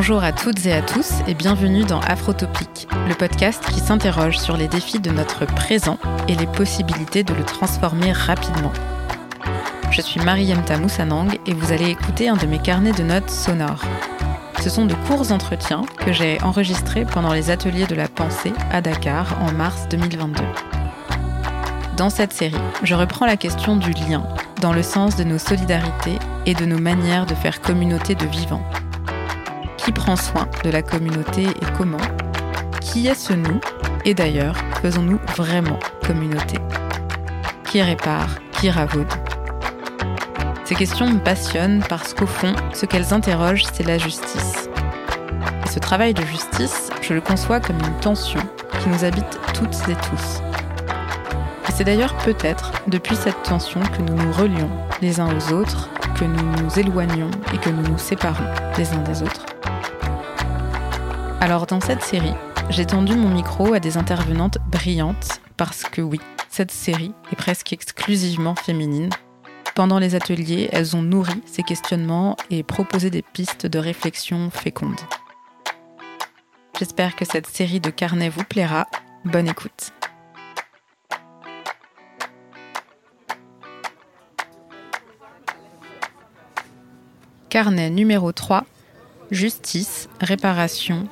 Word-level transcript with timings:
Bonjour 0.00 0.24
à 0.24 0.32
toutes 0.32 0.64
et 0.64 0.72
à 0.72 0.80
tous 0.80 1.12
et 1.28 1.34
bienvenue 1.34 1.84
dans 1.84 2.00
Afrotopique, 2.00 2.88
le 3.06 3.14
podcast 3.14 3.62
qui 3.66 3.80
s'interroge 3.80 4.38
sur 4.38 4.56
les 4.56 4.66
défis 4.66 4.98
de 4.98 5.10
notre 5.10 5.44
présent 5.44 5.98
et 6.26 6.34
les 6.36 6.46
possibilités 6.46 7.22
de 7.22 7.34
le 7.34 7.44
transformer 7.44 8.10
rapidement. 8.10 8.72
Je 9.90 10.00
suis 10.00 10.18
Mariemta 10.20 10.78
Moussanang 10.78 11.38
et 11.44 11.52
vous 11.52 11.70
allez 11.70 11.90
écouter 11.90 12.30
un 12.30 12.36
de 12.36 12.46
mes 12.46 12.58
carnets 12.58 12.94
de 12.94 13.02
notes 13.02 13.28
sonores. 13.28 13.84
Ce 14.62 14.70
sont 14.70 14.86
de 14.86 14.94
courts 15.06 15.32
entretiens 15.32 15.82
que 15.98 16.14
j'ai 16.14 16.40
enregistrés 16.40 17.04
pendant 17.04 17.34
les 17.34 17.50
ateliers 17.50 17.86
de 17.86 17.94
la 17.94 18.08
pensée 18.08 18.54
à 18.72 18.80
Dakar 18.80 19.36
en 19.42 19.52
mars 19.52 19.86
2022. 19.90 20.42
Dans 21.98 22.08
cette 22.08 22.32
série, 22.32 22.56
je 22.84 22.94
reprends 22.94 23.26
la 23.26 23.36
question 23.36 23.76
du 23.76 23.90
lien, 23.90 24.22
dans 24.62 24.72
le 24.72 24.82
sens 24.82 25.16
de 25.16 25.24
nos 25.24 25.36
solidarités 25.36 26.18
et 26.46 26.54
de 26.54 26.64
nos 26.64 26.78
manières 26.78 27.26
de 27.26 27.34
faire 27.34 27.60
communauté 27.60 28.14
de 28.14 28.24
vivants. 28.24 28.64
Qui 29.82 29.92
prend 29.92 30.14
soin 30.14 30.46
de 30.62 30.68
la 30.68 30.82
communauté 30.82 31.44
et 31.44 31.66
comment 31.76 31.96
Qui 32.82 33.06
est 33.08 33.14
ce 33.14 33.32
nous 33.32 33.60
Et 34.04 34.12
d'ailleurs, 34.12 34.54
faisons-nous 34.82 35.18
vraiment 35.36 35.78
communauté 36.06 36.58
Qui 37.64 37.80
répare 37.80 38.28
Qui 38.52 38.68
ravaude 38.68 39.10
Ces 40.66 40.74
questions 40.74 41.08
me 41.08 41.18
passionnent 41.18 41.82
parce 41.88 42.12
qu'au 42.12 42.26
fond, 42.26 42.54
ce 42.74 42.84
qu'elles 42.84 43.14
interrogent, 43.14 43.64
c'est 43.72 43.86
la 43.86 43.96
justice. 43.96 44.68
Et 45.64 45.68
ce 45.68 45.78
travail 45.78 46.12
de 46.12 46.26
justice, 46.26 46.90
je 47.00 47.14
le 47.14 47.22
conçois 47.22 47.58
comme 47.58 47.78
une 47.78 48.00
tension 48.00 48.40
qui 48.82 48.90
nous 48.90 49.04
habite 49.06 49.40
toutes 49.54 49.88
et 49.88 49.94
tous. 49.94 50.42
Et 51.68 51.72
c'est 51.72 51.84
d'ailleurs 51.84 52.16
peut-être 52.18 52.72
depuis 52.86 53.16
cette 53.16 53.42
tension 53.44 53.80
que 53.80 54.02
nous 54.02 54.14
nous 54.14 54.32
relions 54.32 54.70
les 55.00 55.20
uns 55.20 55.34
aux 55.34 55.54
autres, 55.54 55.88
que 56.16 56.26
nous 56.26 56.62
nous 56.62 56.78
éloignons 56.78 57.30
et 57.54 57.56
que 57.56 57.70
nous 57.70 57.82
nous 57.88 57.98
séparons 57.98 58.44
les 58.76 58.92
uns 58.92 59.02
des 59.04 59.22
autres. 59.22 59.39
Alors 61.42 61.66
dans 61.66 61.80
cette 61.80 62.02
série, 62.02 62.34
j'ai 62.68 62.84
tendu 62.84 63.16
mon 63.16 63.30
micro 63.30 63.72
à 63.72 63.80
des 63.80 63.96
intervenantes 63.96 64.58
brillantes 64.70 65.40
parce 65.56 65.84
que 65.84 66.02
oui, 66.02 66.20
cette 66.50 66.70
série 66.70 67.14
est 67.32 67.36
presque 67.36 67.72
exclusivement 67.72 68.54
féminine. 68.54 69.08
Pendant 69.74 69.98
les 69.98 70.14
ateliers, 70.14 70.68
elles 70.70 70.96
ont 70.96 71.02
nourri 71.02 71.40
ces 71.46 71.62
questionnements 71.62 72.36
et 72.50 72.62
proposé 72.62 73.08
des 73.08 73.22
pistes 73.22 73.64
de 73.64 73.78
réflexion 73.78 74.50
fécondes. 74.50 75.00
J'espère 76.78 77.16
que 77.16 77.24
cette 77.24 77.46
série 77.46 77.80
de 77.80 77.88
carnets 77.88 78.28
vous 78.28 78.44
plaira. 78.44 78.86
Bonne 79.24 79.48
écoute. 79.48 79.92
Carnet 87.48 87.88
numéro 87.88 88.30
3. 88.30 88.66
Justice, 89.30 90.08
réparation, 90.20 91.08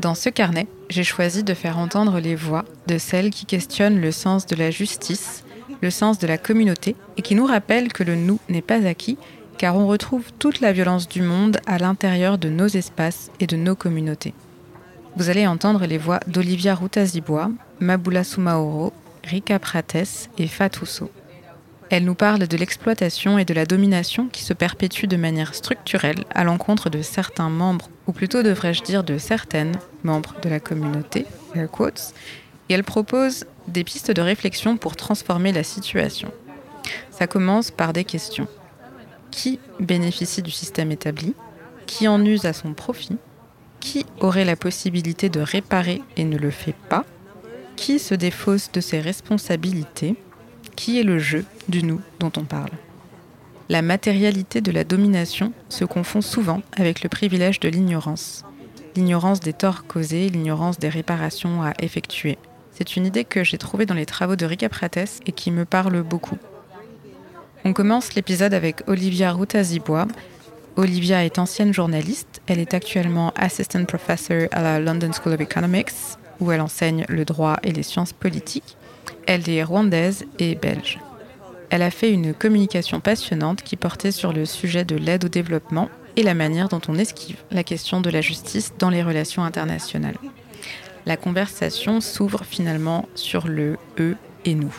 Dans 0.00 0.14
ce 0.14 0.28
carnet, 0.28 0.66
j'ai 0.90 1.04
choisi 1.04 1.44
de 1.44 1.54
faire 1.54 1.78
entendre 1.78 2.20
les 2.20 2.34
voix 2.34 2.64
de 2.86 2.98
celles 2.98 3.30
qui 3.30 3.46
questionnent 3.46 4.00
le 4.00 4.12
sens 4.12 4.46
de 4.46 4.56
la 4.56 4.70
justice, 4.70 5.44
le 5.80 5.90
sens 5.90 6.18
de 6.18 6.26
la 6.26 6.38
communauté 6.38 6.96
et 7.16 7.22
qui 7.22 7.34
nous 7.34 7.46
rappellent 7.46 7.92
que 7.92 8.02
le 8.02 8.16
nous 8.16 8.38
n'est 8.48 8.62
pas 8.62 8.86
acquis 8.86 9.18
car 9.56 9.76
on 9.76 9.86
retrouve 9.86 10.32
toute 10.38 10.60
la 10.60 10.72
violence 10.72 11.08
du 11.08 11.22
monde 11.22 11.58
à 11.66 11.78
l'intérieur 11.78 12.38
de 12.38 12.48
nos 12.48 12.66
espaces 12.66 13.30
et 13.40 13.46
de 13.46 13.56
nos 13.56 13.76
communautés. 13.76 14.34
Vous 15.16 15.30
allez 15.30 15.46
entendre 15.46 15.86
les 15.86 15.98
voix 15.98 16.20
d'Olivia 16.26 16.74
Routazibois, 16.74 17.50
Maboula 17.80 18.24
Soumaoro, 18.24 18.92
Rika 19.22 19.58
Prates 19.58 20.28
et 20.38 20.48
Fatousso. 20.48 21.10
Elle 21.96 22.06
nous 22.06 22.16
parle 22.16 22.48
de 22.48 22.56
l'exploitation 22.56 23.38
et 23.38 23.44
de 23.44 23.54
la 23.54 23.66
domination 23.66 24.26
qui 24.26 24.42
se 24.42 24.52
perpétuent 24.52 25.06
de 25.06 25.16
manière 25.16 25.54
structurelle 25.54 26.24
à 26.34 26.42
l'encontre 26.42 26.90
de 26.90 27.02
certains 27.02 27.48
membres, 27.48 27.88
ou 28.08 28.12
plutôt 28.12 28.42
devrais-je 28.42 28.82
dire 28.82 29.04
de 29.04 29.16
certaines 29.16 29.78
membres 30.02 30.34
de 30.42 30.48
la 30.48 30.58
communauté, 30.58 31.24
et 31.54 31.60
elle 32.68 32.82
propose 32.82 33.44
des 33.68 33.84
pistes 33.84 34.10
de 34.10 34.20
réflexion 34.20 34.76
pour 34.76 34.96
transformer 34.96 35.52
la 35.52 35.62
situation. 35.62 36.32
Ça 37.12 37.28
commence 37.28 37.70
par 37.70 37.92
des 37.92 38.02
questions. 38.02 38.48
Qui 39.30 39.60
bénéficie 39.78 40.42
du 40.42 40.50
système 40.50 40.90
établi? 40.90 41.32
Qui 41.86 42.08
en 42.08 42.24
use 42.24 42.44
à 42.44 42.52
son 42.52 42.74
profit? 42.74 43.18
Qui 43.78 44.04
aurait 44.18 44.44
la 44.44 44.56
possibilité 44.56 45.28
de 45.28 45.38
réparer 45.38 46.02
et 46.16 46.24
ne 46.24 46.38
le 46.38 46.50
fait 46.50 46.74
pas? 46.88 47.04
Qui 47.76 48.00
se 48.00 48.16
défausse 48.16 48.72
de 48.72 48.80
ses 48.80 48.98
responsabilités? 48.98 50.16
Qui 50.74 50.98
est 50.98 51.04
le 51.04 51.20
jeu? 51.20 51.44
Du 51.68 51.82
nous 51.82 52.00
dont 52.20 52.32
on 52.36 52.44
parle. 52.44 52.70
La 53.68 53.80
matérialité 53.80 54.60
de 54.60 54.70
la 54.70 54.84
domination 54.84 55.52
se 55.68 55.84
confond 55.84 56.20
souvent 56.20 56.60
avec 56.76 57.02
le 57.02 57.08
privilège 57.08 57.60
de 57.60 57.68
l'ignorance. 57.68 58.44
L'ignorance 58.94 59.40
des 59.40 59.54
torts 59.54 59.86
causés, 59.86 60.28
l'ignorance 60.28 60.78
des 60.78 60.90
réparations 60.90 61.62
à 61.62 61.72
effectuer. 61.80 62.38
C'est 62.72 62.96
une 62.96 63.06
idée 63.06 63.24
que 63.24 63.42
j'ai 63.42 63.56
trouvée 63.56 63.86
dans 63.86 63.94
les 63.94 64.04
travaux 64.04 64.36
de 64.36 64.44
Rika 64.44 64.68
Prates 64.68 65.22
et 65.26 65.32
qui 65.32 65.50
me 65.50 65.64
parle 65.64 66.02
beaucoup. 66.02 66.36
On 67.64 67.72
commence 67.72 68.14
l'épisode 68.14 68.52
avec 68.52 68.82
Olivia 68.86 69.32
Routazibois. 69.32 70.08
Olivia 70.76 71.24
est 71.24 71.38
ancienne 71.38 71.72
journaliste. 71.72 72.42
Elle 72.46 72.58
est 72.58 72.74
actuellement 72.74 73.32
assistant 73.36 73.84
professor 73.84 74.48
à 74.52 74.62
la 74.62 74.80
London 74.80 75.10
School 75.12 75.32
of 75.32 75.40
Economics, 75.40 76.18
où 76.40 76.52
elle 76.52 76.60
enseigne 76.60 77.06
le 77.08 77.24
droit 77.24 77.56
et 77.62 77.72
les 77.72 77.82
sciences 77.82 78.12
politiques. 78.12 78.76
Elle 79.26 79.48
est 79.48 79.62
rwandaise 79.62 80.26
et 80.38 80.54
belge. 80.54 80.98
Elle 81.74 81.82
a 81.82 81.90
fait 81.90 82.12
une 82.12 82.34
communication 82.34 83.00
passionnante 83.00 83.64
qui 83.64 83.74
portait 83.74 84.12
sur 84.12 84.32
le 84.32 84.44
sujet 84.44 84.84
de 84.84 84.94
l'aide 84.94 85.24
au 85.24 85.28
développement 85.28 85.90
et 86.14 86.22
la 86.22 86.32
manière 86.32 86.68
dont 86.68 86.80
on 86.86 86.94
esquive 86.94 87.38
la 87.50 87.64
question 87.64 88.00
de 88.00 88.10
la 88.10 88.20
justice 88.20 88.74
dans 88.78 88.90
les 88.90 89.02
relations 89.02 89.42
internationales. 89.42 90.14
La 91.04 91.16
conversation 91.16 92.00
s'ouvre 92.00 92.44
finalement 92.48 93.08
sur 93.16 93.48
le 93.48 93.76
eux 93.98 94.16
et 94.44 94.54
nous. 94.54 94.72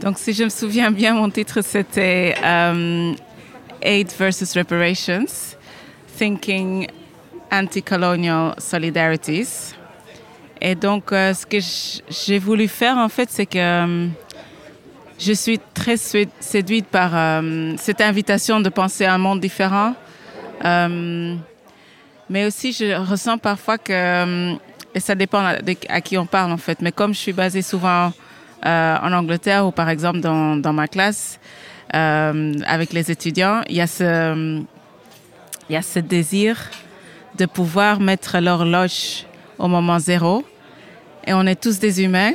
Donc, 0.00 0.16
si 0.18 0.32
je 0.32 0.44
me 0.44 0.48
souviens 0.48 0.90
bien, 0.90 1.12
mon 1.12 1.28
titre 1.28 1.60
c'était 1.60 2.34
um, 2.42 3.14
Aid 3.82 4.10
versus 4.18 4.56
Reparations, 4.56 5.26
Thinking 6.16 6.86
Anti-Colonial 7.52 8.54
Solidarities. 8.56 9.74
Et 10.62 10.74
donc, 10.74 11.12
euh, 11.12 11.34
ce 11.34 11.44
que 11.44 11.58
j'ai 12.08 12.38
voulu 12.38 12.66
faire, 12.66 12.96
en 12.96 13.10
fait, 13.10 13.28
c'est 13.30 13.44
que 13.44 13.58
euh, 13.58 14.08
je 15.18 15.32
suis 15.32 15.60
très 15.74 15.96
séduite 15.96 16.86
par 16.86 17.10
euh, 17.14 17.74
cette 17.76 18.00
invitation 18.00 18.60
de 18.60 18.68
penser 18.68 19.04
à 19.04 19.14
un 19.14 19.18
monde 19.18 19.40
différent. 19.40 19.94
mais 20.64 22.46
aussi, 22.46 22.72
je 22.72 22.94
ressens 22.94 23.38
parfois 23.38 23.78
que, 23.78 24.54
et 24.94 25.00
ça 25.00 25.14
dépend 25.14 25.44
à, 25.88 26.00
qui 26.00 26.16
on 26.18 26.26
parle, 26.26 26.52
en 26.52 26.56
fait, 26.56 26.80
mais 26.80 26.92
comme 26.92 27.14
je 27.14 27.18
suis 27.18 27.32
basée 27.32 27.62
souvent 27.62 28.12
en 28.64 29.12
Angleterre 29.12 29.66
ou 29.66 29.70
par 29.70 29.88
exemple 29.88 30.20
dans, 30.20 30.56
dans 30.56 30.72
ma 30.72 30.88
classe, 30.88 31.38
avec 31.92 32.92
les 32.92 33.10
étudiants, 33.10 33.62
il 33.68 33.76
y 33.76 33.80
a 33.80 33.86
ce, 33.86 34.62
il 35.68 35.72
y 35.72 35.76
a 35.76 35.82
ce 35.82 35.98
désir 35.98 36.70
de 37.36 37.46
pouvoir 37.46 38.00
mettre 38.00 38.38
l'horloge 38.38 39.24
au 39.58 39.68
moment 39.68 39.98
zéro. 39.98 40.44
Et 41.26 41.34
on 41.34 41.46
est 41.46 41.60
tous 41.60 41.78
des 41.78 42.02
humains 42.02 42.32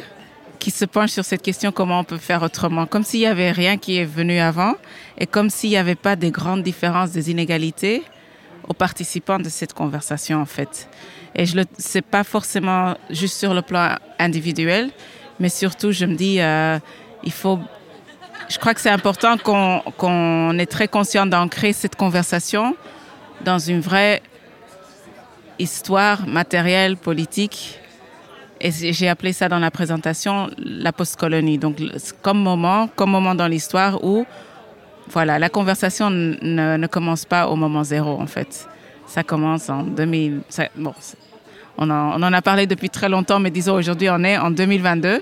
qui 0.63 0.71
se 0.71 0.85
penchent 0.85 1.11
sur 1.11 1.25
cette 1.25 1.41
question 1.41 1.73
comment 1.73 1.99
on 1.99 2.03
peut 2.05 2.17
faire 2.17 2.41
autrement, 2.41 2.85
comme 2.85 3.03
s'il 3.03 3.19
n'y 3.19 3.25
avait 3.25 3.51
rien 3.51 3.75
qui 3.77 3.97
est 3.97 4.05
venu 4.05 4.39
avant 4.39 4.75
et 5.17 5.27
comme 5.27 5.49
s'il 5.49 5.71
n'y 5.71 5.75
avait 5.75 5.93
pas 6.07 6.15
des 6.15 6.31
grandes 6.31 6.63
différences, 6.63 7.11
des 7.11 7.29
inégalités 7.29 8.01
aux 8.69 8.73
participants 8.73 9.39
de 9.39 9.49
cette 9.49 9.73
conversation 9.73 10.39
en 10.39 10.45
fait. 10.45 10.87
Et 11.35 11.45
je 11.45 11.57
le 11.57 11.65
sais 11.77 12.01
pas 12.01 12.23
forcément 12.23 12.95
juste 13.09 13.37
sur 13.37 13.53
le 13.53 13.61
plan 13.61 13.97
individuel, 14.19 14.89
mais 15.37 15.49
surtout 15.49 15.91
je 15.91 16.05
me 16.05 16.15
dis 16.15 16.39
euh, 16.39 16.79
il 17.25 17.33
faut 17.33 17.59
je 18.47 18.57
crois 18.57 18.73
que 18.73 18.79
c'est 18.79 18.95
important 19.01 19.37
qu'on 19.37 19.81
qu'on 19.97 20.57
est 20.57 20.71
très 20.77 20.87
conscient 20.87 21.25
d'ancrer 21.25 21.73
cette 21.73 21.97
conversation 21.97 22.73
dans 23.41 23.59
une 23.59 23.81
vraie 23.81 24.21
histoire 25.59 26.25
matérielle, 26.25 26.95
politique. 26.95 27.81
Et 28.65 28.71
j'ai 28.71 29.09
appelé 29.09 29.33
ça 29.33 29.49
dans 29.49 29.59
la 29.59 29.69
présentation 29.71 30.49
la 30.57 30.93
post-colonie. 30.93 31.57
Donc, 31.57 31.81
comme 32.21 32.39
moment, 32.39 32.87
comme 32.95 33.11
moment 33.11 33.35
dans 33.35 33.47
l'histoire 33.47 34.01
où, 34.05 34.25
voilà, 35.09 35.37
la 35.37 35.49
conversation 35.49 36.09
ne, 36.09 36.87
commence 36.87 37.25
pas 37.25 37.49
au 37.49 37.57
moment 37.57 37.83
zéro, 37.83 38.21
en 38.21 38.25
fait. 38.25 38.65
Ça 39.05 39.21
commence 39.21 39.69
en 39.69 39.83
2000. 39.83 40.39
bon, 40.77 40.93
on 41.77 41.89
en, 41.89 42.21
a 42.21 42.41
parlé 42.41 42.65
depuis 42.65 42.89
très 42.89 43.09
longtemps, 43.09 43.41
mais 43.41 43.51
disons 43.51 43.73
aujourd'hui, 43.75 44.09
on 44.09 44.23
est 44.23 44.37
en 44.37 44.49
2022. 44.49 45.21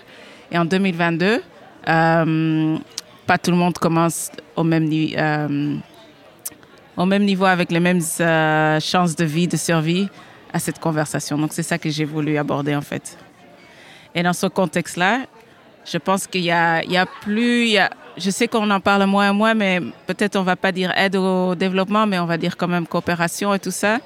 Et 0.51 0.57
en 0.59 0.65
2022, 0.65 1.41
euh, 1.89 2.77
pas 3.25 3.37
tout 3.39 3.49
le 3.49 3.57
monde 3.57 3.77
commence 3.79 4.29
au 4.55 4.63
même 4.63 4.83
niveau. 4.83 5.17
Au 6.97 7.05
même 7.05 7.23
niveau 7.23 7.45
avec 7.45 7.71
les 7.71 7.79
mêmes 7.79 8.01
euh, 8.19 8.79
chances 8.79 9.15
de 9.15 9.23
vie, 9.25 9.47
de 9.47 9.57
survie 9.57 10.07
à 10.53 10.59
cette 10.59 10.77
conversation. 10.77 11.37
Donc 11.37 11.53
c'est 11.53 11.63
ça 11.63 11.79
que 11.79 11.89
j'ai 11.89 12.05
voulu 12.05 12.37
aborder 12.37 12.75
en 12.75 12.81
fait. 12.81 13.17
Et 14.15 14.23
dans 14.23 14.33
ce 14.33 14.47
contexte-là, 14.47 15.21
je 15.85 15.97
pense 15.97 16.27
qu'il 16.27 16.41
y, 16.43 16.51
a, 16.51 17.05
plus, 17.21 17.77
je 18.17 18.29
sais 18.29 18.47
qu'on 18.47 18.69
en 18.69 18.79
parle 18.79 19.05
moins 19.05 19.29
et 19.29 19.33
moins, 19.33 19.53
mais 19.53 19.79
peut-être 20.05 20.35
on 20.35 20.43
va 20.43 20.55
pas 20.55 20.71
dire 20.71 20.91
aide 20.95 21.15
au 21.15 21.55
développement, 21.55 22.05
mais 22.05 22.19
on 22.19 22.25
va 22.25 22.37
dire 22.37 22.57
quand 22.57 22.67
même 22.67 22.85
coopération 22.85 23.53
et 23.53 23.59
tout 23.59 23.71
ça. 23.71 23.99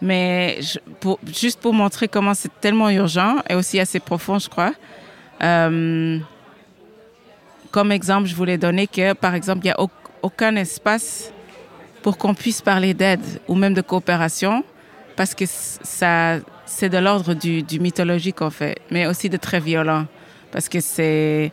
Mais 0.00 0.58
juste 1.26 1.60
pour 1.60 1.72
montrer 1.72 2.08
comment 2.08 2.34
c'est 2.34 2.50
tellement 2.60 2.90
urgent 2.90 3.36
et 3.48 3.54
aussi 3.54 3.78
assez 3.78 4.00
profond, 4.00 4.38
je 4.38 4.48
crois. 4.48 4.72
Euh, 5.42 6.18
comme 7.70 7.92
exemple, 7.92 8.26
je 8.26 8.34
voulais 8.34 8.58
donner 8.58 8.86
que, 8.86 9.12
par 9.12 9.34
exemple, 9.34 9.60
il 9.60 9.68
n'y 9.68 9.70
a 9.70 9.76
aucun 10.22 10.56
espace 10.56 11.32
pour 12.02 12.18
qu'on 12.18 12.34
puisse 12.34 12.60
parler 12.60 12.94
d'aide 12.94 13.40
ou 13.46 13.54
même 13.54 13.74
de 13.74 13.80
coopération, 13.80 14.64
parce 15.16 15.34
que 15.34 15.44
ça, 15.46 16.38
c'est 16.74 16.88
de 16.88 16.96
l'ordre 16.96 17.34
du, 17.34 17.78
mythologique 17.78 18.40
en 18.40 18.50
fait, 18.50 18.76
mais 18.90 19.06
aussi 19.06 19.28
de 19.28 19.36
très 19.36 19.60
violent, 19.60 20.06
parce 20.50 20.70
que 20.70 20.80
c'est, 20.80 21.52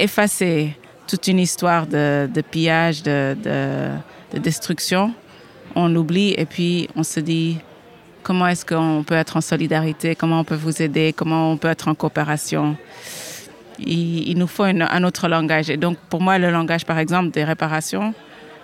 effacer 0.00 0.76
toute 1.06 1.28
une 1.28 1.38
histoire 1.38 1.86
de, 1.86 2.42
pillage, 2.50 3.04
de, 3.04 3.36
de, 3.40 3.88
de, 4.34 4.38
destruction. 4.38 5.14
On 5.76 5.88
l'oublie 5.88 6.34
et 6.36 6.44
puis 6.44 6.88
on 6.96 7.04
se 7.04 7.20
dit 7.20 7.58
comment 8.24 8.48
est-ce 8.48 8.66
qu'on 8.66 9.04
peut 9.06 9.14
être 9.14 9.36
en 9.36 9.40
solidarité, 9.40 10.16
comment 10.16 10.40
on 10.40 10.44
peut 10.44 10.56
vous 10.56 10.82
aider, 10.82 11.14
comment 11.16 11.52
on 11.52 11.56
peut 11.56 11.68
être 11.68 11.86
en 11.86 11.94
coopération? 11.94 12.76
Il, 13.78 14.36
nous 14.36 14.48
faut 14.48 14.64
un 14.64 15.04
autre 15.04 15.28
langage. 15.28 15.70
Et 15.70 15.76
donc 15.76 15.98
pour 16.10 16.20
moi, 16.20 16.36
le 16.38 16.50
langage, 16.50 16.84
par 16.84 16.98
exemple, 16.98 17.30
des 17.30 17.44
réparations, 17.44 18.12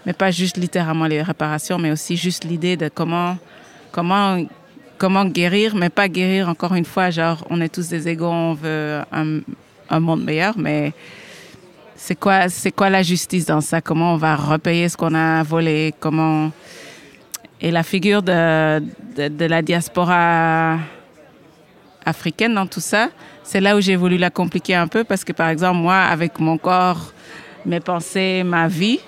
mais 0.05 0.13
pas 0.13 0.33
juste 0.33 0.57
littéralement 0.57 1.07
les 1.07 1.23
réparations, 1.23 1.79
mais 1.79 1.93
aussi 1.93 2.17
juste 2.17 2.43
l'idée 2.45 2.77
de 2.77 2.91
comment, 2.93 3.39
comment, 3.93 4.45
comment 4.99 5.25
guérir, 5.25 5.75
mais 5.75 5.91
pas 5.91 6.09
guérir 6.09 6.49
encore 6.49 6.75
une 6.75 6.85
fois, 6.85 7.11
genre 7.11 7.45
on 7.51 7.61
est 7.61 7.69
tous 7.69 7.89
des 7.89 8.09
égaux, 8.09 8.31
on 8.31 8.55
veut 8.55 9.01
un, 9.13 10.01
monde 10.01 10.25
meilleur, 10.25 10.55
mais 10.57 10.93
c'est 11.95 12.17
quoi, 12.17 12.49
c'est 12.49 12.73
quoi 12.73 12.91
la 12.91 13.03
justice 13.03 13.47
dans 13.47 13.61
ça? 13.61 13.81
Comment 13.81 14.15
on 14.15 14.17
va 14.17 14.37
repayer 14.37 14.89
ce 14.89 14.97
qu'on 14.97 15.15
a 15.15 15.43
volé? 15.43 15.95
Comment? 16.01 16.51
Et 17.61 17.71
la 17.71 17.83
figure 17.83 18.23
de 18.23 19.47
la 19.47 19.63
diaspora 19.63 20.79
africaine 22.05 22.55
dans 22.55 22.67
tout 22.67 22.81
ça, 22.81 23.09
c'est 23.43 23.61
là 23.61 23.77
où 23.77 23.81
j'ai 23.81 23.97
voulu 23.97 24.17
la 24.17 24.31
compliquer 24.31 24.75
un 24.75 24.89
peu 24.89 25.05
parce 25.05 25.25
que 25.25 25.33
par 25.33 25.49
exemple 25.49 25.79
moi, 25.79 25.97
avec 25.97 26.39
mon 26.41 26.59
corps, 26.59 27.13
mes 27.65 27.81
pensées, 27.81 28.43
ma 28.45 28.69
vie, 28.69 29.01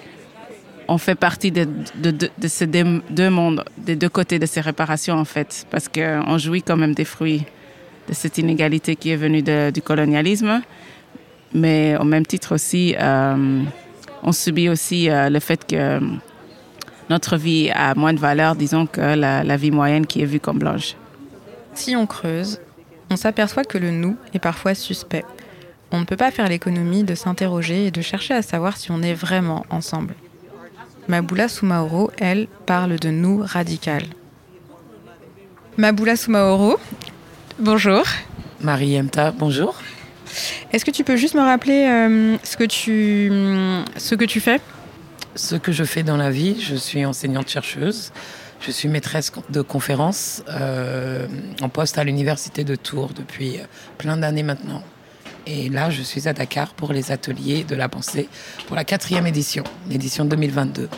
on 0.88 0.98
fait 0.98 1.14
partie 1.14 1.50
de, 1.50 1.66
ces 2.46 2.66
deux, 2.66 3.30
mondes, 3.30 3.64
des 3.76 3.96
deux 3.96 4.08
côtés 4.08 4.38
de 4.38 4.46
ces 4.46 4.60
réparations 4.60 5.14
en 5.14 5.24
fait, 5.24 5.66
parce 5.70 5.88
qu'on 5.88 6.38
jouit 6.38 6.62
quand 6.62 6.76
même 6.76 6.94
des 6.94 7.04
fruits 7.04 7.44
de 8.08 8.14
cette 8.14 8.38
inégalité 8.38 8.94
qui 8.96 9.10
est 9.10 9.16
venue 9.16 9.42
du 9.42 9.82
colonialisme, 9.82 10.62
mais 11.54 11.96
au 11.96 12.04
même 12.04 12.26
titre 12.26 12.54
aussi, 12.54 12.94
euh, 13.00 13.62
on 14.22 14.32
subit 14.32 14.68
aussi 14.68 15.10
euh, 15.10 15.28
le 15.28 15.40
fait 15.40 15.66
que 15.66 16.00
notre 17.10 17.36
vie 17.36 17.70
a 17.74 17.94
moins 17.94 18.12
de 18.12 18.18
valeur, 18.18 18.54
disons, 18.54 18.86
que 18.86 19.00
la, 19.00 19.42
la 19.42 19.56
vie 19.56 19.70
moyenne 19.70 20.06
qui 20.06 20.22
est 20.22 20.26
vue 20.26 20.40
comme 20.40 20.58
blanche. 20.58 20.96
Si 21.74 21.96
on 21.96 22.06
creuse, 22.06 22.60
on 23.10 23.16
s'aperçoit 23.16 23.64
que 23.64 23.78
le 23.78 23.90
nous 23.90 24.16
est 24.34 24.38
parfois 24.38 24.74
suspect. 24.74 25.24
On 25.92 26.00
ne 26.00 26.04
peut 26.04 26.16
pas 26.16 26.30
faire 26.30 26.48
l'économie 26.48 27.04
de 27.04 27.14
s'interroger 27.14 27.86
et 27.86 27.90
de 27.90 28.02
chercher 28.02 28.34
à 28.34 28.42
savoir 28.42 28.76
si 28.76 28.90
on 28.90 29.02
est 29.02 29.14
vraiment 29.14 29.64
ensemble. 29.70 30.14
Maboula 31.08 31.48
Soumaoro, 31.48 32.10
elle, 32.18 32.48
parle 32.66 32.98
de 32.98 33.10
nous 33.10 33.40
radical. 33.44 34.02
Maboula 35.76 36.16
Soumaoro, 36.16 36.80
bonjour. 37.60 38.02
Marie 38.60 38.96
Emta, 38.96 39.30
bonjour. 39.30 39.76
Est-ce 40.72 40.84
que 40.84 40.90
tu 40.90 41.04
peux 41.04 41.14
juste 41.14 41.34
me 41.34 41.42
rappeler 41.42 41.86
euh, 41.86 42.36
ce, 42.42 42.56
que 42.56 42.64
tu, 42.64 43.30
ce 43.96 44.16
que 44.16 44.24
tu 44.24 44.40
fais? 44.40 44.60
Ce 45.36 45.54
que 45.54 45.70
je 45.70 45.84
fais 45.84 46.02
dans 46.02 46.16
la 46.16 46.30
vie, 46.30 46.60
je 46.60 46.74
suis 46.74 47.04
enseignante-chercheuse. 47.06 48.12
Je 48.60 48.70
suis 48.72 48.88
maîtresse 48.88 49.30
de 49.50 49.60
conférences 49.60 50.42
euh, 50.48 51.28
en 51.62 51.68
poste 51.68 51.98
à 51.98 52.04
l'université 52.04 52.64
de 52.64 52.74
Tours 52.74 53.10
depuis 53.14 53.60
plein 53.96 54.16
d'années 54.16 54.42
maintenant. 54.42 54.82
Et 55.46 55.68
là, 55.68 55.90
je 55.90 56.02
suis 56.02 56.28
à 56.28 56.32
Dakar 56.32 56.74
pour 56.74 56.92
les 56.92 57.12
ateliers 57.12 57.62
de 57.62 57.76
la 57.76 57.88
pensée 57.88 58.28
pour 58.66 58.74
la 58.74 58.84
quatrième 58.84 59.26
édition, 59.26 59.62
l'édition 59.88 60.24
2022. 60.24 60.88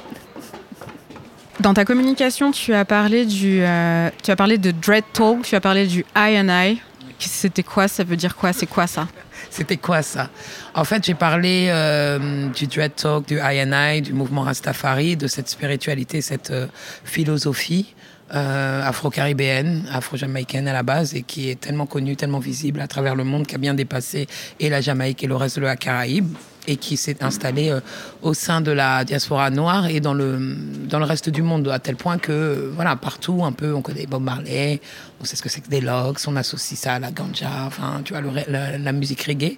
Dans 1.60 1.74
ta 1.74 1.84
communication, 1.84 2.50
tu 2.50 2.72
as 2.72 2.84
parlé 2.84 3.26
du, 3.26 3.60
euh, 3.62 4.10
tu 4.22 4.30
as 4.30 4.36
parlé 4.36 4.58
de 4.58 4.70
Dread 4.70 5.04
Talk, 5.12 5.42
tu 5.42 5.54
as 5.54 5.60
parlé 5.60 5.86
du 5.86 6.04
I 6.16 6.38
and 6.38 6.48
I. 6.48 6.80
C'était 7.18 7.64
quoi? 7.64 7.88
Ça 7.88 8.04
veut 8.04 8.16
dire 8.16 8.36
quoi? 8.36 8.52
C'est 8.52 8.66
quoi 8.66 8.86
ça? 8.86 9.08
C'était 9.50 9.76
quoi 9.76 10.02
ça? 10.02 10.30
En 10.74 10.84
fait, 10.84 11.04
j'ai 11.04 11.14
parlé 11.14 11.66
euh, 11.68 12.48
du 12.50 12.68
Dread 12.68 12.94
Talk, 12.94 13.26
du 13.26 13.38
I 13.38 13.62
and 13.62 13.72
I, 13.72 14.02
du 14.02 14.12
mouvement 14.12 14.42
Rastafari, 14.42 15.16
de 15.16 15.26
cette 15.26 15.48
spiritualité, 15.48 16.20
cette 16.20 16.52
euh, 16.52 16.68
philosophie 17.04 17.94
euh, 18.34 18.82
afro-caribéenne, 18.82 19.88
afro-jamaïcaine 19.92 20.68
à 20.68 20.72
la 20.72 20.82
base 20.82 21.14
et 21.14 21.22
qui 21.22 21.48
est 21.50 21.60
tellement 21.60 21.86
connue, 21.86 22.16
tellement 22.16 22.38
visible 22.38 22.80
à 22.80 22.86
travers 22.86 23.14
le 23.14 23.24
monde, 23.24 23.46
qui 23.46 23.54
a 23.54 23.58
bien 23.58 23.74
dépassé 23.74 24.26
et 24.60 24.68
la 24.68 24.80
Jamaïque 24.80 25.24
et 25.24 25.26
le 25.26 25.36
reste 25.36 25.58
de 25.58 25.64
la 25.64 25.76
Caraïbe 25.76 26.28
et 26.66 26.76
qui 26.76 26.98
s'est 26.98 27.24
installée 27.24 27.70
euh, 27.70 27.80
au 28.20 28.34
sein 28.34 28.60
de 28.60 28.70
la 28.70 29.04
diaspora 29.04 29.48
noire 29.50 29.86
et 29.86 30.00
dans 30.00 30.12
le, 30.12 30.56
dans 30.86 30.98
le 30.98 31.06
reste 31.06 31.30
du 31.30 31.40
monde, 31.40 31.66
à 31.68 31.78
tel 31.78 31.96
point 31.96 32.18
que, 32.18 32.30
euh, 32.30 32.72
voilà, 32.74 32.94
partout, 32.96 33.42
un 33.44 33.52
peu, 33.52 33.72
on 33.74 33.80
connaît 33.80 34.06
Bob 34.06 34.22
Marley, 34.22 34.80
on 35.20 35.24
sait 35.24 35.34
ce 35.34 35.42
que 35.42 35.48
c'est 35.48 35.62
que 35.62 35.70
des 35.70 35.80
logs, 35.80 36.18
on 36.26 36.36
associe 36.36 36.78
ça 36.78 36.94
à 36.94 36.98
la 36.98 37.10
ganja, 37.10 37.48
enfin, 37.66 38.02
tu 38.04 38.12
vois, 38.12 38.22
la 38.48 38.92
musique 38.92 39.22
reggae. 39.22 39.56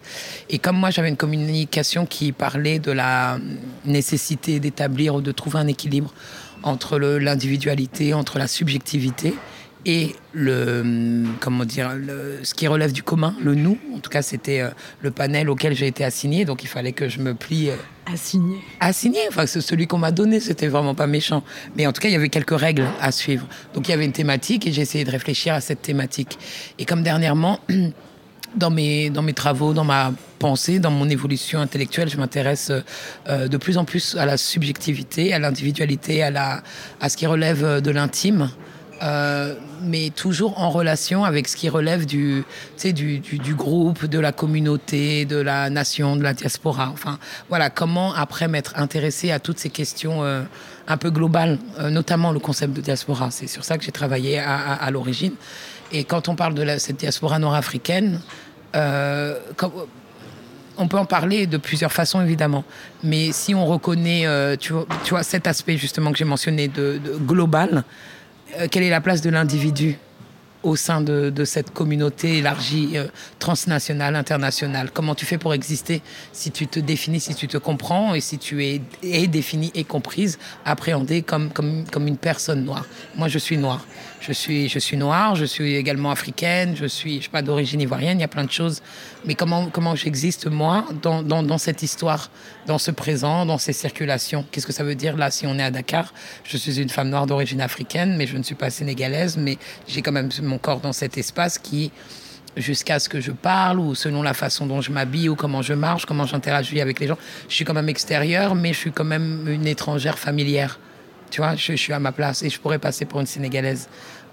Et 0.49 0.59
comme 0.59 0.77
moi, 0.77 0.91
j'avais 0.91 1.09
une 1.09 1.17
communication 1.17 2.07
qui 2.07 2.31
parlait 2.31 2.79
de 2.79 2.93
la 2.93 3.39
nécessité 3.85 4.61
d'établir 4.61 5.17
ou 5.17 5.21
de 5.21 5.33
trouver 5.33 5.59
un 5.59 5.67
équilibre 5.67 6.15
entre 6.63 6.99
l'individualité, 6.99 8.15
entre 8.15 8.39
la 8.39 8.47
subjectivité 8.47 9.35
et 9.87 10.15
le 10.35 11.25
comment 11.41 11.65
dire 11.65 11.95
le, 11.95 12.41
ce 12.43 12.55
qui 12.55 12.67
relève 12.67 12.93
du 12.93 13.03
commun, 13.03 13.35
le 13.43 13.55
nous. 13.55 13.79
En 13.95 13.99
tout 13.99 14.11
cas, 14.11 14.23
c'était 14.23 14.61
euh, 14.61 14.69
le 15.01 15.11
panel 15.11 15.49
auquel 15.49 15.75
j'ai 15.75 15.87
été 15.87 16.05
assigné, 16.05 16.45
donc 16.45 16.63
il 16.63 16.67
fallait 16.67 16.93
que 16.93 17.09
je 17.09 17.21
me 17.21 17.35
plie. 17.35 17.71
Euh, 17.71 17.77
assigné. 18.13 18.59
Assigné. 18.81 19.21
Enfin, 19.29 19.47
celui 19.47 19.87
qu'on 19.87 19.99
m'a 19.99 20.13
donné, 20.13 20.41
c'était 20.41 20.69
vraiment 20.69 20.95
pas 20.95 21.07
méchant. 21.07 21.43
Mais 21.77 21.87
en 21.87 21.93
tout 21.93 22.01
cas, 22.01 22.09
il 22.09 22.13
y 22.13 22.17
avait 22.17 22.29
quelques 22.29 22.59
règles 22.59 22.87
à 23.01 23.13
suivre. 23.13 23.47
Donc 23.75 23.89
il 23.89 23.91
y 23.91 23.95
avait 23.95 24.05
une 24.05 24.13
thématique 24.13 24.67
et 24.67 24.73
j'ai 24.73 24.83
essayé 24.83 25.05
de 25.05 25.11
réfléchir 25.11 25.55
à 25.55 25.61
cette 25.61 25.83
thématique. 25.83 26.39
Et 26.79 26.85
comme 26.85 27.03
dernièrement. 27.03 27.61
dans 28.57 28.71
mes, 28.71 29.11
dans 29.11 29.23
mes 29.23 29.33
travaux, 29.33 29.73
dans 29.73 29.85
ma 29.85 30.13
pensée, 30.39 30.79
dans 30.79 30.91
mon 30.91 31.09
évolution 31.09 31.61
intellectuelle, 31.61 32.09
je 32.09 32.17
m'intéresse 32.17 32.73
euh, 33.29 33.49
de 33.49 33.57
plus 33.57 33.79
en 33.79 33.85
plus 33.85 34.17
à 34.17 34.27
la 34.27 34.37
subjectivité, 34.37 35.33
à 35.33 35.39
l'individualité, 35.39 36.23
à, 36.23 36.63
ce 37.09 37.17
qui 37.17 37.27
relève 37.27 37.81
de 37.81 37.91
l'intime. 37.91 38.51
Euh, 39.03 39.55
mais 39.83 40.11
toujours 40.11 40.61
en 40.61 40.69
relation 40.69 41.25
avec 41.25 41.49
ce 41.49 41.57
qui 41.57 41.71
relève 41.71 42.05
du, 42.05 42.45
du, 42.85 43.55
groupe, 43.55 44.05
de 44.05 44.19
la 44.19 44.31
communauté, 44.31 45.25
de 45.25 45.37
la 45.37 45.71
nation, 45.71 46.17
de 46.17 46.23
la 46.23 46.35
diaspora. 46.35 46.91
Enfin, 46.93 47.19
voilà, 47.49 47.71
comment 47.71 48.13
après 48.13 48.47
m'être 48.47 48.75
intéressé 48.77 49.31
à 49.31 49.39
toutes 49.39 49.59
ces 49.59 49.71
questions 49.71 50.23
euh, 50.23 50.43
un 50.87 50.99
peu 50.99 51.11
globales, 51.11 51.59
euh, 51.79 51.89
notamment 51.89 52.31
le 52.31 52.41
concept 52.41 52.75
de 52.75 52.83
diaspora. 52.83 53.31
C'est 53.31 53.47
sur 53.47 53.65
ça 53.65 53.79
que 53.79 53.85
j'ai 53.85 53.93
travaillé 53.93 54.39
à 54.39 54.91
l'origine. 54.91 55.33
Et 55.93 56.05
quand 56.05 56.29
on 56.29 56.37
parle 56.37 56.55
de 56.55 56.79
cette 56.79 56.97
diaspora 56.97 57.39
nord-africaine, 57.39 58.21
euh, 58.77 59.39
on 60.79 60.89
peut 60.89 60.99
en 60.99 61.05
parler 61.05 61.47
de 61.47 61.57
plusieurs 61.57 61.93
façons 61.93 62.23
évidemment, 62.23 62.65
mais 63.03 63.33
si 63.33 63.55
on 63.55 63.67
reconnaît, 63.67 64.27
euh, 64.27 64.57
tu, 64.57 64.73
vois, 65.11 65.23
cet 65.23 65.47
aspect 65.47 65.77
justement 65.77 66.13
que 66.13 66.19
j'ai 66.19 66.25
mentionné 66.25 66.69
de, 66.69 67.01
global, 67.27 67.85
euh, 68.59 68.69
quelle 68.71 68.85
est 68.85 68.91
la 68.91 69.01
place 69.01 69.21
de 69.21 69.31
l'individu 69.31 69.99
au 70.63 70.77
sein 70.77 71.01
de, 71.01 71.45
cette 71.45 71.73
communauté 71.73 72.39
élargie, 72.39 72.95
transnationale, 73.39 74.15
internationale? 74.15 74.91
Comment 74.93 75.15
tu 75.15 75.25
fais 75.25 75.39
pour 75.39 75.55
exister 75.55 76.03
si 76.33 76.51
tu 76.51 76.67
te 76.67 76.79
définis, 76.79 77.21
si 77.21 77.35
tu 77.35 77.49
te 77.49 77.57
comprends 77.57 78.15
et 78.15 78.21
si 78.21 78.37
tu 78.37 78.63
es, 78.65 79.27
définie 79.27 79.73
et 79.75 79.85
comprise, 79.85 80.39
appréhendée 80.67 81.23
comme 81.23 81.51
une 82.07 82.19
personne 82.19 82.63
noire? 82.63 82.85
Moi, 83.17 83.29
je 83.29 83.39
suis 83.39 83.57
noire. 83.57 83.87
Je 84.21 84.33
suis, 84.33 84.69
je 84.69 84.79
suis 84.79 84.99
noire, 84.99 85.35
je 85.35 85.47
suis 85.47 85.77
également 85.77 86.11
africaine, 86.11 86.77
je 86.77 86.85
suis, 86.85 87.17
je 87.17 87.21
suis 87.23 87.31
pas 87.31 87.41
d'origine 87.41 87.81
ivoirienne, 87.81 88.19
il 88.19 88.21
y 88.21 88.25
a 88.25 88.29
plein 88.29 88.45
de 88.45 88.51
choses. 88.51 88.83
Mais 89.25 89.35
comment, 89.35 89.71
comment 89.71 89.97
j'existe, 89.97 90.47
moi, 90.47 90.85
dans, 91.01 91.23
dans, 91.23 91.43
dans 91.43 91.57
cette 91.57 91.83
histoire, 91.83 92.31
dans 92.67 92.77
ce 92.77 92.91
présent, 92.91 93.47
dans 93.47 93.57
ces 93.57 93.73
circulations? 93.73 94.45
Qu'est-ce 94.51 94.67
que 94.67 94.75
ça 94.75 94.85
veut 94.85 94.95
dire, 94.95 95.17
là, 95.17 95.31
si 95.31 95.47
on 95.47 95.59
est 95.59 95.63
à 95.63 95.71
Dakar? 95.71 96.13
Je 96.45 96.59
suis 96.59 96.81
une 96.81 96.91
femme 96.91 97.09
noire 97.09 97.27
d'origine 97.27 97.63
africaine, 97.63 98.15
mais 98.19 98.27
je 98.27 98.37
ne 98.37 98.43
suis 98.43 98.55
pas 98.55 98.69
sénégalaise, 98.69 99.39
mais 99.39 99.57
j'ai 99.89 100.03
quand 100.03 100.13
même 100.13 100.29
mon 100.43 100.59
corps 100.59 100.81
dans 100.81 100.93
cet 100.93 101.17
espace 101.17 101.59
qui, 101.59 101.91
jusqu'à 102.59 102.99
ce 102.99 103.09
que 103.09 103.23
je 103.23 103.33
parle 103.33 103.81
ou 103.81 103.95
selon 103.95 104.23
la 104.23 104.35
façon 104.35 104.67
dont 104.67 104.83
je 104.83 104.93
m'habille 104.93 105.31
ou 105.31 105.35
comment 105.35 105.63
je 105.63 105.73
marche, 105.73 106.05
comment 106.05 106.27
j'interagis 106.27 106.83
avec 106.83 107.01
les 107.01 107.07
gens, 107.07 107.19
je 107.49 107.55
suis 107.55 107.65
quand 107.65 107.75
même 107.75 107.89
extérieure, 107.89 108.55
mais 108.55 108.75
je 108.75 108.79
suis 108.79 108.93
quand 108.93 109.05
même 109.05 109.49
une 109.49 109.67
étrangère 109.67 110.19
familière. 110.19 110.79
Tu 111.31 111.41
vois, 111.41 111.55
je, 111.57 111.75
suis 111.75 111.93
à 111.93 111.99
ma 111.99 112.13
place 112.13 112.43
et 112.43 112.51
je 112.51 112.59
pourrais 112.59 112.79
passer 112.79 113.05
pour 113.05 113.21
une 113.21 113.27
Sénégalaise 113.27 113.89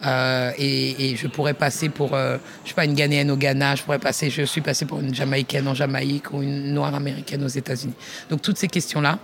Euh, 0.05 0.51
et, 0.57 1.15
je 1.15 1.27
pourrais 1.27 1.53
passer 1.53 1.89
pour, 1.89 2.13
euh, 2.13 2.37
je 2.63 2.69
sais 2.69 2.75
pas, 2.75 2.85
une 2.85 2.93
Ghanéenne 2.93 3.31
au 3.31 3.35
Ghana, 3.35 3.75
je 3.75 3.83
pourrais 3.83 3.99
passer, 3.99 4.29
je 4.29 4.43
suis 4.43 4.61
passé 4.61 4.85
pour 4.85 4.99
une 4.99 5.13
Jamaïcaine 5.13 5.67
en 5.67 5.73
Jamaïque 5.73 6.31
ou 6.33 6.43
une 6.43 6.73
Noire 6.73 6.93
américaine 6.93 7.43
aux 7.43 7.47
États-Unis. 7.47 7.95
Donc 8.29 8.41
toutes 8.41 8.57
ces 8.57 8.67
questions-là 8.67 9.17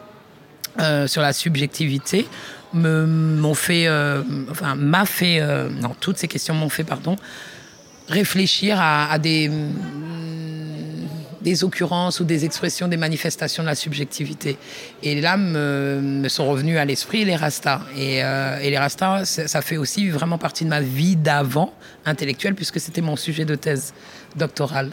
euh, 0.79 1.05
sur 1.07 1.21
la 1.21 1.33
subjectivité 1.33 2.27
m'ont 2.73 3.53
fait, 3.53 3.87
enfin 4.49 4.73
m'a 4.73 5.05
fait, 5.05 5.39
non, 5.79 5.95
toutes 5.99 6.17
ces 6.17 6.27
questions 6.27 6.55
m'ont 6.55 6.69
fait, 6.69 6.83
pardon, 6.83 7.17
réfléchir 8.07 8.81
à 8.81 9.19
des 9.19 9.51
des 11.43 11.63
occurrences 11.63 12.19
ou 12.19 12.23
des 12.23 12.45
expressions, 12.45 12.87
des 12.87 12.97
manifestations 12.97 13.63
de 13.63 13.67
la 13.67 13.75
subjectivité. 13.75 14.57
Et 15.03 15.19
là 15.19 15.37
me, 15.37 16.27
sont 16.29 16.47
revenus 16.49 16.77
à 16.77 16.85
l'esprit 16.85 17.25
les 17.25 17.35
rastas. 17.35 17.81
Et, 17.97 18.23
euh, 18.23 18.57
les 18.59 18.77
rastas, 18.77 19.25
ça 19.25 19.61
fait 19.61 19.77
aussi 19.77 20.09
vraiment 20.09 20.37
partie 20.37 20.63
de 20.63 20.69
ma 20.69 20.81
vie 20.81 21.15
d'avant 21.15 21.73
intellectuelle, 22.05 22.55
puisque 22.55 22.79
c'était 22.79 23.01
mon 23.01 23.15
sujet 23.15 23.45
de 23.45 23.55
thèse 23.55 23.93
doctorale. 24.35 24.91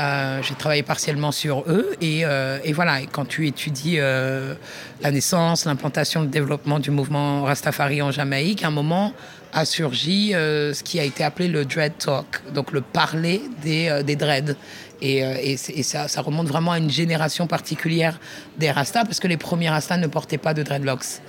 Euh, 0.00 0.40
j'ai 0.42 0.54
travaillé 0.54 0.82
partiellement 0.82 1.32
sur 1.32 1.64
eux 1.68 1.94
et, 2.00 2.22
euh, 2.24 2.58
voilà. 2.72 3.02
Et 3.02 3.06
quand 3.06 3.26
tu 3.26 3.46
étudies 3.46 3.98
la 3.98 5.10
naissance, 5.10 5.66
l'implantation, 5.66 6.22
le 6.22 6.28
développement 6.28 6.78
du 6.78 6.90
mouvement 6.90 7.42
Rastafari 7.44 8.00
en 8.00 8.10
Jamaïque, 8.10 8.64
à 8.64 8.68
un 8.68 8.70
moment 8.70 9.12
a 9.52 9.66
surgi 9.66 10.30
ce 10.32 10.82
qui 10.82 10.98
a 10.98 11.04
été 11.04 11.22
appelé 11.22 11.46
le 11.46 11.66
dread 11.66 11.92
talk, 11.98 12.40
donc 12.54 12.72
le 12.72 12.80
parler 12.80 13.42
des, 13.62 14.02
des 14.02 14.16
dreads. 14.16 14.56
Et, 15.02 15.24
euh, 15.24 15.56
ça, 15.82 16.22
remonte 16.22 16.46
vraiment 16.46 16.72
à 16.72 16.78
une 16.78 16.90
génération 16.90 17.46
particulière 17.48 18.18
des 18.56 18.70
Rastas, 18.70 19.04
parce 19.04 19.18
que 19.18 19.26
les 19.26 19.36
premiers 19.36 19.68
Rastas 19.68 19.96
ne 19.96 20.06
portaient 20.06 20.38
pas 20.38 20.54
de 20.54 20.62
dreadlocks. 20.62 21.20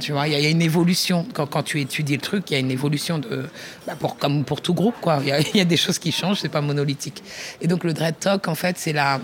Tu 0.00 0.12
vois, 0.12 0.28
il 0.28 0.32
y, 0.32 0.46
a 0.46 0.50
une 0.50 0.62
évolution. 0.62 1.26
Quand, 1.32 1.62
tu 1.62 1.80
étudies 1.80 2.16
le 2.16 2.20
truc, 2.20 2.50
il 2.50 2.54
y 2.54 2.56
a 2.56 2.60
une 2.60 2.70
évolution. 2.70 3.20
Bah 3.86 3.94
pour, 3.98 4.18
comme 4.18 4.44
pour 4.44 4.60
tout 4.60 4.74
groupe, 4.74 4.96
quoi. 5.00 5.20
Il 5.24 5.56
y, 5.56 5.60
a 5.60 5.64
des 5.64 5.76
choses 5.76 5.98
qui 5.98 6.10
changent, 6.10 6.40
c'est 6.40 6.48
pas 6.48 6.60
monolithique. 6.60 7.22
Et 7.60 7.68
donc, 7.68 7.84
le 7.84 7.92
dread 7.92 8.18
talk, 8.18 8.48
en 8.48 8.56
fait, 8.56 8.76
c'est 8.76 8.92
la, 8.92 9.20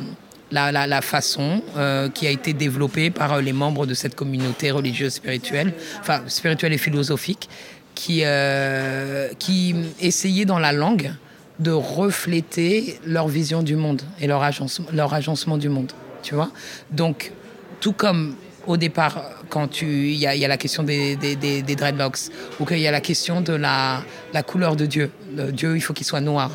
façon 1.03 1.63
euh, 1.77 2.09
qui 2.09 2.27
a 2.27 2.31
été 2.31 2.53
développée 2.53 3.11
par 3.11 3.33
euh, 3.33 3.41
les 3.41 3.53
membres 3.53 3.85
de 3.85 3.95
cette 3.95 4.15
communauté 4.15 4.71
religieuse 4.71 5.15
spirituelle, 5.15 5.75
enfin 6.01 6.23
spirituelle 6.29 6.73
et 6.73 6.79
philosophique, 6.79 7.49
qui, 7.97 8.21
euh, 8.25 9.29
qui 9.39 9.75
essayait 10.01 10.45
dans 10.45 10.61
la 10.61 10.73
langue 10.73 11.13
de 11.61 11.71
refléter 11.71 12.99
leur 13.07 13.29
vision 13.29 13.63
du 13.63 13.77
monde 13.77 14.03
et 14.21 14.27
leur 14.27 14.43
agencement, 14.43 14.87
leur 14.93 15.15
agencement 15.15 15.59
du 15.59 15.69
monde. 15.69 15.93
Tu 16.23 16.35
vois 16.35 16.51
Donc, 16.91 17.33
tout 17.81 17.93
comme 17.93 18.35
au 18.67 18.77
départ, 18.77 19.23
quand 19.49 19.83
il 19.83 20.13
y, 20.13 20.19
y, 20.21 20.45
a 20.45 20.49
la 20.49 20.57
question 20.57 20.83
des, 20.83 21.17
des, 21.17 21.77
dreadlocks, 21.77 22.31
ou 22.61 22.65
qu'il 22.65 22.79
y 22.79 22.87
a 22.87 22.91
la 22.91 23.01
question 23.01 23.41
de 23.41 23.55
la, 23.55 24.03
la 24.33 24.43
couleur 24.43 24.77
de 24.77 24.87
Dieu. 24.87 25.11
Dieu, 25.53 25.77
il 25.77 25.81
faut 25.81 25.93
qu'il 25.95 26.07
soit 26.07 26.21
noir. 26.21 26.51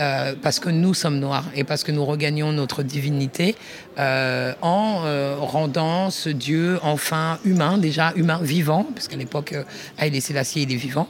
Euh, 0.00 0.34
parce 0.40 0.60
que 0.60 0.68
nous 0.68 0.94
sommes 0.94 1.18
noirs 1.18 1.44
et 1.56 1.64
parce 1.64 1.82
que 1.82 1.90
nous 1.90 2.04
regagnons 2.04 2.52
notre 2.52 2.84
divinité 2.84 3.56
euh, 3.98 4.54
en 4.62 5.02
euh, 5.04 5.34
rendant 5.40 6.10
ce 6.10 6.28
Dieu 6.28 6.78
enfin 6.84 7.40
humain, 7.44 7.78
déjà 7.78 8.12
humain, 8.14 8.38
vivant, 8.40 8.86
parce 8.94 9.08
qu'à 9.08 9.16
l'époque, 9.16 9.56
Haïlé 9.98 10.20
Sélassié, 10.20 10.62
il 10.62 10.72
est 10.72 10.76
vivant 10.76 11.08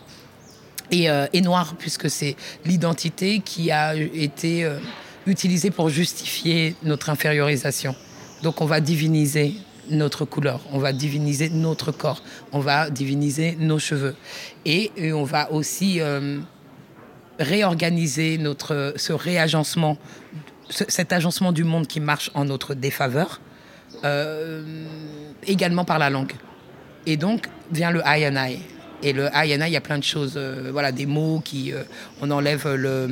et, 0.91 1.11
euh, 1.11 1.27
et 1.33 1.41
noir, 1.41 1.75
puisque 1.79 2.11
c'est 2.11 2.37
l'identité 2.65 3.41
qui 3.41 3.71
a 3.71 3.95
été 3.95 4.65
euh, 4.65 4.79
utilisée 5.27 5.71
pour 5.71 5.89
justifier 5.89 6.75
notre 6.83 7.11
infériorisation. 7.11 7.95
Donc 8.43 8.61
on 8.61 8.67
va 8.67 8.81
diviniser 8.81 9.55
notre 9.91 10.25
couleur, 10.25 10.61
on 10.73 10.79
va 10.79 10.93
diviniser 10.93 11.49
notre 11.49 11.93
corps, 11.93 12.23
on 12.53 12.61
va 12.61 12.91
diviniser 12.91 13.57
nos 13.59 13.79
cheveux. 13.79 14.15
Et, 14.65 14.93
on 15.13 15.25
va 15.25 15.51
aussi 15.51 16.01
euh, 16.01 16.39
réorganiser 17.39 18.39
notre, 18.39 18.95
ce 18.97 19.13
réagencement, 19.13 19.97
cet 20.69 21.13
agencement 21.13 21.53
du 21.53 21.65
monde 21.65 21.87
qui 21.87 22.01
marche 22.01 22.31
en 22.35 22.45
notre 22.45 22.75
défaveur, 22.75 23.41
également 25.47 25.85
par 25.85 25.99
la 25.99 26.11
langue. 26.11 26.35
Et 27.07 27.17
donc 27.17 27.49
vient 27.73 27.91
le 27.91 28.03
I 28.05 28.27
and 28.27 28.37
I. 28.37 28.59
Et 29.03 29.13
le 29.13 29.35
ayana, 29.35 29.69
il 29.69 29.73
y 29.73 29.77
a 29.77 29.81
plein 29.81 29.99
de 29.99 30.05
choses, 30.05 30.35
euh, 30.37 30.71
voilà, 30.73 30.91
des 30.91 31.07
mots 31.07 31.41
qui, 31.45 31.73
euh, 31.73 31.85
on 32.21 32.31
enlève 32.31 32.67
le, 32.75 32.89
euh, 32.89 33.09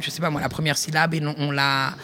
je 0.00 0.10
sais 0.10 0.20
pas 0.20 0.30
moi, 0.30 0.40
la 0.40 0.48
première 0.48 0.76
syllabe 0.76 1.14
et 1.14 1.22
on, 1.38 1.50
la, 1.52 1.94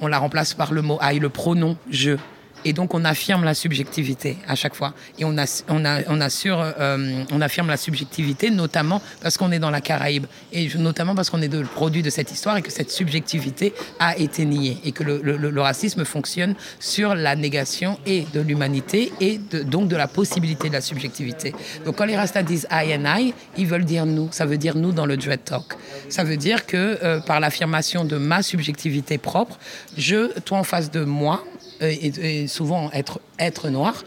on 0.00 0.06
la 0.06 0.18
remplace 0.18 0.54
par 0.54 0.72
le 0.72 0.82
mot 0.82 0.98
aïe, 1.00 1.18
le 1.18 1.28
pronom 1.28 1.76
je. 1.90 2.16
Et 2.64 2.72
donc, 2.72 2.94
on 2.94 3.04
affirme 3.04 3.44
la 3.44 3.54
subjectivité 3.54 4.36
à 4.46 4.54
chaque 4.54 4.74
fois. 4.74 4.94
Et 5.18 5.24
on, 5.24 5.36
assure, 5.36 6.60
euh, 6.60 7.24
on 7.30 7.40
affirme 7.40 7.68
la 7.68 7.76
subjectivité, 7.76 8.50
notamment 8.50 9.02
parce 9.20 9.36
qu'on 9.36 9.52
est 9.52 9.58
dans 9.58 9.70
la 9.70 9.80
Caraïbe. 9.80 10.26
Et 10.52 10.68
notamment 10.76 11.14
parce 11.14 11.30
qu'on 11.30 11.42
est 11.42 11.52
le 11.52 11.64
produit 11.64 12.02
de 12.02 12.10
cette 12.10 12.30
histoire 12.30 12.56
et 12.56 12.62
que 12.62 12.70
cette 12.70 12.90
subjectivité 12.90 13.72
a 13.98 14.16
été 14.16 14.44
niée. 14.44 14.78
Et 14.84 14.92
que 14.92 15.02
le, 15.02 15.20
le, 15.22 15.62
racisme 15.62 16.04
fonctionne 16.04 16.54
sur 16.80 17.14
la 17.14 17.36
négation 17.36 17.98
et 18.04 18.26
de 18.32 18.40
l'humanité 18.40 19.12
et 19.20 19.38
donc 19.38 19.88
de 19.88 19.96
la 19.96 20.08
possibilité 20.08 20.68
de 20.68 20.74
la 20.74 20.80
subjectivité. 20.80 21.54
Donc, 21.84 21.96
quand 21.96 22.04
les 22.04 22.16
Rastas 22.16 22.42
disent 22.42 22.66
I 22.70 22.94
and 22.94 23.04
I, 23.18 23.34
ils 23.56 23.66
veulent 23.66 23.84
dire 23.84 24.06
nous. 24.06 24.28
Ça 24.32 24.44
veut 24.44 24.58
dire 24.58 24.76
nous 24.76 24.92
dans 24.92 25.06
le 25.06 25.16
Dread 25.16 25.44
Talk. 25.44 25.74
Ça 26.08 26.24
veut 26.24 26.36
dire 26.36 26.66
que 26.66 26.98
euh, 27.02 27.20
par 27.20 27.40
l'affirmation 27.40 28.04
de 28.04 28.16
ma 28.16 28.42
subjectivité 28.42 29.18
propre, 29.18 29.58
je, 29.96 30.38
toi 30.40 30.58
en 30.58 30.64
face 30.64 30.90
de 30.90 31.04
moi, 31.04 31.44
et, 31.80 32.46
souvent 32.46 32.90
être, 32.92 33.20
être 33.38 33.68
noir, 33.68 34.04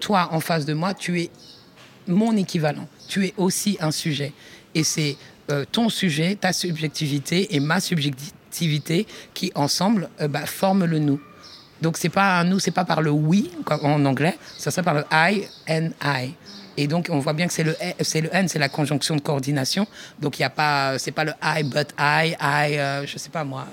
toi 0.00 0.28
en 0.32 0.40
face 0.40 0.64
de 0.64 0.74
moi, 0.74 0.94
tu 0.94 1.20
es 1.20 1.30
mon 2.06 2.36
équivalent. 2.36 2.88
Tu 3.08 3.26
es 3.26 3.34
aussi 3.36 3.76
un 3.80 3.90
sujet. 3.90 4.32
Et 4.74 4.84
c'est 4.84 5.16
euh, 5.50 5.64
ton 5.70 5.88
sujet, 5.88 6.36
ta 6.36 6.52
subjectivité 6.52 7.54
et 7.54 7.60
ma 7.60 7.80
subjectivité 7.80 9.06
qui, 9.34 9.52
ensemble, 9.54 10.08
euh, 10.20 10.28
bah, 10.28 10.46
forment 10.46 10.84
le 10.84 10.98
nous. 10.98 11.20
Donc, 11.82 11.96
c'est 11.98 12.08
pas 12.08 12.38
un 12.40 12.44
nous, 12.44 12.58
c'est 12.58 12.70
pas 12.70 12.84
par 12.84 13.02
le 13.02 13.10
oui, 13.10 13.50
en 13.68 14.04
anglais, 14.06 14.38
ça 14.56 14.70
serait 14.70 14.82
par 14.82 14.94
le 14.94 15.04
I 15.12 15.42
and 15.68 15.90
I. 16.02 16.32
Et 16.76 16.86
donc, 16.86 17.08
on 17.10 17.18
voit 17.18 17.32
bien 17.32 17.46
que 17.46 17.52
c'est 17.52 17.64
le, 17.64 17.76
le 17.78 18.34
N, 18.34 18.48
c'est 18.48 18.58
la 18.58 18.68
conjonction 18.68 19.16
de 19.16 19.20
coordination. 19.20 19.86
Donc, 20.20 20.38
il 20.38 20.42
n'y 20.42 20.46
a 20.46 20.50
pas, 20.50 20.98
c'est 20.98 21.12
pas 21.12 21.24
le 21.24 21.32
I, 21.42 21.62
but 21.62 21.88
I, 21.98 22.34
I, 22.40 22.78
euh, 22.78 23.06
je 23.06 23.18
sais 23.18 23.30
pas 23.30 23.44
moi, 23.44 23.66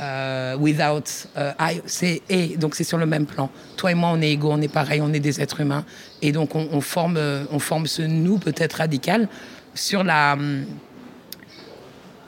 euh, 0.00 0.56
without, 0.56 1.28
euh, 1.36 1.52
I, 1.60 1.80
c'est 1.86 2.22
et. 2.28 2.56
Donc, 2.56 2.74
c'est 2.74 2.84
sur 2.84 2.98
le 2.98 3.06
même 3.06 3.26
plan. 3.26 3.50
Toi 3.76 3.92
et 3.92 3.94
moi, 3.94 4.10
on 4.12 4.20
est 4.20 4.32
égaux, 4.32 4.52
on 4.52 4.60
est 4.60 4.72
pareil, 4.72 5.00
on 5.02 5.12
est 5.12 5.20
des 5.20 5.40
êtres 5.40 5.60
humains. 5.60 5.84
Et 6.22 6.32
donc, 6.32 6.54
on, 6.54 6.68
on 6.72 6.80
forme, 6.80 7.18
on 7.50 7.58
forme 7.58 7.86
ce 7.86 8.02
nous 8.02 8.38
peut-être 8.38 8.74
radical 8.74 9.28
sur 9.74 10.02
la, 10.02 10.32
hum, 10.32 10.64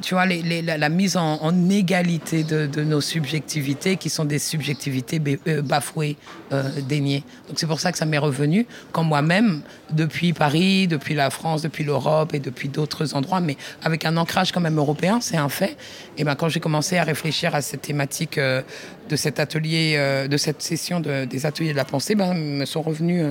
tu 0.03 0.15
vois, 0.15 0.27
la, 0.27 0.89
mise 0.89 1.17
en, 1.17 1.71
égalité 1.71 2.43
de, 2.45 2.83
nos 2.83 3.01
subjectivités, 3.01 3.97
qui 3.97 4.09
sont 4.09 4.25
des 4.25 4.39
subjectivités 4.39 5.21
euh, 5.47 5.63
bafouées, 5.63 6.17
euh, 6.53 6.63
déniées. 6.89 7.23
Donc 7.49 7.59
c'est 7.59 7.67
pour 7.67 7.81
ça 7.81 7.93
que 7.93 7.99
ça 7.99 8.07
m'est 8.07 8.19
revenu, 8.19 8.67
quand 8.93 9.05
moi-même, 9.05 9.63
depuis 9.93 10.33
Paris, 10.33 10.89
depuis 10.89 11.15
la 11.15 11.31
France, 11.31 11.63
depuis 11.63 11.85
l'Europe 11.85 12.35
et 12.35 12.39
depuis 12.39 12.69
d'autres 12.69 13.15
endroits, 13.15 13.41
mais 13.41 13.57
avec 13.83 14.05
un 14.05 14.17
ancrage 14.17 14.53
quand 14.53 14.61
même 14.61 14.79
européen, 14.79 15.21
c'est 15.21 15.37
un 15.37 15.49
fait. 15.49 15.77
Et 16.17 16.25
ben 16.25 16.35
quand 16.35 16.49
j'ai 16.49 16.61
commencé 16.61 16.97
à 16.97 17.05
réfléchir 17.05 17.55
à 17.55 17.63
cette 17.63 17.83
thématique 17.83 18.39
euh, 18.39 18.63
de 19.09 19.17
cet 19.17 19.41
atelier, 19.41 19.99
de 20.31 20.37
cette 20.37 20.63
session 20.63 21.01
des 21.01 21.47
ateliers 21.47 21.73
de 21.73 21.77
la 21.77 21.85
pensée, 21.85 22.15
ben, 22.15 22.33
me 22.33 22.65
sont 22.65 22.81
revenus 22.81 23.27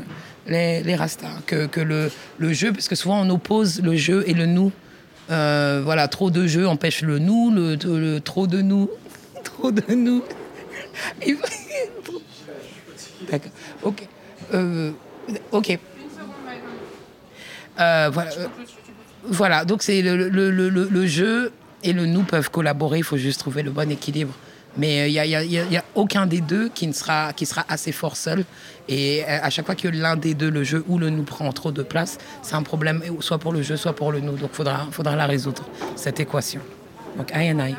les, 0.46 0.84
les 0.84 0.96
rastas. 0.96 1.30
Que, 1.46 1.70
le 1.80 2.54
jeu, 2.54 2.74
parce 2.74 2.90
que 2.90 2.96
souvent 2.96 3.26
on 3.26 3.30
oppose 3.30 3.82
le 3.82 3.96
jeu 3.96 4.26
et 4.28 4.34
le 4.34 4.46
nous. 4.46 4.74
Euh, 5.30 5.82
voilà, 5.84 6.08
trop 6.08 6.32
de 6.32 6.48
jeux 6.48 6.68
empêche 6.68 7.02
le 7.02 7.20
nous, 7.20 7.52
le, 7.52 8.20
trop 8.20 8.48
de 8.48 8.62
nous, 8.62 8.90
trop 9.44 9.72
de 9.72 9.94
nous. 9.94 10.24
D'accord. 13.30 13.52
Ok. 13.84 14.08
Euh, 14.54 14.92
ok. 15.52 15.78
Euh, 17.80 18.10
voilà. 18.12 18.32
voilà. 19.26 19.66
Donc 19.66 19.84
c'est 19.84 20.02
le, 20.02 20.30
le, 20.30 21.06
jeu 21.06 21.52
et 21.84 21.94
le 21.94 22.06
nous 22.06 22.24
peuvent 22.24 22.50
collaborer. 22.50 22.98
Il 22.98 23.04
faut 23.04 23.18
juste 23.18 23.40
trouver 23.40 23.62
le 23.62 23.72
bon 23.72 23.90
équilibre. 23.92 24.34
Mais 24.78 25.12
il 25.12 25.20
euh, 25.20 25.46
n'y 25.46 25.78
a, 25.78 25.84
aucun 25.96 26.26
des 26.26 26.42
deux 26.42 26.70
qui, 26.70 26.88
ne 26.88 26.94
sera, 26.94 27.34
qui 27.34 27.46
sera 27.46 27.66
assez 27.68 27.92
fort 27.92 28.16
seul. 28.16 28.46
Et 28.88 29.24
euh, 29.24 29.40
à 29.42 29.50
chaque 29.50 29.66
fois 29.66 29.76
que 29.76 29.88
l'un 29.88 30.16
des 30.16 30.34
deux, 30.34 30.50
le 30.50 30.64
jeu 30.64 30.84
ou 30.88 30.98
le 30.98 31.10
nous, 31.10 31.24
prend 31.24 31.52
trop 31.52 31.72
de 31.72 31.84
place, 31.84 32.18
c'est 32.42 32.56
un 32.56 32.64
problème 32.64 33.02
soit 33.20 33.40
pour 33.40 33.52
le 33.52 33.62
jeu, 33.62 33.78
soit 33.78 33.96
pour 33.96 34.12
le 34.12 34.20
nous. 34.20 34.34
Donc 34.34 34.50
il 34.54 34.56
faudra, 34.56 34.88
faudra 34.92 35.16
la 35.16 35.26
résoudre, 35.26 35.64
cette 35.96 36.20
équation. 36.20 36.62
Donc 37.18 37.32
I 37.34 37.52
and 37.52 37.60
I. 37.66 37.76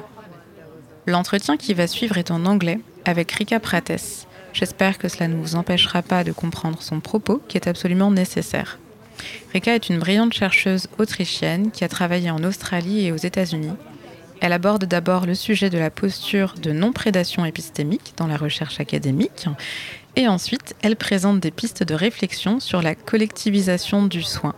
L'entretien 1.06 1.56
qui 1.56 1.74
va 1.74 1.86
suivre 1.86 2.18
est 2.18 2.30
en 2.30 2.44
anglais 2.44 2.80
avec 3.04 3.30
Rika 3.32 3.60
Prates. 3.60 4.26
J'espère 4.52 4.98
que 4.98 5.08
cela 5.08 5.28
ne 5.28 5.36
vous 5.36 5.54
empêchera 5.54 6.02
pas 6.02 6.24
de 6.24 6.32
comprendre 6.32 6.82
son 6.82 7.00
propos 7.00 7.40
qui 7.48 7.56
est 7.56 7.68
absolument 7.68 8.10
nécessaire. 8.10 8.78
Rika 9.52 9.74
est 9.74 9.88
une 9.88 9.98
brillante 9.98 10.32
chercheuse 10.32 10.88
autrichienne 10.98 11.70
qui 11.70 11.84
a 11.84 11.88
travaillé 11.88 12.30
en 12.30 12.42
Australie 12.42 13.06
et 13.06 13.12
aux 13.12 13.16
États-Unis 13.16 13.72
elle 14.40 14.52
aborde 14.52 14.86
d'abord 14.86 15.26
le 15.26 15.34
sujet 15.34 15.70
de 15.70 15.78
la 15.78 15.90
posture 15.90 16.54
de 16.60 16.72
non-prédation 16.72 17.44
épistémique 17.44 18.14
dans 18.16 18.26
la 18.26 18.36
recherche 18.36 18.80
académique, 18.80 19.46
et 20.16 20.28
ensuite 20.28 20.74
elle 20.82 20.96
présente 20.96 21.40
des 21.40 21.50
pistes 21.50 21.82
de 21.82 21.94
réflexion 21.94 22.58
sur 22.58 22.82
la 22.82 22.94
collectivisation 22.94 24.06
du 24.06 24.22
soin. 24.22 24.54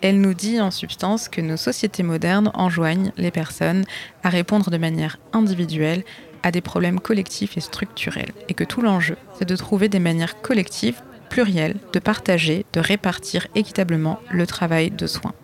Elle 0.00 0.20
nous 0.20 0.34
dit 0.34 0.60
en 0.60 0.70
substance 0.70 1.28
que 1.28 1.40
nos 1.40 1.56
sociétés 1.56 2.02
modernes 2.02 2.50
enjoignent 2.54 3.12
les 3.16 3.30
personnes 3.30 3.84
à 4.22 4.28
répondre 4.28 4.70
de 4.70 4.78
manière 4.78 5.18
individuelle 5.32 6.04
à 6.42 6.50
des 6.50 6.60
problèmes 6.60 7.00
collectifs 7.00 7.56
et 7.56 7.60
structurels, 7.60 8.32
et 8.48 8.54
que 8.54 8.64
tout 8.64 8.80
l'enjeu, 8.80 9.16
c'est 9.38 9.48
de 9.48 9.56
trouver 9.56 9.88
des 9.88 9.98
manières 9.98 10.40
collectives, 10.40 11.02
plurielles, 11.30 11.76
de 11.92 11.98
partager, 11.98 12.64
de 12.72 12.80
répartir 12.80 13.48
équitablement 13.54 14.20
le 14.30 14.46
travail 14.46 14.90
de 14.90 15.06
soins. 15.06 15.34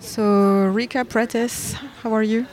So, 0.00 0.72
Rika 0.72 1.04
Prates, 1.04 1.76
how 2.04 2.14
are 2.14 2.24
you? 2.24 2.44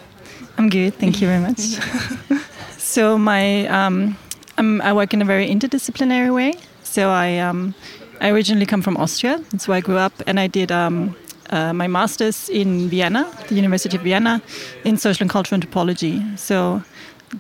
I'm 0.58 0.70
good, 0.70 0.96
thank 0.96 1.22
you 1.22 1.28
very 1.28 1.40
much. 1.40 1.60
so, 2.78 3.18
my 3.18 3.68
um, 3.68 4.18
I 4.58 4.92
work 4.94 5.14
in 5.14 5.22
a 5.22 5.26
very 5.26 5.48
interdisciplinary 5.48 6.34
way. 6.34 6.56
So, 6.84 7.10
I 7.10 7.38
um, 7.38 7.76
I 8.22 8.30
originally 8.30 8.66
come 8.66 8.82
from 8.82 8.98
Austria. 8.98 9.44
That's 9.52 9.68
where 9.68 9.78
I 9.78 9.82
grew 9.82 9.98
up, 9.98 10.14
and 10.26 10.40
I 10.40 10.48
did 10.48 10.72
um, 10.72 11.16
uh, 11.50 11.74
my 11.74 11.88
master's 11.88 12.50
in 12.50 12.90
Vienna, 12.90 13.32
the 13.48 13.56
University 13.56 13.98
of 13.98 14.04
Vienna, 14.04 14.42
in 14.84 14.98
social 14.98 15.24
and 15.24 15.30
cultural 15.30 15.56
anthropology. 15.58 16.22
So 16.38 16.84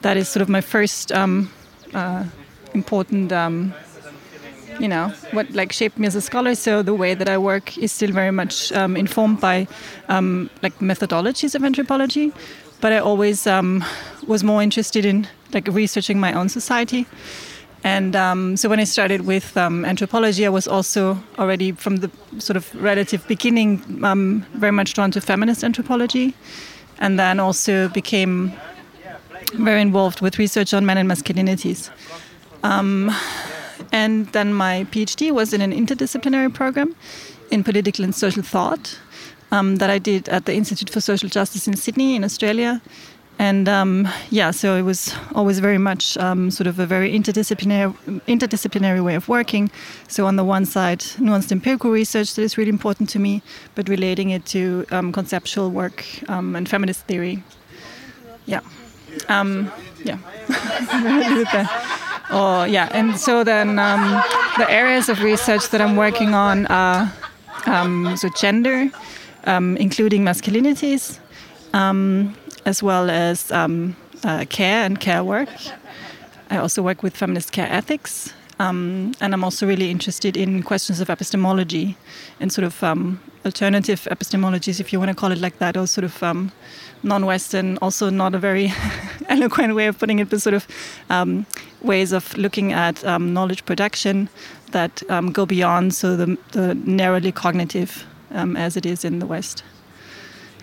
that 0.01 0.17
is 0.17 0.29
sort 0.29 0.41
of 0.41 0.49
my 0.49 0.61
first 0.61 1.11
um, 1.11 1.51
uh, 1.93 2.23
important, 2.73 3.31
um, 3.31 3.73
you 4.79 4.87
know, 4.87 5.09
what 5.31 5.49
like 5.51 5.71
shaped 5.73 5.97
me 5.97 6.07
as 6.07 6.15
a 6.15 6.21
scholar. 6.21 6.55
So 6.55 6.83
the 6.83 6.93
way 6.93 7.15
that 7.15 7.27
I 7.27 7.37
work 7.37 7.77
is 7.77 7.91
still 7.91 8.11
very 8.11 8.31
much 8.31 8.71
um, 8.73 8.95
informed 8.95 9.41
by 9.41 9.67
um, 10.07 10.49
like 10.61 10.77
methodologies 10.79 11.55
of 11.55 11.63
anthropology, 11.63 12.31
but 12.81 12.91
I 12.93 12.99
always 12.99 13.47
um, 13.47 13.83
was 14.27 14.43
more 14.43 14.61
interested 14.61 15.05
in 15.05 15.27
like 15.53 15.67
researching 15.67 16.19
my 16.19 16.33
own 16.33 16.49
society. 16.49 17.05
And 17.83 18.15
um, 18.15 18.57
so 18.57 18.69
when 18.69 18.79
I 18.79 18.85
started 18.85 19.21
with 19.21 19.55
um, 19.55 19.85
anthropology, 19.85 20.45
I 20.45 20.49
was 20.49 20.67
also 20.67 21.17
already 21.37 21.71
from 21.71 21.97
the 21.97 22.11
sort 22.39 22.57
of 22.57 22.73
relative 22.75 23.25
beginning 23.27 24.03
um, 24.03 24.45
very 24.53 24.71
much 24.71 24.93
drawn 24.93 25.11
to 25.11 25.21
feminist 25.21 25.63
anthropology, 25.63 26.33
and 26.99 27.19
then 27.19 27.39
also 27.39 27.87
became 27.89 28.51
very 29.53 29.81
involved 29.81 30.21
with 30.21 30.37
research 30.39 30.73
on 30.73 30.85
men 30.85 30.97
and 30.97 31.09
masculinities. 31.09 31.89
Um, 32.63 33.11
and 33.91 34.27
then 34.33 34.53
my 34.53 34.85
PhD 34.91 35.31
was 35.31 35.53
in 35.53 35.61
an 35.61 35.71
interdisciplinary 35.71 36.53
program 36.53 36.95
in 37.51 37.63
political 37.63 38.03
and 38.03 38.13
social 38.13 38.43
thought 38.43 38.99
um, 39.51 39.77
that 39.77 39.89
I 39.89 39.99
did 39.99 40.29
at 40.29 40.45
the 40.45 40.53
Institute 40.53 40.89
for 40.89 41.01
Social 41.01 41.29
Justice 41.29 41.67
in 41.67 41.75
Sydney, 41.75 42.15
in 42.15 42.23
Australia 42.23 42.81
and 43.39 43.69
um, 43.69 44.07
yeah, 44.31 44.49
so 44.51 44.75
it 44.75 44.81
was 44.81 45.13
always 45.35 45.59
very 45.59 45.77
much 45.77 46.17
um, 46.17 46.49
sort 46.49 46.65
of 46.65 46.79
a 46.79 46.87
very 46.87 47.11
interdisciplinary, 47.13 47.93
interdisciplinary 48.27 49.03
way 49.03 49.13
of 49.13 49.29
working. 49.29 49.69
So 50.07 50.25
on 50.25 50.37
the 50.37 50.43
one 50.43 50.65
side, 50.65 51.01
nuanced 51.19 51.51
empirical 51.51 51.91
research 51.91 52.33
that 52.33 52.41
is 52.41 52.57
really 52.57 52.69
important 52.69 53.09
to 53.09 53.19
me, 53.19 53.43
but 53.75 53.89
relating 53.89 54.31
it 54.31 54.45
to 54.47 54.85
um, 54.89 55.11
conceptual 55.11 55.69
work 55.69 56.03
um, 56.29 56.55
and 56.55 56.67
feminist 56.67 57.01
theory. 57.01 57.43
Yeah, 58.47 58.61
um, 59.29 59.71
yeah. 60.03 60.17
oh 62.31 62.63
yeah, 62.63 62.89
and 62.91 63.19
so 63.19 63.43
then 63.43 63.75
the 63.75 64.65
areas 64.67 65.09
of 65.09 65.21
research 65.21 65.69
that 65.69 65.81
I'm 65.81 65.95
working 65.95 66.33
on 66.33 66.65
are 66.67 67.13
so 68.15 68.29
gender, 68.29 68.89
including 69.77 70.23
masculinities. 70.23 71.19
Um, 71.73 72.35
as 72.67 72.83
well 72.83 73.09
as 73.09 73.49
um, 73.51 73.95
uh, 74.25 74.45
care 74.49 74.83
and 74.83 74.99
care 74.99 75.23
work. 75.23 75.49
I 76.49 76.57
also 76.57 76.81
work 76.81 77.01
with 77.01 77.15
feminist 77.15 77.53
care 77.53 77.67
ethics, 77.71 78.33
um, 78.59 79.13
and 79.21 79.33
I'm 79.33 79.43
also 79.43 79.65
really 79.65 79.89
interested 79.89 80.35
in 80.35 80.63
questions 80.63 80.99
of 80.99 81.09
epistemology 81.09 81.95
and 82.39 82.51
sort 82.51 82.65
of 82.65 82.83
um, 82.83 83.19
alternative 83.45 84.07
epistemologies, 84.11 84.79
if 84.79 84.91
you 84.91 84.99
want 84.99 85.09
to 85.09 85.15
call 85.15 85.31
it 85.31 85.37
like 85.37 85.59
that, 85.59 85.77
or 85.77 85.87
sort 85.87 86.03
of 86.03 86.21
um, 86.21 86.51
non-Western, 87.03 87.77
also 87.77 88.09
not 88.09 88.35
a 88.35 88.39
very 88.39 88.73
eloquent 89.29 89.73
way 89.73 89.87
of 89.87 89.97
putting 89.97 90.19
it, 90.19 90.29
but 90.29 90.41
sort 90.41 90.53
of 90.53 90.67
um, 91.09 91.45
ways 91.81 92.11
of 92.11 92.37
looking 92.37 92.73
at 92.73 93.03
um, 93.05 93.33
knowledge 93.33 93.65
production 93.65 94.27
that 94.71 95.01
go 95.31 95.45
beyond 95.45 95.93
so 95.93 96.17
the, 96.17 96.37
the 96.51 96.75
narrowly 96.75 97.31
cognitive 97.31 98.05
as 98.31 98.77
it 98.77 98.85
is 98.85 99.03
in 99.05 99.19
the 99.19 99.25
West 99.25 99.63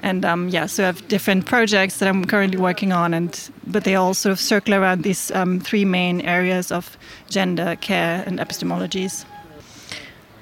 and 0.05 0.23
um, 0.27 0.51
yeah, 0.51 0.67
so 0.67 0.83
I 0.83 0.87
have 0.87 1.09
different 1.09 1.47
projects 1.47 1.99
that 1.99 2.09
I'm 2.09 2.27
currently 2.27 2.59
working 2.61 2.93
on, 2.93 3.15
and 3.15 3.51
but 3.67 3.85
they 3.85 3.95
all 3.95 4.13
sort 4.13 4.33
of 4.33 4.39
circle 4.39 4.75
around 4.75 5.03
these 5.03 5.31
um, 5.31 5.61
three 5.61 5.87
main 5.87 6.21
areas 6.21 6.71
of 6.71 6.99
gender, 7.31 7.75
care, 7.81 8.23
and 8.27 8.39
epistemologies. 8.39 9.25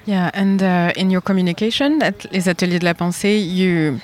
Yeah, 0.05 0.31
and 0.33 0.61
uh, 0.61 0.91
in 0.97 1.09
your 1.09 1.21
communication 1.21 2.03
at 2.03 2.29
Les 2.33 2.49
Ateliers 2.49 2.79
de 2.79 2.85
la 2.85 2.93
Pensée, 2.93 3.39
you 3.39 4.01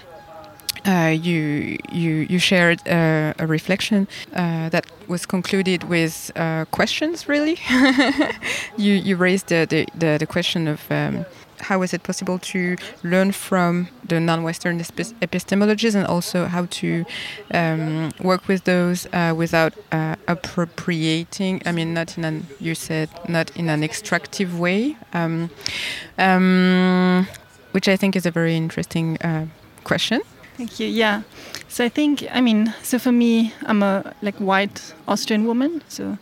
uh, 0.88 1.10
you 1.10 1.78
you 1.92 2.26
you 2.30 2.40
shared 2.40 2.80
uh, 2.88 3.34
a 3.38 3.46
reflection 3.46 4.08
uh, 4.38 4.70
that 4.70 4.86
was 5.10 5.26
concluded 5.26 5.84
with 5.90 6.32
uh, 6.38 6.64
questions. 6.72 7.28
Really, 7.28 7.58
you 8.78 8.94
you 8.94 9.18
raised 9.18 9.48
the 9.48 9.68
the, 9.70 9.86
the, 9.94 10.18
the 10.20 10.26
question 10.26 10.70
of. 10.70 10.90
Um, 10.90 11.26
how 11.62 11.82
is 11.82 11.94
it 11.94 12.04
possible 12.04 12.40
to 12.40 12.76
learn 13.04 13.32
from 13.32 13.88
the 14.08 14.20
non-Western 14.20 14.80
epistemologies 14.80 15.96
and 15.96 16.06
also 16.06 16.46
how 16.46 16.66
to 16.66 17.06
um, 17.54 18.12
work 18.22 18.48
with 18.48 18.64
those 18.64 19.08
uh, 19.14 19.34
without 19.36 19.74
uh, 19.92 20.16
appropriating? 20.28 21.62
I 21.66 21.72
mean, 21.72 21.94
not 21.94 22.18
in 22.18 22.26
an 22.26 22.48
you 22.60 22.76
said 22.76 23.10
not 23.28 23.56
in 23.56 23.70
an 23.70 23.84
extractive 23.84 24.60
way, 24.60 24.96
um, 25.14 25.50
um, 26.18 27.28
which 27.72 27.88
I 27.88 27.96
think 27.96 28.16
is 28.16 28.26
a 28.26 28.32
very 28.32 28.56
interesting 28.56 29.18
uh, 29.22 29.46
question. 29.84 30.22
Thank 30.58 30.80
you. 30.80 30.88
Yeah. 30.88 31.22
So 31.68 31.86
I 31.86 31.90
think 31.90 32.28
I 32.32 32.42
mean, 32.42 32.74
so 32.84 33.00
for 33.00 33.12
me, 33.12 33.54
I'm 33.66 33.84
a 33.84 34.14
like 34.22 34.36
white 34.38 34.94
Austrian 35.08 35.46
woman, 35.46 35.82
so 35.88 36.18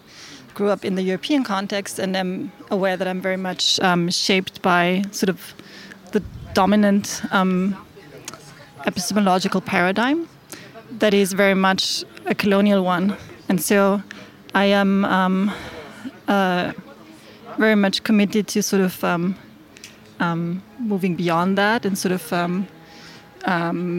grew 0.57 0.71
up 0.71 0.83
in 0.83 0.95
the 0.95 1.03
European 1.03 1.43
context 1.43 1.99
and 1.99 2.17
am 2.17 2.51
aware 2.71 2.97
that 2.97 3.07
I'm 3.07 3.21
very 3.21 3.37
much 3.37 3.79
um, 3.79 4.09
shaped 4.09 4.59
by 4.63 5.03
sort 5.11 5.29
of 5.29 5.53
the 6.13 6.21
dominant 6.55 7.21
um, 7.31 7.77
epistemological 8.87 9.61
paradigm 9.61 10.27
that 10.99 11.13
is 11.13 11.33
very 11.33 11.53
much 11.53 12.03
a 12.25 12.33
colonial 12.33 12.83
one. 12.83 13.15
And 13.49 13.61
so 13.61 14.01
I 14.55 14.65
am 14.65 15.05
um, 15.05 15.51
uh, 16.27 16.73
very 17.59 17.75
much 17.75 18.03
committed 18.03 18.47
to 18.47 18.63
sort 18.63 18.81
of 18.81 19.03
um, 19.03 19.35
um, 20.19 20.63
moving 20.79 21.15
beyond 21.15 21.57
that 21.59 21.85
and 21.85 21.95
sort 21.95 22.13
of 22.13 22.33
um, 22.33 22.67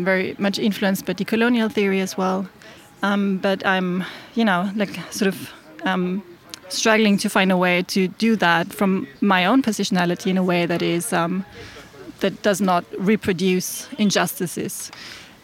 very 0.05 0.35
much 0.38 0.59
influenced 0.59 1.07
by 1.07 1.14
decolonial 1.14 1.71
theory 1.71 2.01
as 2.01 2.16
well. 2.18 2.49
but 3.01 3.64
I'm, 3.64 4.05
you 4.35 4.44
know, 4.44 4.73
like 4.75 4.99
sort 5.12 5.29
of 5.29 5.53
struggling 6.69 7.19
to 7.19 7.29
find 7.29 7.53
a 7.53 7.57
way 7.57 7.83
to 7.83 8.09
do 8.09 8.37
that 8.37 8.73
from 8.73 9.07
my 9.21 9.47
own 9.47 9.63
positionality 9.63 10.27
in 10.31 10.37
a 10.37 10.43
way 10.43 10.67
that 10.67 10.83
is 10.83 11.13
um, 11.13 11.45
that 12.21 12.43
does 12.43 12.61
not 12.61 12.85
reproduce 12.99 13.89
injustices. 13.99 14.91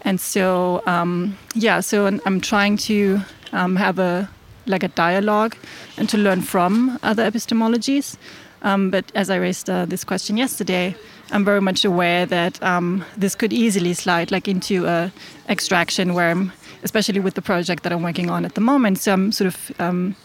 And 0.02 0.20
so, 0.20 0.82
um, 0.86 1.36
yeah, 1.54 1.80
so 1.80 2.06
I'm 2.06 2.40
trying 2.40 2.76
to 2.78 3.20
um, 3.52 3.76
have 3.76 3.98
a 3.98 4.28
like 4.66 4.82
a 4.82 4.88
dialogue 4.88 5.56
and 5.96 6.08
to 6.08 6.16
learn 6.18 6.40
from 6.42 6.98
other 7.02 7.30
epistemologies. 7.30 8.16
Um, 8.62 8.90
but 8.90 9.04
as 9.14 9.28
I 9.28 9.36
raised 9.36 9.68
uh, 9.68 9.84
this 9.84 10.04
question 10.04 10.38
yesterday, 10.38 10.96
I'm 11.30 11.44
very 11.44 11.60
much 11.60 11.84
aware 11.84 12.24
that 12.26 12.62
um, 12.62 13.04
this 13.16 13.34
could 13.34 13.52
easily 13.52 13.92
slide 13.92 14.30
like 14.30 14.48
into 14.48 14.86
a 14.86 15.12
extraction 15.48 16.14
where 16.14 16.30
I'm, 16.30 16.52
especially 16.82 17.20
with 17.20 17.34
the 17.34 17.42
project 17.42 17.82
that 17.82 17.92
I'm 17.92 18.02
working 18.02 18.30
on 18.30 18.44
at 18.44 18.54
the 18.54 18.62
moment. 18.62 18.98
So 18.98 19.12
I'm 19.12 19.32
sort 19.32 19.48
of 19.48 19.80
um, 19.80 20.16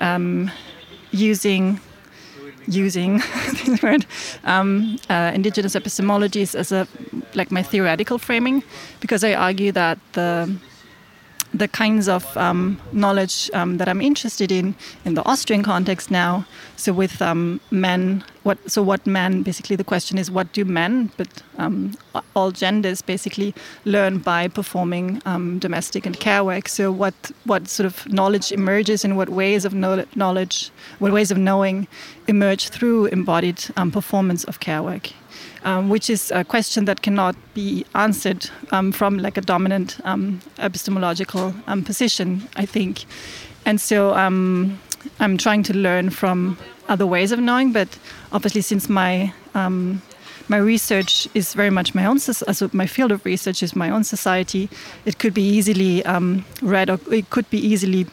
um, 0.00 0.50
using 1.12 1.80
using 2.66 3.18
this 3.64 3.82
word 3.82 4.06
um, 4.44 4.98
uh, 5.08 5.32
indigenous 5.34 5.74
epistemologies 5.74 6.54
as 6.54 6.72
a 6.72 6.86
like 7.34 7.50
my 7.50 7.62
theoretical 7.62 8.18
framing 8.18 8.62
because 9.00 9.24
I 9.24 9.34
argue 9.34 9.72
that 9.72 9.98
the 10.12 10.54
the 11.52 11.68
kinds 11.68 12.08
of 12.08 12.36
um, 12.36 12.80
knowledge 12.92 13.50
um, 13.54 13.78
that 13.78 13.88
I'm 13.88 14.00
interested 14.00 14.52
in 14.52 14.74
in 15.04 15.14
the 15.14 15.24
Austrian 15.26 15.62
context 15.62 16.10
now. 16.10 16.46
So 16.76 16.92
with 16.92 17.20
um, 17.20 17.60
men, 17.70 18.24
what 18.42 18.58
so 18.70 18.82
what 18.82 19.06
men 19.06 19.42
basically 19.42 19.76
the 19.76 19.84
question 19.84 20.18
is 20.18 20.30
what 20.30 20.52
do 20.52 20.64
men, 20.64 21.10
but 21.16 21.42
um, 21.58 21.96
all 22.34 22.50
genders 22.52 23.02
basically 23.02 23.54
learn 23.84 24.18
by 24.18 24.48
performing 24.48 25.20
um, 25.26 25.58
domestic 25.58 26.06
and 26.06 26.18
care 26.18 26.44
work. 26.44 26.68
So 26.68 26.92
what 26.92 27.14
what 27.44 27.68
sort 27.68 27.86
of 27.86 28.06
knowledge 28.08 28.52
emerges 28.52 29.04
and 29.04 29.16
what 29.16 29.28
ways 29.28 29.64
of 29.64 29.74
knowledge, 29.74 30.70
what 30.98 31.12
ways 31.12 31.30
of 31.30 31.38
knowing 31.38 31.88
emerge 32.28 32.68
through 32.68 33.06
embodied 33.06 33.64
um, 33.76 33.90
performance 33.90 34.44
of 34.44 34.60
care 34.60 34.82
work 34.82 35.10
um, 35.64 35.88
which 35.88 36.10
is 36.10 36.30
a 36.30 36.44
question 36.44 36.84
that 36.86 37.02
cannot 37.02 37.36
be 37.54 37.84
answered 37.94 38.50
um, 38.72 38.92
from 38.92 39.18
like 39.18 39.36
a 39.36 39.40
dominant 39.40 39.98
um, 40.04 40.40
epistemological 40.58 41.54
um, 41.66 41.84
position, 41.84 42.48
I 42.56 42.66
think. 42.66 43.04
And 43.66 43.80
so 43.80 44.14
um, 44.14 44.78
I'm 45.18 45.36
trying 45.36 45.62
to 45.64 45.76
learn 45.76 46.10
from 46.10 46.56
other 46.88 47.06
ways 47.06 47.32
of 47.32 47.38
knowing, 47.38 47.72
but 47.72 47.98
obviously, 48.32 48.62
since 48.62 48.88
my 48.88 49.32
my 50.50 50.56
research 50.56 51.28
is 51.32 51.54
very 51.54 51.70
much 51.70 51.94
my 51.94 52.04
own. 52.04 52.18
So 52.18 52.70
my 52.72 52.86
field 52.86 53.12
of 53.12 53.24
research 53.24 53.62
is 53.62 53.76
my 53.76 53.88
own 53.88 54.02
society. 54.02 54.68
It 55.04 55.20
could 55.20 55.32
be 55.32 55.42
easily 55.42 56.04
um, 56.04 56.44
read, 56.60 56.90
or 56.90 56.98
it 57.10 57.30
could 57.30 57.48
be 57.50 57.58
easily 57.58 58.06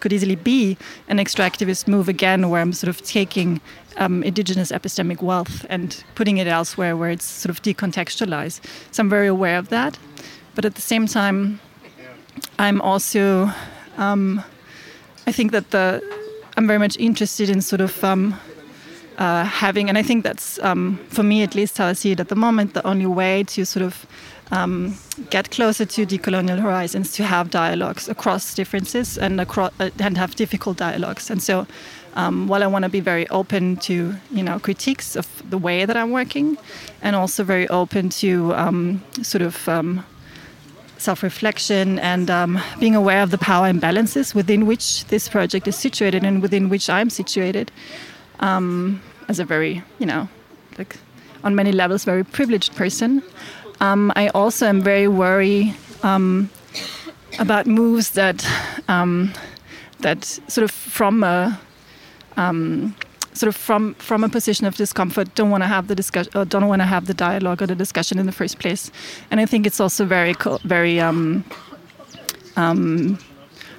could 0.00 0.12
easily 0.12 0.36
be 0.36 0.76
an 1.08 1.16
extractivist 1.16 1.88
move 1.88 2.08
again, 2.08 2.50
where 2.50 2.60
I'm 2.60 2.74
sort 2.74 2.90
of 2.90 3.00
taking 3.02 3.60
um, 3.98 4.22
indigenous 4.22 4.72
epistemic 4.72 5.22
wealth 5.22 5.66
and 5.68 6.04
putting 6.14 6.38
it 6.38 6.46
elsewhere, 6.46 6.96
where 6.96 7.10
it's 7.10 7.24
sort 7.24 7.50
of 7.50 7.62
decontextualized. 7.62 8.60
So 8.90 9.02
I'm 9.02 9.10
very 9.10 9.26
aware 9.28 9.58
of 9.58 9.68
that, 9.68 9.98
but 10.54 10.64
at 10.64 10.74
the 10.74 10.82
same 10.82 11.06
time, 11.06 11.60
I'm 12.58 12.80
also 12.80 13.50
um, 13.96 14.42
I 15.26 15.32
think 15.32 15.52
that 15.52 15.70
the 15.70 16.02
I'm 16.56 16.66
very 16.66 16.78
much 16.78 16.96
interested 16.96 17.50
in 17.50 17.60
sort 17.60 17.80
of 17.80 18.02
um, 18.02 18.34
uh, 19.18 19.44
having, 19.44 19.88
and 19.88 19.98
I 19.98 20.02
think 20.02 20.24
that's 20.24 20.58
um, 20.60 20.98
for 21.08 21.22
me 21.22 21.42
at 21.42 21.54
least 21.54 21.78
how 21.78 21.86
I 21.86 21.92
see 21.92 22.12
it 22.12 22.20
at 22.20 22.28
the 22.28 22.34
moment, 22.34 22.74
the 22.74 22.86
only 22.86 23.06
way 23.06 23.44
to 23.44 23.66
sort 23.66 23.84
of 23.84 24.06
um, 24.50 24.96
get 25.30 25.50
closer 25.50 25.84
to 25.84 26.06
decolonial 26.06 26.58
horizons 26.58 27.12
to 27.12 27.24
have 27.24 27.50
dialogues 27.50 28.08
across 28.08 28.54
differences 28.54 29.18
and 29.18 29.40
across 29.40 29.72
uh, 29.80 29.90
and 29.98 30.16
have 30.16 30.34
difficult 30.34 30.78
dialogues. 30.78 31.30
And 31.30 31.42
so, 31.42 31.66
um, 32.18 32.48
while 32.48 32.64
I 32.64 32.66
want 32.66 32.82
to 32.82 32.88
be 32.88 33.00
very 33.00 33.28
open 33.28 33.76
to 33.88 34.14
you 34.32 34.42
know 34.42 34.58
critiques 34.58 35.16
of 35.16 35.26
the 35.48 35.56
way 35.56 35.84
that 35.86 35.96
I'm 35.96 36.10
working, 36.10 36.58
and 37.00 37.14
also 37.14 37.44
very 37.44 37.68
open 37.68 38.10
to 38.22 38.54
um, 38.54 39.02
sort 39.22 39.42
of 39.42 39.68
um, 39.68 40.04
self 40.98 41.22
reflection 41.22 41.98
and 42.00 42.28
um, 42.28 42.60
being 42.80 42.96
aware 42.96 43.22
of 43.22 43.30
the 43.30 43.38
power 43.38 43.70
imbalances 43.72 44.34
within 44.34 44.66
which 44.66 45.04
this 45.06 45.28
project 45.28 45.68
is 45.68 45.76
situated 45.76 46.24
and 46.24 46.42
within 46.42 46.68
which 46.68 46.90
I'm 46.90 47.08
situated 47.08 47.70
um, 48.40 49.00
as 49.28 49.38
a 49.38 49.44
very, 49.44 49.84
you 50.00 50.06
know, 50.06 50.28
like 50.76 50.96
on 51.44 51.54
many 51.54 51.70
levels, 51.70 52.04
very 52.04 52.24
privileged 52.24 52.74
person. 52.74 53.22
Um, 53.80 54.12
I 54.16 54.26
also 54.30 54.66
am 54.66 54.82
very 54.82 55.06
worried 55.06 55.76
about 57.38 57.66
moves 57.66 58.10
that 58.10 58.44
that 60.00 60.24
sort 60.24 60.64
of 60.64 60.70
from 60.70 61.22
a 61.22 61.60
um, 62.38 62.94
sort 63.34 63.48
of 63.48 63.56
from 63.56 63.94
from 63.94 64.24
a 64.24 64.28
position 64.28 64.66
of 64.66 64.76
discomfort 64.76 65.34
don't 65.34 65.50
want 65.50 65.62
to 65.62 65.68
have 65.68 65.86
the 65.88 65.94
discussion 65.94 66.32
or 66.34 66.44
don't 66.44 66.68
want 66.68 66.80
to 66.80 66.86
have 66.86 67.06
the 67.06 67.14
dialogue 67.14 67.62
or 67.62 67.66
the 67.66 67.74
discussion 67.74 68.18
in 68.18 68.26
the 68.26 68.32
first 68.32 68.58
place. 68.58 68.90
And 69.30 69.40
i 69.40 69.46
think 69.46 69.66
it's 69.66 69.80
also 69.80 70.04
very 70.04 70.34
very 70.64 71.00
um, 71.00 71.44
um, 72.56 73.18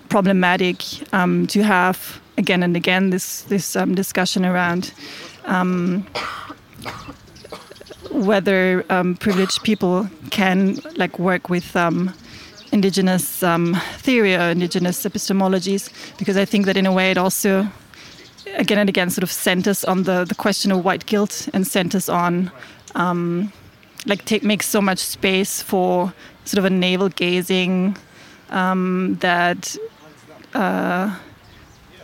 problematic 0.09 0.77
um, 1.13 1.47
to 1.47 1.63
have 1.63 2.21
again 2.37 2.63
and 2.63 2.75
again 2.75 3.09
this 3.09 3.43
this 3.43 3.75
um, 3.75 3.95
discussion 3.95 4.45
around 4.45 4.93
um, 5.45 6.05
whether 8.11 8.85
um, 8.89 9.15
privileged 9.15 9.63
people 9.63 10.09
can 10.31 10.79
like 10.95 11.17
work 11.19 11.49
with 11.49 11.75
indigenous 12.71 13.25
theory 13.97 14.35
or 14.35 14.51
indigenous 14.51 15.05
epistemologies. 15.05 15.89
Because 16.17 16.37
i 16.37 16.45
think 16.45 16.65
that 16.65 16.77
in 16.77 16.85
a 16.85 16.93
way 16.93 17.11
it 17.11 17.17
also 17.17 17.67
again 18.55 18.77
and 18.77 18.89
again 18.89 19.09
sort 19.09 19.23
of 19.23 19.31
centers 19.31 19.83
on 19.83 20.03
the, 20.03 20.25
the 20.25 20.35
question 20.35 20.71
of 20.71 20.83
white 20.83 21.05
guilt 21.05 21.49
and 21.53 21.65
centers 21.65 22.09
on 22.09 22.51
um, 22.95 23.51
like 24.05 24.25
take 24.25 24.43
makes 24.43 24.65
so 24.65 24.81
much 24.81 24.99
space 24.99 25.61
for 25.61 26.13
sort 26.45 26.59
of 26.59 26.65
a 26.65 26.69
navel 26.69 27.09
gazing 27.09 27.97
um, 28.49 29.17
that 29.21 29.75
uh, 30.53 31.15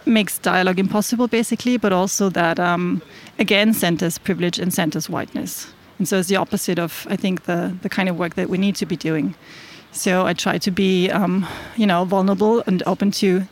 makes 0.06 0.38
dialogue 0.40 0.80
impossible 0.80 1.28
basically 1.28 1.78
but 1.78 1.92
also 1.92 2.30
that 2.30 2.60
um, 2.60 3.02
again 3.40 3.74
centers 3.74 4.18
privilege 4.18 4.60
and 4.60 4.74
centers 4.74 5.10
whiteness. 5.10 5.72
And 5.98 6.08
so 6.08 6.20
it's 6.20 6.28
the 6.28 6.36
opposite 6.36 6.78
of 6.78 7.08
i 7.10 7.16
think 7.16 7.44
the, 7.44 7.76
the 7.82 7.90
kind 7.90 8.10
of 8.10 8.18
work 8.18 8.36
that 8.36 8.50
we 8.50 8.58
need 8.58 8.76
to 8.78 8.86
be 8.86 8.96
doing. 8.98 9.36
So 9.92 10.26
i 10.26 10.34
try 10.34 10.58
to 10.58 10.72
be 10.72 11.10
um, 11.10 11.48
you 11.76 11.88
know 11.88 12.06
vulnerable 12.06 12.64
and 12.68 12.84
open 12.86 13.12
to 13.12 13.48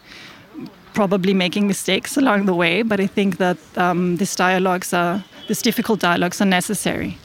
probably 0.94 1.34
making 1.34 1.68
mistakes 1.68 2.18
along 2.18 2.46
the 2.46 2.54
way, 2.54 2.84
but 2.84 3.00
I 3.00 3.08
think 3.08 3.38
that 3.38 3.58
um, 3.78 4.18
these 4.18 4.36
dialogues 4.36 4.94
are, 4.94 5.24
these 5.48 5.62
difficult 5.62 6.00
dialogues 6.00 6.42
are 6.42 6.46
necessary. 6.46 7.18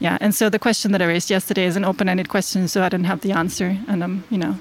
Yeah, 0.00 0.18
and 0.20 0.34
so 0.34 0.48
the 0.48 0.58
question 0.58 0.92
that 0.92 1.02
I 1.02 1.06
raised 1.06 1.30
yesterday 1.30 1.64
is 1.64 1.76
an 1.76 1.84
open-ended 1.84 2.28
question, 2.28 2.68
so 2.68 2.82
I 2.82 2.88
don't 2.88 3.04
have 3.04 3.20
the 3.20 3.32
answer, 3.32 3.76
and 3.86 4.02
I'm, 4.02 4.24
you 4.30 4.38
know, 4.38 4.58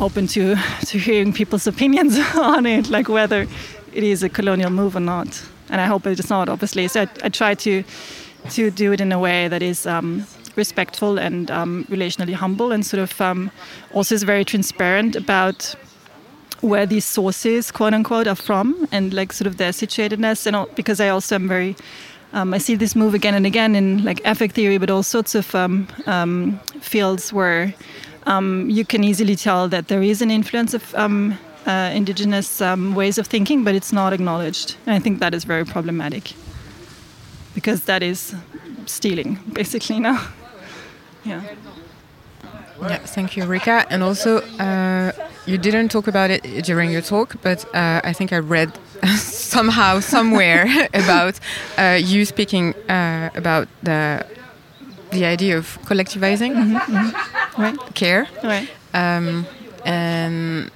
open 0.00 0.26
to 0.26 0.56
to 0.86 0.98
hearing 0.98 1.32
people's 1.32 1.66
opinions 1.66 2.18
on 2.36 2.66
it, 2.66 2.88
like 2.90 3.08
whether 3.08 3.46
it 3.92 4.04
is 4.04 4.22
a 4.22 4.28
colonial 4.28 4.70
move 4.70 4.96
or 4.96 5.00
not. 5.00 5.42
And 5.70 5.80
I 5.80 5.86
hope 5.86 6.06
it 6.06 6.18
is 6.20 6.30
not, 6.30 6.48
obviously. 6.48 6.88
So 6.88 7.02
I, 7.02 7.08
I 7.24 7.28
try 7.28 7.54
to 7.54 7.82
to 8.50 8.70
do 8.70 8.92
it 8.92 9.00
in 9.00 9.12
a 9.12 9.18
way 9.18 9.48
that 9.48 9.62
is 9.62 9.86
um, 9.86 10.26
respectful 10.56 11.18
and 11.18 11.50
um, 11.50 11.84
relationally 11.88 12.34
humble, 12.34 12.72
and 12.72 12.84
sort 12.84 13.02
of 13.02 13.20
um, 13.20 13.50
also 13.92 14.14
is 14.14 14.22
very 14.22 14.44
transparent 14.44 15.16
about 15.16 15.74
where 16.64 16.86
these 16.86 17.04
sources, 17.04 17.70
quote 17.70 17.94
unquote, 17.94 18.26
are 18.26 18.34
from 18.34 18.88
and 18.90 19.12
like 19.12 19.32
sort 19.32 19.46
of 19.46 19.56
their 19.56 19.70
situatedness. 19.70 20.46
And 20.46 20.56
all, 20.56 20.68
because 20.74 21.00
I 21.00 21.08
also 21.08 21.34
am 21.34 21.48
very, 21.48 21.76
um, 22.32 22.54
I 22.54 22.58
see 22.58 22.74
this 22.74 22.96
move 22.96 23.14
again 23.14 23.34
and 23.34 23.46
again 23.46 23.74
in 23.74 24.04
like 24.04 24.20
affect 24.24 24.54
theory, 24.54 24.78
but 24.78 24.90
all 24.90 25.02
sorts 25.02 25.34
of 25.34 25.54
um, 25.54 25.86
um, 26.06 26.58
fields 26.80 27.32
where 27.32 27.74
um, 28.26 28.68
you 28.70 28.84
can 28.84 29.04
easily 29.04 29.36
tell 29.36 29.68
that 29.68 29.88
there 29.88 30.02
is 30.02 30.22
an 30.22 30.30
influence 30.30 30.74
of 30.74 30.94
um, 30.94 31.38
uh, 31.66 31.90
indigenous 31.94 32.60
ways 32.60 33.18
of 33.18 33.26
thinking, 33.26 33.64
but 33.64 33.74
it's 33.74 33.92
not 33.92 34.12
acknowledged. 34.12 34.76
And 34.86 34.94
I 34.94 34.98
think 34.98 35.18
that 35.20 35.34
is 35.34 35.44
very 35.44 35.64
problematic 35.64 36.32
because 37.54 37.84
that 37.84 38.02
is 38.02 38.34
stealing, 38.86 39.38
basically, 39.52 40.00
now. 40.00 40.26
yeah. 41.24 41.42
Yeah, 42.88 42.98
thank 42.98 43.36
you, 43.36 43.46
Rika. 43.46 43.86
And 43.90 44.02
also, 44.02 44.38
uh, 44.58 45.12
you 45.46 45.58
didn't 45.58 45.88
talk 45.88 46.06
about 46.06 46.30
it 46.30 46.64
during 46.64 46.90
your 46.90 47.02
talk, 47.02 47.36
but 47.42 47.64
uh, 47.74 48.00
I 48.04 48.12
think 48.12 48.32
I 48.32 48.38
read 48.38 48.72
somehow, 49.16 50.00
somewhere, 50.00 50.88
about 50.94 51.40
uh, 51.78 51.98
you 52.02 52.24
speaking 52.24 52.74
uh, 52.88 53.30
about 53.34 53.68
the 53.82 54.26
the 55.10 55.24
idea 55.24 55.56
of 55.56 55.78
collectivizing 55.84 56.52
mm 56.54 56.76
-hmm, 56.76 56.88
mm 56.88 57.12
-hmm. 57.12 57.62
Right. 57.62 57.78
care. 57.94 58.26
Right. 58.42 58.68
Um, 58.94 59.46
and 59.84 60.70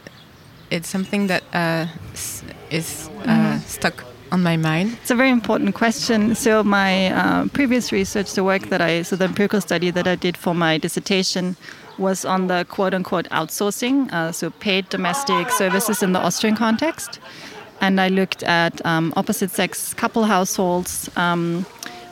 it's 0.71 0.91
something 0.91 1.29
that 1.29 1.43
uh, 1.55 1.87
is 2.69 3.09
mm 3.09 3.23
-hmm. 3.25 3.61
stuck 3.67 4.05
on 4.31 4.43
my 4.43 4.57
mind? 4.57 4.93
It's 5.01 5.11
a 5.11 5.15
very 5.15 5.31
important 5.31 5.75
question. 5.75 6.35
So 6.35 6.63
my 6.65 7.11
uh, 7.13 7.49
previous 7.53 7.93
research, 7.93 8.35
the 8.35 8.45
work 8.45 8.69
that 8.69 8.81
I, 8.81 9.03
so 9.03 9.17
the 9.17 9.25
empirical 9.25 9.61
study 9.61 9.91
that 9.91 10.07
I 10.07 10.17
did 10.17 10.37
for 10.37 10.55
my 10.55 10.79
dissertation 10.79 11.57
was 11.99 12.25
on 12.25 12.47
the 12.47 12.65
quote 12.69 12.95
unquote 12.95 13.29
outsourcing, 13.31 14.13
uh, 14.13 14.33
so 14.33 14.51
paid 14.51 14.89
domestic 14.89 15.51
services 15.51 16.03
in 16.03 16.13
the 16.13 16.21
Austrian 16.21 16.57
context. 16.57 17.21
And 17.81 18.01
I 18.01 18.09
looked 18.09 18.43
at 18.43 18.85
um, 18.85 19.13
opposite 19.17 19.51
sex 19.51 19.95
couple 19.95 20.25
households 20.25 21.11
um, 21.17 21.65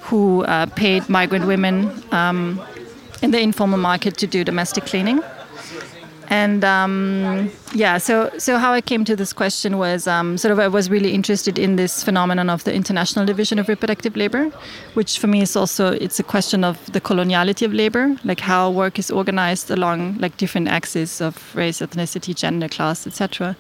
who 0.03 0.44
uh, 0.44 0.66
paid 0.66 1.09
migrant 1.09 1.46
women 1.46 1.92
um, 2.12 2.61
in 3.22 3.31
the 3.33 3.40
informal 3.40 3.79
market 3.79 4.16
to 4.18 4.27
do 4.27 4.44
domestic 4.44 4.87
cleaning. 4.87 5.20
And 6.29 6.65
um, 6.65 7.51
yeah, 7.75 7.99
so 7.99 8.31
so 8.39 8.59
how 8.59 8.73
I 8.73 8.81
came 8.81 9.05
to 9.05 9.17
this 9.17 9.33
question 9.33 9.79
was 9.79 10.07
um, 10.07 10.39
sort 10.39 10.53
of 10.53 10.59
I 10.59 10.69
was 10.69 10.91
really 10.91 11.12
interested 11.12 11.59
in 11.59 11.77
this 11.77 12.03
phenomenon 12.03 12.51
of 12.51 12.65
the 12.65 12.75
international 12.75 13.25
division 13.25 13.59
of 13.59 13.69
reproductive 13.69 14.17
labor, 14.17 14.51
which 14.95 15.19
for 15.19 15.29
me 15.29 15.43
is 15.43 15.57
also 15.57 15.93
it's 15.93 16.19
a 16.19 16.25
question 16.25 16.65
of 16.65 16.93
the 16.93 17.01
coloniality 17.01 17.65
of 17.65 17.73
labor, 17.73 18.17
like 18.25 18.41
how 18.41 18.71
work 18.71 18.99
is 18.99 19.11
organized 19.11 19.71
along 19.71 20.19
like 20.19 20.37
different 20.37 20.69
axes 20.69 21.21
of 21.21 21.55
race, 21.55 21.81
ethnicity, 21.81 22.35
gender, 22.35 22.69
class, 22.69 23.07
etc. 23.07 23.57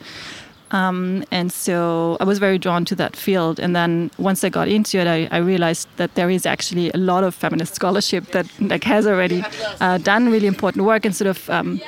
Um, 0.72 1.24
and 1.30 1.52
so 1.52 2.16
I 2.18 2.24
was 2.24 2.38
very 2.38 2.58
drawn 2.58 2.84
to 2.86 2.96
that 2.96 3.14
field. 3.14 3.60
And 3.60 3.76
then 3.76 4.10
once 4.18 4.42
I 4.42 4.48
got 4.48 4.68
into 4.68 4.98
it, 4.98 5.06
I, 5.06 5.28
I 5.30 5.38
realized 5.38 5.88
that 5.96 6.14
there 6.16 6.28
is 6.28 6.44
actually 6.44 6.90
a 6.90 6.96
lot 6.96 7.22
of 7.22 7.34
feminist 7.34 7.76
scholarship 7.76 8.32
that 8.32 8.46
like 8.60 8.82
has 8.84 9.06
already 9.06 9.44
uh, 9.80 9.98
done 9.98 10.30
really 10.30 10.48
important 10.48 10.84
work 10.84 11.04
and 11.04 11.14
sort 11.14 11.28
of 11.28 11.48
um, 11.50 11.80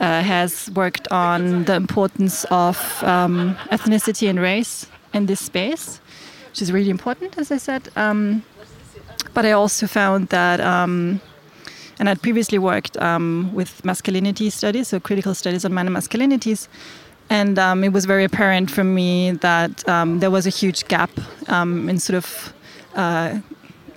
uh, 0.00 0.22
has 0.22 0.70
worked 0.74 1.08
on 1.08 1.64
the 1.64 1.74
importance 1.74 2.44
of 2.50 3.02
um, 3.02 3.56
ethnicity 3.70 4.28
and 4.28 4.40
race 4.40 4.86
in 5.12 5.26
this 5.26 5.40
space, 5.40 6.00
which 6.50 6.62
is 6.62 6.72
really 6.72 6.90
important, 6.90 7.38
as 7.38 7.50
I 7.50 7.58
said. 7.58 7.88
Um, 7.96 8.42
but 9.34 9.44
I 9.44 9.52
also 9.52 9.86
found 9.86 10.28
that, 10.28 10.60
um, 10.60 11.20
and 11.98 12.08
I'd 12.08 12.22
previously 12.22 12.58
worked 12.58 12.96
um, 12.96 13.50
with 13.54 13.84
masculinity 13.84 14.50
studies, 14.50 14.88
so 14.88 15.00
critical 15.00 15.34
studies 15.34 15.64
on 15.64 15.74
man 15.74 15.86
and 15.86 15.96
masculinities. 15.96 16.68
And 17.30 17.58
um, 17.58 17.84
it 17.84 17.92
was 17.92 18.04
very 18.04 18.24
apparent 18.24 18.70
for 18.70 18.84
me 18.84 19.32
that 19.32 19.88
um, 19.88 20.20
there 20.20 20.30
was 20.30 20.46
a 20.46 20.50
huge 20.50 20.86
gap 20.88 21.10
in 21.48 21.98
sort 21.98 22.16
of 22.16 22.52
uh, 22.94 23.38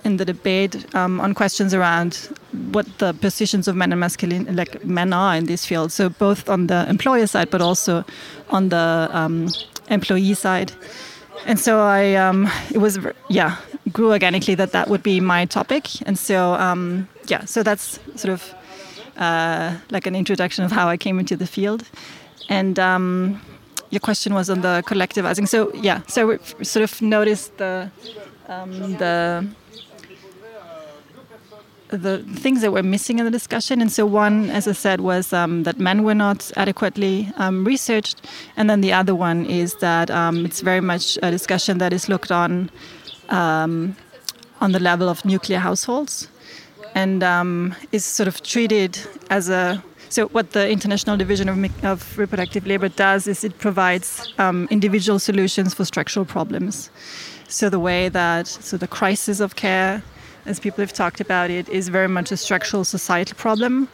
in 0.04 0.16
the 0.16 0.24
debate 0.24 0.94
um, 0.94 1.20
on 1.20 1.34
questions 1.34 1.74
around 1.74 2.28
what 2.72 2.86
the 2.98 3.12
positions 3.14 3.68
of 3.68 3.76
men 3.76 3.92
and 3.92 4.00
masculine, 4.00 4.56
like 4.56 4.84
men 4.84 5.12
are 5.12 5.36
in 5.36 5.46
this 5.46 5.66
field. 5.66 5.92
So 5.92 6.08
both 6.08 6.48
on 6.48 6.66
the 6.66 6.88
employer 6.88 7.26
side, 7.26 7.50
but 7.50 7.60
also 7.60 8.04
on 8.50 8.68
the 8.68 9.08
um, 9.12 9.48
employee 9.88 10.34
side. 10.34 10.72
And 11.46 11.58
so 11.58 11.80
I, 11.80 12.14
um, 12.14 12.48
it 12.70 12.78
was, 12.78 12.98
yeah, 13.28 13.56
grew 13.92 14.12
organically 14.12 14.54
that 14.56 14.72
that 14.72 14.88
would 14.88 15.02
be 15.02 15.20
my 15.20 15.46
topic. 15.46 15.88
And 16.06 16.18
so, 16.18 16.54
um, 16.54 17.08
yeah, 17.26 17.44
so 17.44 17.62
that's 17.62 17.98
sort 18.16 18.32
of 18.32 18.54
uh, 19.16 19.76
like 19.90 20.06
an 20.06 20.14
introduction 20.14 20.64
of 20.64 20.72
how 20.72 20.88
I 20.88 20.96
came 20.96 21.18
into 21.18 21.36
the 21.36 21.46
field. 21.46 21.84
And 22.48 22.78
um, 22.78 23.40
your 23.90 24.00
question 24.00 24.34
was 24.34 24.50
on 24.50 24.60
the 24.60 24.82
collectivizing. 24.86 25.48
So 25.48 25.72
yeah, 25.74 26.02
so 26.06 26.26
we 26.26 26.64
sort 26.64 26.82
of 26.82 27.02
noticed 27.02 27.56
the 27.58 27.90
um, 28.48 28.96
the 28.96 29.46
the 31.88 32.18
things 32.34 32.60
that 32.60 32.72
were 32.72 32.82
missing 32.82 33.18
in 33.18 33.24
the 33.24 33.30
discussion. 33.30 33.80
And 33.80 33.90
so 33.90 34.06
one, 34.06 34.50
as 34.50 34.68
I 34.68 34.72
said, 34.72 35.00
was 35.00 35.32
um, 35.32 35.62
that 35.62 35.78
men 35.78 36.04
were 36.04 36.14
not 36.14 36.50
adequately 36.56 37.32
um, 37.36 37.64
researched, 37.64 38.26
and 38.56 38.68
then 38.68 38.80
the 38.80 38.92
other 38.92 39.14
one 39.14 39.46
is 39.46 39.74
that 39.76 40.10
um, 40.10 40.44
it's 40.44 40.60
very 40.60 40.80
much 40.80 41.18
a 41.22 41.30
discussion 41.30 41.78
that 41.78 41.92
is 41.92 42.08
looked 42.08 42.30
on 42.30 42.70
um, 43.30 43.96
on 44.60 44.72
the 44.72 44.80
level 44.80 45.08
of 45.08 45.24
nuclear 45.24 45.58
households, 45.58 46.28
and 46.94 47.22
um, 47.22 47.74
is 47.92 48.04
sort 48.04 48.28
of 48.28 48.42
treated 48.42 48.98
as 49.30 49.48
a 49.48 49.82
so 50.10 50.28
what 50.28 50.52
the 50.52 50.70
International 50.70 51.18
Division 51.18 51.48
of, 51.48 51.84
of 51.84 52.18
Reproductive 52.18 52.66
Labor 52.66 52.88
does 52.88 53.26
is 53.26 53.44
it 53.44 53.58
provides 53.58 54.32
um, 54.38 54.66
individual 54.70 55.18
solutions 55.18 55.74
for 55.74 55.84
structural 55.84 56.24
problems. 56.24 56.90
So 57.48 57.68
the 57.68 57.78
way 57.78 58.08
that 58.08 58.46
so 58.46 58.76
the 58.76 58.88
crisis 58.88 59.40
of 59.40 59.56
care 59.56 60.02
as 60.46 60.60
people 60.60 60.82
have 60.82 60.92
talked 60.92 61.20
about 61.20 61.50
it, 61.50 61.68
is 61.68 61.88
very 61.88 62.08
much 62.08 62.32
a 62.32 62.36
structural 62.36 62.84
societal 62.84 63.36
problem. 63.36 63.88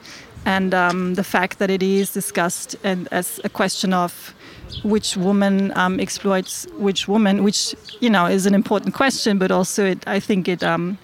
And 0.47 0.75
um, 0.75 1.15
the 1.15 1.25
fact 1.25 1.59
that 1.59 1.71
it 1.71 1.83
is 1.83 2.13
discussed 2.13 2.77
and 2.85 3.09
as 3.11 3.41
a 3.45 3.49
question 3.49 3.95
of 3.95 4.35
which 4.83 5.17
woman 5.17 5.77
um, 5.77 6.01
exploits 6.01 6.67
which 6.77 7.09
woman, 7.09 7.45
which 7.45 7.75
you 8.01 8.11
know 8.11 8.27
is 8.27 8.47
an 8.47 8.55
important 8.55 8.95
question, 8.95 9.39
but 9.39 9.51
also 9.51 9.87
it, 9.87 10.07
I 10.07 10.21
think 10.21 10.49
it 10.49 10.63
um, 10.63 10.99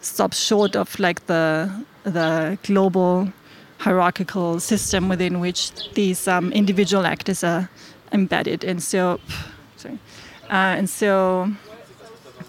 stops 0.00 0.38
short 0.38 0.76
of 0.76 0.98
like 0.98 1.26
the 1.26 1.70
the 2.04 2.58
global 2.62 3.32
hierarchical 3.78 4.60
system 4.60 5.08
within 5.08 5.40
which 5.40 5.72
these 5.94 6.28
um, 6.28 6.52
individual 6.52 7.06
actors 7.06 7.44
are 7.44 7.68
embedded. 8.12 8.64
And 8.64 8.82
so, 8.82 9.20
sorry, 9.76 9.98
uh, 10.44 10.78
and 10.78 10.88
so 10.88 11.50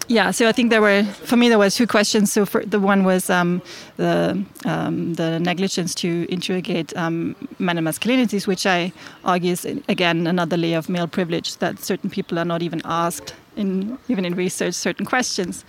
yeah, 0.06 0.30
so 0.30 0.48
I 0.48 0.52
think 0.52 0.70
there 0.70 0.80
were, 0.80 1.02
for 1.04 1.36
me, 1.36 1.48
there 1.48 1.58
was 1.58 1.74
two 1.74 1.86
questions. 1.86 2.32
So 2.32 2.44
the 2.44 2.80
one 2.80 3.04
was 3.04 3.28
um, 3.28 3.60
the 3.96 4.42
um, 4.64 5.14
the 5.14 5.38
negligence 5.38 5.94
to 5.96 6.26
interrogate 6.30 6.96
um, 6.96 7.36
men 7.58 7.76
and 7.76 7.86
masculinities, 7.86 8.46
which 8.46 8.64
I 8.64 8.92
argue 9.24 9.52
is 9.52 9.66
again 9.88 10.26
another 10.26 10.56
layer 10.56 10.78
of 10.78 10.88
male 10.88 11.08
privilege 11.08 11.56
that 11.56 11.80
certain 11.80 12.08
people 12.08 12.38
are 12.38 12.44
not 12.44 12.62
even 12.62 12.80
asked 12.84 13.34
in 13.56 13.98
even 14.08 14.24
in 14.24 14.34
research 14.34 14.74
certain 14.74 15.04
questions. 15.04 15.64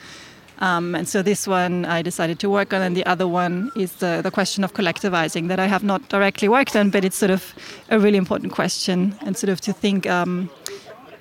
Um, 0.60 0.96
and 0.96 1.08
so 1.08 1.22
this 1.22 1.48
one 1.48 1.86
I 1.86 2.02
decided 2.02 2.40
to 2.40 2.50
work 2.50 2.74
on, 2.74 2.82
and 2.82 2.96
the 2.96 3.06
other 3.06 3.28
one 3.28 3.72
is 3.76 3.94
the, 3.96 4.22
the 4.22 4.32
question 4.32 4.64
of 4.64 4.74
collectivizing 4.74 5.48
that 5.48 5.60
I 5.60 5.68
have 5.68 5.84
not 5.84 6.08
directly 6.10 6.50
worked 6.50 6.76
on, 6.76 6.90
but 6.90 7.06
it's 7.06 7.18
sort 7.18 7.32
of 7.32 7.54
a 7.90 7.98
really 8.00 8.18
important 8.18 8.54
question, 8.54 9.16
and 9.22 9.38
sort 9.38 9.50
of 9.50 9.62
to 9.62 9.74
think 9.74 10.06
um, 10.06 10.50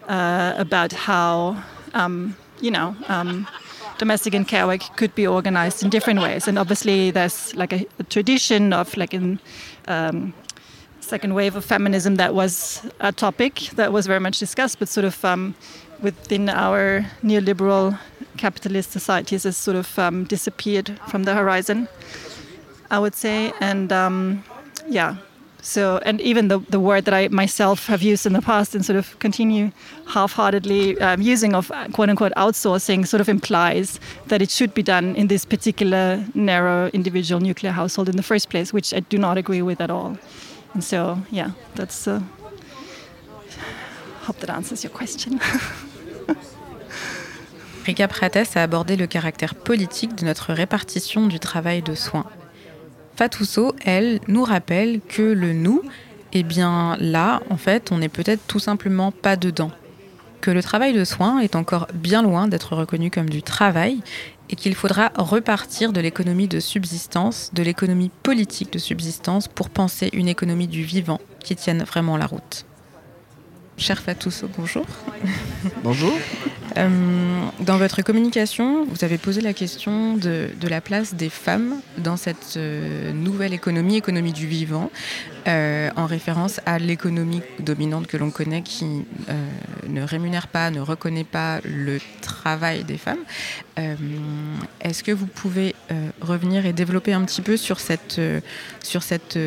uh, 0.09 0.55
about 0.57 0.93
how 0.93 1.63
um, 1.95 2.37
you 2.61 2.71
know, 2.71 2.97
um, 3.09 3.47
domestic 3.99 4.35
and 4.35 4.47
care 4.47 4.67
work 4.67 4.83
could 4.97 5.15
be 5.15 5.27
organized 5.27 5.83
in 5.83 5.91
different 5.91 6.21
ways. 6.21 6.49
And 6.49 6.59
obviously, 6.59 7.11
there's 7.11 7.55
like 7.55 7.73
a, 7.73 7.87
a 7.99 8.05
tradition 8.05 8.73
of 8.73 8.97
like 8.97 9.15
in 9.15 9.41
um, 9.87 10.33
second 11.01 11.35
wave 11.35 11.57
of 11.57 11.65
feminism 11.65 12.17
that 12.17 12.35
was 12.35 12.87
a 13.01 13.13
topic 13.13 13.71
that 13.77 13.93
was 13.93 14.07
very 14.07 14.21
much 14.21 14.39
discussed, 14.39 14.79
but 14.79 14.89
sort 14.89 15.05
of 15.05 15.25
um, 15.25 15.55
within 16.01 16.49
our 16.49 17.05
neoliberal 17.23 17.99
capitalist 18.37 18.93
societies 18.93 19.43
has 19.43 19.57
sort 19.57 19.77
of 19.77 19.99
um, 19.99 20.25
disappeared 20.25 20.99
from 21.09 21.25
the 21.25 21.35
horizon, 21.35 21.89
I 22.91 22.99
would 22.99 23.15
say. 23.15 23.53
And 23.61 23.93
um, 23.93 24.45
yeah, 24.89 25.17
so, 25.61 25.99
and 26.05 26.21
even 26.21 26.49
the, 26.49 26.61
the 26.71 26.79
word 26.79 27.05
that 27.07 27.15
I 27.15 27.29
myself 27.29 27.87
have 27.87 28.01
used 28.03 28.27
in 28.27 28.33
the 28.33 28.41
past 28.41 28.75
and 28.75 28.85
sort 28.85 28.97
of 28.97 29.19
continue 29.19 29.73
half 30.07 30.33
heartedly 30.33 30.99
um, 31.01 31.21
using 31.21 31.55
of 31.55 31.71
uh, 31.71 31.89
quote 31.89 32.09
unquote 32.09 32.33
outsourcing 32.37 33.07
sort 33.07 33.21
of 33.21 33.29
implies 33.29 33.99
that 34.29 34.41
it 34.41 34.51
should 34.51 34.73
be 34.73 34.83
done 34.83 35.17
in 35.17 35.27
this 35.27 35.45
particular 35.45 36.25
narrow 36.35 36.89
individual 36.89 37.41
nuclear 37.41 37.73
household 37.73 38.09
in 38.09 38.17
the 38.17 38.23
first 38.23 38.51
place, 38.51 38.73
which 38.73 38.95
I 38.95 39.01
do 39.01 39.19
not 39.19 39.37
agree 39.37 39.63
with 39.63 39.81
at 39.81 39.91
all. 39.91 40.17
And 40.75 40.85
so, 40.85 41.19
yeah, 41.31 41.51
that's. 41.75 42.07
Uh, 42.07 42.23
hope 44.29 44.39
that 44.41 44.51
answers 44.51 44.85
your 44.85 44.93
question. 44.93 45.41
Rika 47.87 48.07
Prates 48.07 48.57
a 48.57 48.63
abordé 48.63 48.97
le 48.97 49.07
caractère 49.07 49.55
politique 49.55 50.15
de 50.15 50.27
notre 50.27 50.53
répartition 50.53 51.27
du 51.27 51.41
travail 51.41 51.81
de 51.81 51.95
soins. 51.95 52.27
Fatousso, 53.19 53.75
elle, 53.85 54.21
nous 54.29 54.45
rappelle 54.45 55.01
que 55.01 55.23
le 55.23 55.53
nous, 55.53 55.83
eh 56.33 56.45
bien 56.45 56.97
là, 57.01 57.43
en 57.51 57.57
fait, 57.57 57.91
on 57.91 57.99
n'est 57.99 58.09
peut-être 58.09 58.47
tout 58.47 58.61
simplement 58.61 59.11
pas 59.11 59.35
dedans. 59.35 59.73
Que 60.41 60.53
le 60.53 60.63
travail 60.63 60.93
de 60.93 61.03
soins 61.03 61.41
est 61.41 61.57
encore 61.57 61.89
bien 61.93 62.23
loin 62.23 62.47
d'être 62.47 62.77
reconnu 62.77 63.11
comme 63.11 63.29
du 63.29 63.43
travail 63.43 64.03
et 64.51 64.55
qu'il 64.55 64.77
faudra 64.77 65.11
repartir 65.17 65.93
de 65.93 66.01
l'économie 66.01 66.47
de 66.47 66.61
subsistance, 66.61 67.51
de 67.55 67.65
l'économie 67.65 68.13
politique 68.23 68.73
de 68.73 68.79
subsistance 68.79 69.49
pour 69.49 69.69
penser 69.69 70.11
une 70.13 70.29
économie 70.29 70.69
du 70.69 70.85
vivant 70.85 71.21
qui 71.41 71.57
tienne 71.57 71.83
vraiment 71.83 72.19
la 72.19 72.27
route. 72.27 72.68
Cher 73.79 74.03
Fatousso, 74.03 74.49
bonjour. 74.59 74.85
Bonjour. 75.85 76.13
Euh, 76.77 76.89
dans 77.61 77.79
votre 77.79 78.03
communication, 78.03 78.85
vous 78.85 79.05
avez 79.05 79.19
posé 79.19 79.41
la 79.41 79.53
question 79.53 80.17
de, 80.17 80.51
la 80.69 80.81
place 80.81 81.15
des 81.15 81.31
femmes 81.31 81.81
dans 81.97 82.17
cette 82.17 82.55
euh, 82.57 83.13
nouvelle 83.13 83.55
économie, 83.55 83.97
économie 83.97 84.33
du 84.33 84.49
vivant, 84.49 84.91
euh, 85.47 85.91
en 85.95 86.07
référence 86.07 86.61
à 86.67 86.81
l'économie 86.81 87.41
dominante 87.61 88.09
que 88.09 88.17
l'on 88.17 88.33
connaît 88.33 88.63
qui 88.63 89.05
ne 89.89 90.03
rémunère 90.03 90.49
pas, 90.49 90.71
ne 90.71 90.81
reconnaît 90.81 91.23
pas 91.23 91.61
le 91.65 92.01
travail 92.21 92.83
des 92.83 92.99
femmes. 92.99 93.25
Est-ce 94.81 95.05
que 95.05 95.13
vous 95.13 95.27
pouvez 95.27 95.77
revenir 96.21 96.67
et 96.67 96.73
développer 96.73 97.13
un 97.13 97.25
petit 97.25 97.43
peu 97.43 97.57
sur 97.57 97.79
cette, 97.79 98.21
sur 98.83 99.05
cette, 99.05 99.39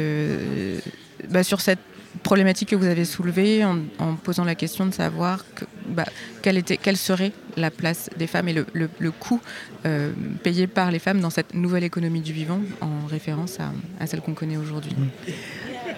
bah, 1.30 1.44
sur 1.44 1.60
cette 1.60 1.80
problématique 2.24 2.70
que 2.70 2.76
vous 2.76 2.86
avez 2.86 3.06
soulevée 3.06 3.64
en, 3.66 4.16
posant 4.24 4.44
la 4.44 4.56
question 4.56 4.86
de 4.86 4.94
savoir 4.94 5.46
que, 5.56 5.66
bah, 5.90 6.06
quelle, 6.42 6.58
était, 6.58 6.78
quelle 6.78 6.98
serait 6.98 7.32
la 7.58 7.72
place 7.72 8.10
des 8.18 8.28
femmes 8.28 8.50
et 8.50 8.54
le, 8.54 8.66
le, 8.74 9.12
coût 9.12 9.42
euh, 9.86 10.12
payé 10.44 10.68
par 10.68 10.92
les 10.92 11.00
femmes 11.00 11.20
dans 11.20 11.30
cette 11.30 11.54
nouvelle 11.54 11.84
économie 11.84 12.22
du 12.22 12.34
vivant 12.34 12.62
en 12.82 13.08
référence 13.08 13.60
à, 13.60 13.72
à 14.00 14.08
celle 14.08 14.22
qu'on 14.22 14.34
connaît 14.34 14.58
aujourd'hui. 14.58 14.92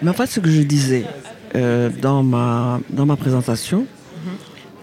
Mais 0.02 0.10
en 0.10 0.14
fait, 0.14 0.28
ce 0.28 0.40
que 0.40 0.50
je 0.50 0.62
disais 0.62 1.06
euh, 1.56 1.90
dans, 1.90 2.24
ma, 2.24 2.80
dans 2.90 3.06
ma 3.06 3.16
présentation, 3.16 3.82
mhm. 3.82 4.32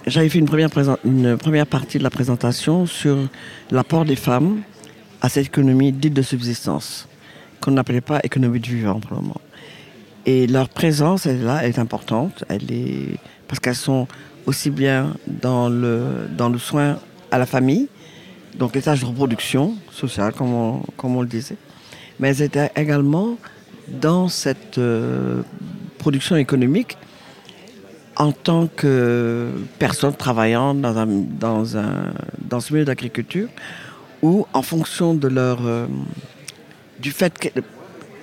j'avais 0.07 0.29
fait 0.29 0.39
une 0.39 0.47
première, 0.47 0.71
une 1.05 1.37
première 1.37 1.67
partie 1.67 1.99
de 1.99 2.03
la 2.03 2.11
présentation 2.11 2.87
sur 2.87 3.29
l'apport 3.71 4.05
des 4.05 4.17
femmes 4.17 4.63
à 5.23 5.29
cette 5.29 5.47
économie 5.47 5.93
dite 5.93 6.15
de 6.15 6.23
subsistance, 6.23 7.07
qu'on 7.61 7.73
n'appelait 7.73 8.01
pas 8.01 8.21
économie 8.23 8.61
du 8.61 8.77
vivant 8.77 9.01
pour 9.01 9.17
le 9.17 9.23
moment. 9.23 9.41
Et 10.27 10.47
leur 10.47 10.69
présence, 10.69 11.27
elle, 11.27 11.45
là, 11.45 11.67
est 11.67 11.79
importante. 11.79 12.45
Elle 12.49 12.71
est 12.71 13.19
parce 13.49 13.59
qu'elles 13.59 13.75
sont 13.75 14.07
aussi 14.47 14.71
bien 14.71 15.15
dans 15.27 15.69
le, 15.69 16.29
dans 16.37 16.49
le 16.49 16.59
soin 16.59 16.99
à 17.31 17.39
la 17.39 17.47
famille, 17.47 17.89
donc 18.57 18.75
les 18.75 18.81
de 18.81 19.05
reproduction 19.05 19.75
sociale, 19.91 20.33
comme 20.33 20.53
on, 20.53 20.83
comme 20.97 21.17
on 21.17 21.23
le 21.23 21.29
disait, 21.29 21.57
mais 22.19 22.29
elles 22.29 22.43
étaient 22.43 22.71
également 22.77 23.37
dans 23.89 24.29
cette 24.29 24.79
euh, 24.79 25.43
production 25.99 26.37
économique 26.37 26.97
en 28.17 28.33
tant 28.33 28.67
que 28.69 29.49
personnes 29.79 30.15
travaillant 30.15 30.75
dans, 30.75 30.97
un, 30.97 31.07
dans, 31.07 31.77
un, 31.77 32.13
dans 32.39 32.61
ce 32.61 32.73
milieu 32.73 32.85
d'agriculture 32.85 33.49
ou 34.23 34.47
en 34.53 34.63
fonction 34.63 35.15
de 35.15 35.29
leur, 35.29 35.67
euh, 35.67 35.87
du 36.99 37.11
fait 37.11 37.37
que 37.39 37.49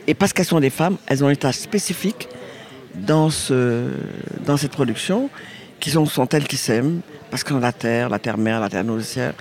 et 0.08 0.14
parce 0.14 0.34
qu'elles 0.34 0.46
sont 0.46 0.60
des 0.60 0.70
femmes, 0.70 0.98
elles 1.06 1.24
ont 1.24 1.28
des 1.28 1.36
tâches 1.36 1.58
spécifiques 1.58 2.30
dans, 2.96 3.30
ce, 3.30 3.90
dans 4.46 4.58
cette 4.58 4.72
production 4.72 5.30
qui 5.80 5.92
sont, 5.92 6.08
elles 6.32 6.48
qui 6.48 6.58
s'aiment, 6.58 7.02
parce 7.30 7.44
qu'on 7.44 7.58
a 7.58 7.60
la 7.60 7.72
terre, 7.74 8.10
la 8.10 8.18
terre-mère, 8.18 8.60
la 8.60 8.70
terre 8.70 8.84
nourricière. 8.84 9.34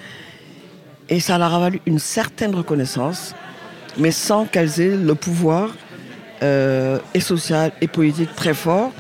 Et 1.09 1.21
ça 1.21 1.39
leur 1.39 1.55
a 1.55 1.61
valu 1.61 1.81
une 1.87 2.01
certaine 2.01 2.55
reconnaissance, 2.55 3.35
mais 3.97 4.11
sans 4.11 4.45
qu'elles 4.45 4.81
aient 4.81 4.97
le 4.97 5.15
pouvoir 5.15 5.75
euh, 6.43 6.99
et 7.15 7.21
social 7.21 7.73
et 7.81 7.87
politique 7.87 8.35
très 8.35 8.53
fort 8.53 8.93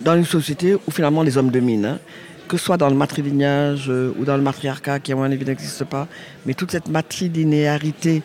dans 0.00 0.14
une 0.14 0.24
société 0.24 0.74
où 0.74 0.90
finalement 0.90 1.22
les 1.22 1.36
hommes 1.38 1.50
dominent. 1.50 1.86
Hein. 1.86 1.98
Que 2.46 2.58
ce 2.58 2.66
soit 2.66 2.76
dans 2.76 2.90
le 2.90 2.94
matrilignage 2.94 3.86
euh, 3.88 4.12
ou 4.18 4.24
dans 4.24 4.36
le 4.36 4.42
matriarcat 4.42 5.00
qui 5.00 5.12
à 5.12 5.16
mon 5.16 5.22
avis 5.22 5.44
n'existe 5.44 5.84
pas, 5.84 6.06
mais 6.44 6.52
toute 6.52 6.70
cette 6.70 6.88
matrilinéarité 6.88 8.22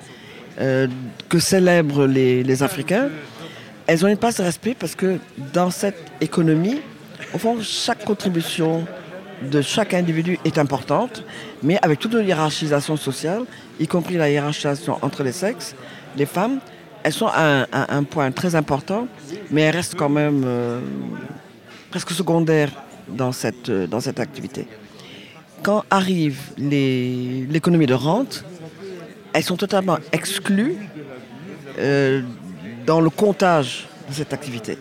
euh, 0.59 0.87
que 1.29 1.39
célèbrent 1.39 2.05
les, 2.05 2.63
Africains, 2.63 3.09
elles 3.87 4.05
ont 4.05 4.09
une 4.09 4.17
place 4.17 4.37
de 4.37 4.43
respect 4.43 4.75
parce 4.77 4.95
que 4.95 5.17
dans 5.53 5.71
cette 5.71 5.99
économie, 6.21 6.81
au 7.33 7.37
fond, 7.37 7.57
chaque 7.61 8.03
contribution 8.03 8.85
de 9.41 9.61
chaque 9.61 9.93
individu 9.93 10.37
est 10.43 10.57
importante, 10.57 11.23
mais 11.63 11.79
avec 11.81 11.99
toute 11.99 12.13
la 12.13 12.23
hiérarchisation 12.23 12.97
sociale, 12.97 13.43
y 13.79 13.87
compris 13.87 14.15
la 14.15 14.29
hiérarchisation 14.29 14.97
entre 15.01 15.23
les 15.23 15.31
sexes, 15.31 15.75
les 16.17 16.25
femmes, 16.25 16.59
elles 17.03 17.13
sont 17.13 17.27
à 17.27 17.65
un, 17.95 18.03
point 18.03 18.31
très 18.31 18.55
important, 18.55 19.07
mais 19.51 19.61
elles 19.61 19.75
restent 19.75 19.95
quand 19.95 20.09
même 20.09 20.43
euh, 20.45 20.81
presque 21.89 22.11
secondaires 22.11 22.71
dans 23.07 23.31
cette, 23.31 23.69
euh, 23.69 23.87
dans 23.87 24.01
cette 24.01 24.19
activité. 24.19 24.67
Quand 25.63 25.83
arrive 25.89 26.39
l'économie 26.57 27.85
de 27.85 27.93
rente, 27.93 28.43
elles 29.33 29.43
sont 29.43 29.57
totalement 29.57 29.97
exclues 30.11 30.77
euh, 31.77 32.21
dans 32.85 33.01
le 33.01 33.09
comptage 33.09 33.87
de 34.09 34.13
cette 34.13 34.33
activité. 34.33 34.77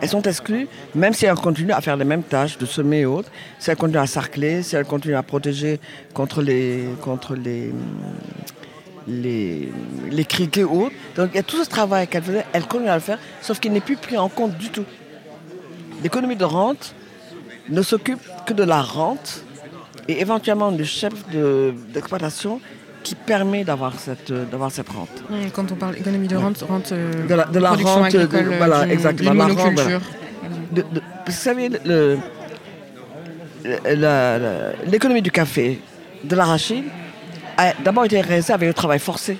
Elles 0.00 0.10
sont 0.10 0.22
exclues, 0.22 0.68
même 0.94 1.14
si 1.14 1.24
elles 1.24 1.34
continuent 1.34 1.72
à 1.72 1.80
faire 1.80 1.96
les 1.96 2.04
mêmes 2.04 2.22
tâches 2.22 2.58
de 2.58 2.66
semer 2.66 3.00
et 3.00 3.06
autres, 3.06 3.30
si 3.58 3.70
elles 3.70 3.76
continuent 3.76 4.02
à 4.02 4.06
sarcler, 4.06 4.62
si 4.62 4.76
elles 4.76 4.84
continuent 4.84 5.16
à 5.16 5.22
protéger 5.22 5.80
contre 6.12 6.42
les, 6.42 6.84
contre 7.00 7.34
les, 7.34 7.72
les, 9.08 10.24
criquets 10.24 10.64
ou 10.64 10.84
autres. 10.84 10.94
Donc 11.16 11.30
il 11.32 11.36
y 11.36 11.40
a 11.40 11.42
tout 11.42 11.64
ce 11.64 11.70
travail 11.70 12.06
qu'elles 12.08 12.24
faisaient, 12.24 12.44
elles 12.52 12.66
continuent 12.66 12.90
à 12.90 12.96
le 12.96 13.00
faire, 13.00 13.18
sauf 13.40 13.58
qu'il 13.58 13.72
n'est 13.72 13.80
plus 13.80 13.96
pris 13.96 14.18
en 14.18 14.28
compte 14.28 14.56
du 14.58 14.68
tout. 14.68 14.84
L'économie 16.02 16.36
de 16.36 16.44
rente 16.44 16.94
ne 17.70 17.80
s'occupe 17.80 18.20
que 18.46 18.52
de 18.52 18.64
la 18.64 18.82
rente 18.82 19.44
et 20.08 20.20
éventuellement 20.20 20.72
du 20.72 20.84
chef 20.84 21.14
d'exploitation 21.92 22.60
qui 23.06 23.14
permet 23.14 23.62
d'avoir 23.62 23.94
cette, 24.00 24.32
d'avoir 24.32 24.72
cette 24.72 24.88
rente. 24.88 25.16
Quand 25.54 25.70
on 25.70 25.76
parle 25.76 25.94
d'économie 25.94 26.26
de 26.26 26.34
rente, 26.34 26.64
rente 26.68 26.92
de 26.92 27.34
la, 27.40 27.44
de 27.44 27.60
la 27.60 27.70
rente, 27.70 28.06
agricole, 28.06 28.54
voilà, 28.58 28.88
exactement. 28.88 29.32
La 29.32 29.54
rente, 29.54 29.80
vous 30.74 31.32
savez, 31.46 31.70
l'économie 34.86 35.22
du 35.22 35.30
café, 35.30 35.80
de 36.24 36.34
l'arachide, 36.34 36.86
a 37.56 37.74
d'abord 37.84 38.04
été 38.06 38.20
réalisée 38.20 38.52
avec 38.52 38.66
le 38.66 38.74
travail 38.74 38.98
forcé. 38.98 39.38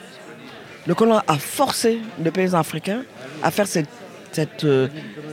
Le 0.87 0.95
colon 0.95 1.21
a 1.27 1.37
forcé 1.37 1.99
le 2.23 2.31
paysan 2.31 2.61
africain 2.61 3.01
à 3.43 3.51
faire 3.51 3.67
cette, 3.67 3.89
cette 4.31 4.63
euh, 4.63 4.87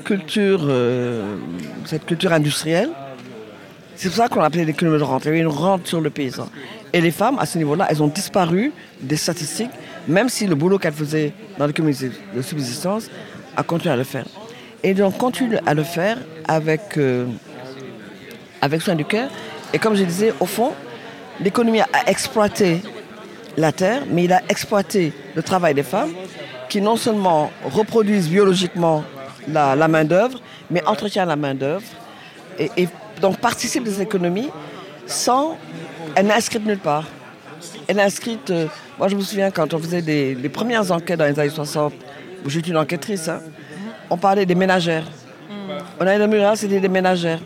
culture, 0.04 0.62
euh, 0.64 1.38
cette 1.86 2.08
culture 2.08 2.34
industrielle. 2.34 2.90
C'est 3.96 4.08
pour 4.10 4.18
ça 4.18 4.28
qu'on 4.28 4.42
appelait 4.42 4.66
l'économie 4.66 4.98
de 4.98 5.04
rente. 5.04 5.26
Il 5.26 5.28
y 5.28 5.30
avait 5.30 5.42
une 5.42 5.48
rente 5.66 5.86
sur 5.86 6.02
le 6.02 6.10
paysan. 6.10 6.50
Et 6.94 7.02
les 7.02 7.12
femmes, 7.12 7.40
à 7.40 7.48
ce 7.48 7.58
niveau-là, 7.58 7.88
elles 7.90 8.04
ont 8.04 8.08
disparu 8.08 8.72
des 9.02 9.18
statistiques, 9.18 9.72
même 10.08 10.30
si 10.30 10.46
le 10.46 10.54
boulot 10.54 10.78
qu'elles 10.78 10.94
faisaient 10.94 11.34
dans 11.58 11.66
l'économie 11.66 11.98
de 12.36 12.42
subsistance 12.42 13.10
a 13.58 13.64
continué 13.64 13.94
à 13.94 13.98
le 13.98 14.04
faire. 14.04 14.26
Et 14.84 14.94
donc, 14.94 15.18
continue 15.18 15.58
à 15.66 15.74
le 15.74 15.84
faire 15.84 16.20
avec, 16.48 16.98
euh, 16.98 17.26
avec 18.62 18.82
soin 18.82 18.94
du 18.94 19.06
cœur. 19.06 19.30
Et 19.74 19.80
comme 19.80 19.96
je 19.96 20.04
disais, 20.04 20.34
au 20.40 20.46
fond, 20.46 20.74
l'économie 21.40 21.82
a 21.82 21.88
exploité 22.06 22.82
la 23.58 23.72
terre, 23.72 24.04
mais 24.10 24.26
il 24.26 24.34
a 24.34 24.42
exploité 24.48 25.14
le 25.36 25.42
travail 25.42 25.74
des 25.74 25.84
femmes 25.84 26.12
qui 26.70 26.80
non 26.80 26.96
seulement 26.96 27.52
reproduisent 27.64 28.30
biologiquement 28.30 29.04
la, 29.48 29.88
main-d'œuvre, 29.88 30.40
mais 30.70 30.86
entretiennent 30.86 31.28
la 31.28 31.36
main-d'œuvre 31.36 31.84
et, 32.60 32.70
et, 32.78 32.88
donc 33.22 33.38
participent 33.38 33.84
des 33.84 34.02
économies 34.02 34.50
sans 35.06 35.58
elle 36.16 36.28
n'est 36.28 36.34
inscrite 36.34 36.66
nulle 36.66 36.80
part. 36.80 37.06
Elle 37.88 38.00
est 38.00 38.04
inscrite. 38.04 38.50
Euh, 38.50 38.68
moi, 38.98 39.08
je 39.08 39.16
me 39.16 39.22
souviens 39.22 39.52
quand 39.52 39.74
on 39.74 39.80
faisait 39.80 40.02
des, 40.02 40.36
les 40.36 40.50
premières 40.50 40.92
enquêtes 40.92 41.20
dans 41.20 41.26
les 41.26 41.40
années 41.40 41.50
60, 41.50 41.94
où 42.46 42.50
j'étais 42.50 42.72
une 42.72 42.78
enquêtrice, 42.78 43.28
hein, 43.28 43.42
on 44.10 44.18
parlait 44.18 44.46
des 44.46 44.56
ménagères. 44.56 45.06
On 46.00 46.06
avait 46.06 46.28
des 46.28 46.56
c'était 46.56 46.80
des 46.80 46.90
ménagères. 46.90 47.40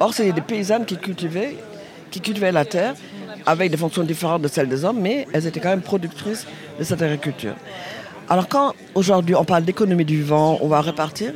Or, 0.00 0.14
c'était 0.14 0.32
des 0.32 0.40
paysannes 0.40 0.84
qui 0.84 0.96
cultivaient, 0.96 1.56
qui 2.10 2.20
cultivaient 2.20 2.52
la 2.52 2.64
terre 2.64 2.94
avec 3.46 3.70
des 3.70 3.76
fonctions 3.76 4.02
différentes 4.02 4.42
de 4.42 4.48
celles 4.48 4.68
des 4.68 4.84
hommes, 4.84 5.00
mais 5.00 5.26
elles 5.32 5.46
étaient 5.46 5.60
quand 5.60 5.70
même 5.70 5.80
productrices 5.80 6.46
de 6.78 6.84
cette 6.84 7.00
agriculture. 7.02 7.54
Alors 8.28 8.46
quand 8.46 8.74
aujourd'hui 8.94 9.34
on 9.34 9.44
parle 9.44 9.64
d'économie 9.64 10.04
du 10.04 10.22
vent, 10.22 10.58
on 10.60 10.68
va 10.68 10.82
repartir, 10.82 11.32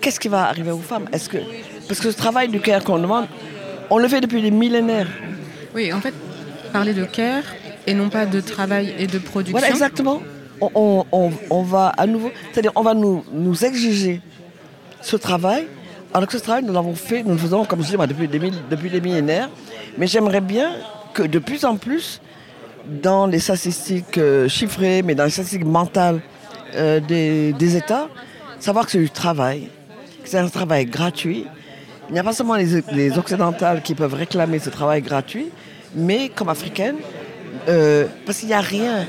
qu'est-ce 0.00 0.20
qui 0.20 0.28
va 0.28 0.44
arriver 0.44 0.70
aux 0.70 0.78
femmes? 0.78 1.06
Est-ce 1.12 1.28
que 1.28 1.38
parce 1.88 2.00
que 2.00 2.10
ce 2.10 2.16
travail 2.16 2.48
du 2.48 2.60
cœur 2.60 2.84
qu'on 2.84 2.98
demande, 2.98 3.26
on 3.90 3.98
le 3.98 4.08
fait 4.08 4.20
depuis 4.20 4.40
des 4.40 4.50
millénaires. 4.50 5.08
Oui, 5.74 5.92
en 5.92 6.00
fait, 6.00 6.14
parler 6.72 6.94
de 6.94 7.04
care 7.04 7.44
et 7.86 7.94
non 7.94 8.08
pas 8.08 8.26
de 8.26 8.40
travail 8.40 8.94
et 8.98 9.06
de 9.06 9.18
production. 9.18 9.58
Voilà, 9.58 9.70
exactement. 9.70 10.22
On, 10.60 11.62
va 11.64 11.88
à 11.88 12.06
nouveau, 12.06 12.30
c'est-à-dire 12.52 12.72
on 12.76 12.82
va 12.82 12.94
nous, 12.94 13.64
exiger 13.64 14.20
ce 15.00 15.16
travail, 15.16 15.66
alors 16.14 16.28
que 16.28 16.38
ce 16.38 16.42
travail, 16.42 16.62
nous 16.62 16.72
l'avons 16.72 16.94
fait, 16.94 17.22
nous 17.22 17.32
le 17.32 17.38
faisons, 17.38 17.64
comme 17.64 17.82
je 17.82 17.96
dis, 17.96 17.96
depuis 17.96 18.28
des, 18.28 18.38
des 18.38 19.00
millénaires. 19.00 19.48
Mais 19.98 20.06
j'aimerais 20.06 20.40
bien 20.40 20.70
que 21.14 21.22
de 21.22 21.38
plus 21.38 21.64
en 21.64 21.76
plus, 21.76 22.20
dans 22.86 23.26
les 23.26 23.38
statistiques 23.38 24.18
euh, 24.18 24.48
chiffrées, 24.48 25.02
mais 25.02 25.14
dans 25.14 25.24
les 25.24 25.30
statistiques 25.30 25.64
mentales 25.64 26.20
euh, 26.74 27.00
des, 27.00 27.76
États, 27.76 28.08
savoir 28.58 28.86
que 28.86 28.92
c'est 28.92 28.98
du 28.98 29.10
travail, 29.10 29.68
que 30.22 30.28
c'est 30.28 30.38
un 30.38 30.48
travail 30.48 30.86
gratuit. 30.86 31.46
Il 32.12 32.16
n'y 32.16 32.20
a 32.20 32.24
pas 32.24 32.34
seulement 32.34 32.56
les, 32.56 32.82
les 32.92 33.16
occidentales 33.16 33.80
qui 33.80 33.94
peuvent 33.94 34.12
réclamer 34.12 34.58
ce 34.58 34.68
travail 34.68 35.00
gratuit, 35.00 35.48
mais 35.94 36.28
comme 36.28 36.50
africaine, 36.50 36.96
euh, 37.70 38.04
parce 38.26 38.36
qu'il 38.36 38.48
n'y 38.48 38.54
a 38.54 38.60
rien 38.60 39.06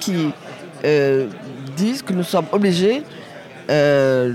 qui 0.00 0.28
euh, 0.84 1.28
dise 1.74 2.02
que 2.02 2.12
nous 2.12 2.24
sommes 2.24 2.44
obligés 2.52 3.04
euh, 3.70 4.34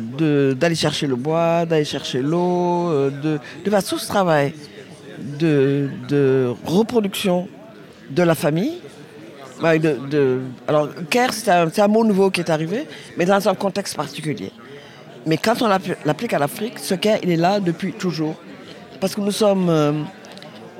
d'aller 0.53 0.73
chercher 0.73 1.05
le 1.05 1.15
bois, 1.15 1.67
d'aller 1.67 1.85
chercher 1.85 2.23
l'eau, 2.23 2.91
de, 3.11 3.39
faire 3.69 3.83
tout 3.83 3.99
ce 3.99 4.07
travail 4.07 4.51
de, 5.39 6.55
reproduction 6.65 7.47
de 8.09 8.23
la 8.23 8.33
famille. 8.33 8.79
Alors, 10.67 10.89
care, 11.11 11.33
c'est 11.33 11.51
un, 11.51 11.87
mot 11.87 12.03
nouveau 12.03 12.31
qui 12.31 12.41
est 12.41 12.49
arrivé, 12.49 12.87
mais 13.15 13.25
dans 13.25 13.47
un 13.47 13.53
contexte 13.53 13.95
particulier. 13.95 14.51
Mais 15.27 15.37
quand 15.37 15.61
on 15.61 15.67
l'applique 15.67 16.33
à 16.33 16.39
l'Afrique, 16.39 16.79
ce 16.79 16.95
care, 16.95 17.17
il 17.21 17.29
est 17.29 17.35
là 17.35 17.59
depuis 17.59 17.91
toujours. 17.91 18.35
Parce 19.01 19.13
que 19.13 19.19
nous 19.19 19.31
sommes 19.31 20.05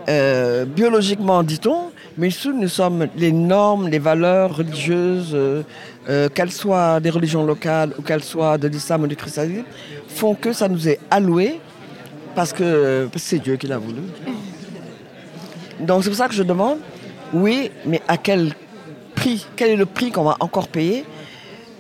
euh, 0.10 0.64
biologiquement, 0.64 1.44
dit-on, 1.44 1.92
mais 2.18 2.30
sous 2.30 2.54
nous 2.54 2.70
sommes 2.70 3.08
les 3.18 3.34
normes, 3.34 3.90
les 3.90 4.00
valeurs 4.00 4.56
religieuses, 4.56 5.32
euh, 5.34 5.64
euh, 6.08 6.30
qu'elles 6.30 6.54
soient 6.54 7.02
des 7.02 7.10
religions 7.10 7.46
locales 7.46 7.92
ou 8.00 8.02
qu'elles 8.02 8.24
soient 8.24 8.58
de 8.58 8.70
l'islam 8.70 9.04
ou 9.04 9.08
du 9.08 9.18
christianisme, 9.18 9.66
font 10.08 10.34
que 10.34 10.54
ça 10.54 10.70
nous 10.70 10.88
est 10.88 11.00
alloué 11.12 11.60
parce 12.34 12.54
que 12.54 13.10
c'est 13.18 13.40
Dieu 13.40 13.58
qui 13.58 13.68
l'a 13.68 13.78
voulu. 13.78 14.04
Donc 15.82 16.04
c'est 16.04 16.10
pour 16.10 16.18
ça 16.18 16.30
que 16.30 16.34
je 16.34 16.44
demande, 16.44 16.78
oui, 17.34 17.70
mais 17.86 18.02
à 18.08 18.16
quel 18.16 18.54
prix 19.14 19.46
Quel 19.58 19.72
est 19.72 19.76
le 19.76 19.86
prix 19.86 20.12
qu'on 20.12 20.24
va 20.24 20.38
encore 20.40 20.70
payer 20.70 21.04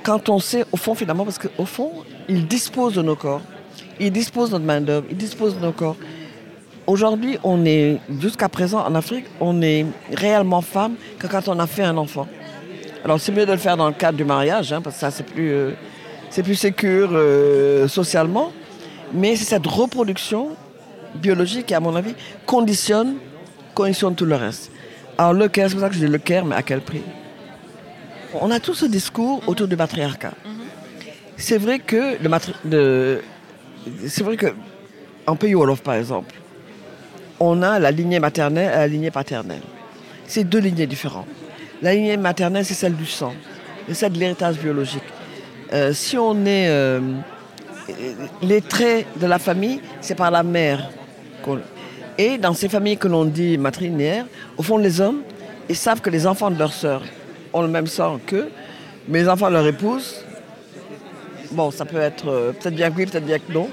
quand 0.07 0.29
on 0.29 0.39
sait, 0.39 0.63
au 0.71 0.77
fond, 0.77 0.95
finalement, 0.95 1.25
parce 1.25 1.37
qu'au 1.37 1.65
fond, 1.65 1.91
il 2.29 2.47
dispose 2.47 2.93
de 2.93 3.01
nos 3.01 3.15
corps, 3.15 3.41
il 3.99 4.11
dispose 4.11 4.49
de 4.49 4.53
notre 4.53 4.65
main-d'œuvre, 4.65 5.05
il 5.09 5.17
dispose 5.17 5.55
de 5.55 5.61
nos 5.61 5.71
corps. 5.71 5.95
Aujourd'hui, 6.85 7.37
on 7.43 7.65
est, 7.65 7.99
jusqu'à 8.19 8.49
présent 8.49 8.85
en 8.85 8.95
Afrique, 8.95 9.25
on 9.39 9.61
est 9.61 9.85
réellement 10.13 10.61
femme 10.61 10.95
que 11.19 11.27
quand 11.27 11.47
on 11.47 11.59
a 11.59 11.67
fait 11.67 11.83
un 11.83 11.97
enfant. 11.97 12.27
Alors 13.03 13.19
c'est 13.19 13.31
mieux 13.31 13.45
de 13.45 13.51
le 13.51 13.57
faire 13.57 13.77
dans 13.77 13.87
le 13.87 13.93
cadre 13.93 14.17
du 14.17 14.23
mariage, 14.23 14.71
hein, 14.73 14.81
parce 14.81 14.95
que 14.95 15.01
ça 15.01 15.11
c'est 15.11 15.23
plus, 15.25 15.51
euh, 15.51 15.71
c'est 16.29 16.43
plus 16.43 16.55
sécure 16.55 17.09
euh, 17.13 17.87
socialement. 17.87 18.51
Mais 19.13 19.35
c'est 19.35 19.45
cette 19.45 19.67
reproduction 19.67 20.49
biologique 21.15 21.67
qui, 21.67 21.73
à 21.73 21.79
mon 21.79 21.95
avis, 21.95 22.13
conditionne, 22.45 23.15
conditionne 23.73 24.15
tout 24.15 24.25
le 24.25 24.35
reste. 24.35 24.71
Alors 25.17 25.33
le 25.33 25.47
cœur, 25.47 25.69
c'est 25.69 25.75
pour 25.75 25.81
ça 25.81 25.89
que 25.89 25.95
je 25.95 25.99
dis 25.99 26.11
le 26.11 26.17
cœur, 26.17 26.45
mais 26.45 26.55
à 26.55 26.61
quel 26.61 26.81
prix? 26.81 27.01
On 28.41 28.51
a 28.51 28.59
tout 28.59 28.73
ce 28.73 28.85
discours 28.85 29.41
autour 29.47 29.67
du 29.67 29.75
matriarcat. 29.75 30.33
C'est 31.37 31.57
vrai 31.57 31.79
que 31.79 32.17
le 32.21 33.21
c'est 34.07 34.23
vrai 34.23 34.35
que 34.37 34.47
en 35.25 35.35
pays 35.35 35.55
Wolof, 35.55 35.81
par 35.81 35.95
exemple, 35.95 36.33
on 37.39 37.61
a 37.61 37.79
la 37.79 37.91
lignée 37.91 38.19
maternelle 38.19 38.71
et 38.73 38.77
la 38.77 38.87
lignée 38.87 39.11
paternelle. 39.11 39.61
C'est 40.25 40.43
deux 40.43 40.59
lignées 40.59 40.87
différentes. 40.87 41.27
La 41.81 41.93
lignée 41.93 42.17
maternelle, 42.17 42.65
c'est 42.65 42.73
celle 42.73 42.95
du 42.95 43.05
sang, 43.05 43.33
c'est 43.87 43.93
celle 43.93 44.13
de 44.13 44.19
l'héritage 44.19 44.57
biologique. 44.57 45.03
Euh, 45.73 45.93
si 45.93 46.17
on 46.17 46.45
est. 46.45 46.67
Euh, 46.69 46.99
les 48.41 48.61
traits 48.61 49.05
de 49.17 49.27
la 49.27 49.39
famille, 49.39 49.79
c'est 50.01 50.15
par 50.15 50.31
la 50.31 50.43
mère. 50.43 50.89
Et 52.17 52.37
dans 52.37 52.53
ces 52.53 52.67
familles 52.67 52.97
que 52.97 53.07
l'on 53.07 53.25
dit 53.25 53.57
matrilinéaires, 53.57 54.25
au 54.57 54.63
fond, 54.63 54.77
les 54.77 54.99
hommes, 54.99 55.21
ils 55.69 55.75
savent 55.75 56.01
que 56.01 56.09
les 56.09 56.27
enfants 56.27 56.51
de 56.51 56.59
leur 56.59 56.73
sœur 56.73 57.01
ont 57.53 57.61
le 57.61 57.67
même 57.67 57.87
sang 57.87 58.19
qu'eux, 58.25 58.49
mais 59.07 59.21
les 59.21 59.29
enfants 59.29 59.47
de 59.47 59.53
leur 59.53 59.65
épouse, 59.65 60.25
bon, 61.51 61.71
ça 61.71 61.85
peut 61.85 61.99
être 61.99 62.27
euh, 62.29 62.51
peut-être 62.51 62.75
bien 62.75 62.89
que 62.89 62.97
oui, 62.97 63.05
peut-être 63.05 63.25
bien 63.25 63.39
que 63.39 63.51
non. 63.51 63.69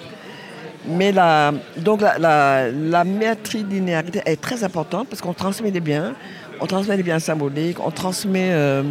Mais 0.87 1.13
la, 1.13 1.53
donc 1.79 2.03
la, 2.03 2.19
la, 2.19 2.71
la 2.71 3.05
est 3.05 4.41
très 4.41 4.65
importante 4.65 5.09
parce 5.09 5.23
qu'on 5.23 5.33
transmet 5.33 5.71
des 5.71 5.81
biens, 5.81 6.15
on 6.61 6.67
transmet 6.67 6.97
des 6.97 7.03
biens 7.03 7.19
symboliques, 7.19 7.79
on 7.85 7.91
transmet, 7.91 8.51
euh, 8.53 8.83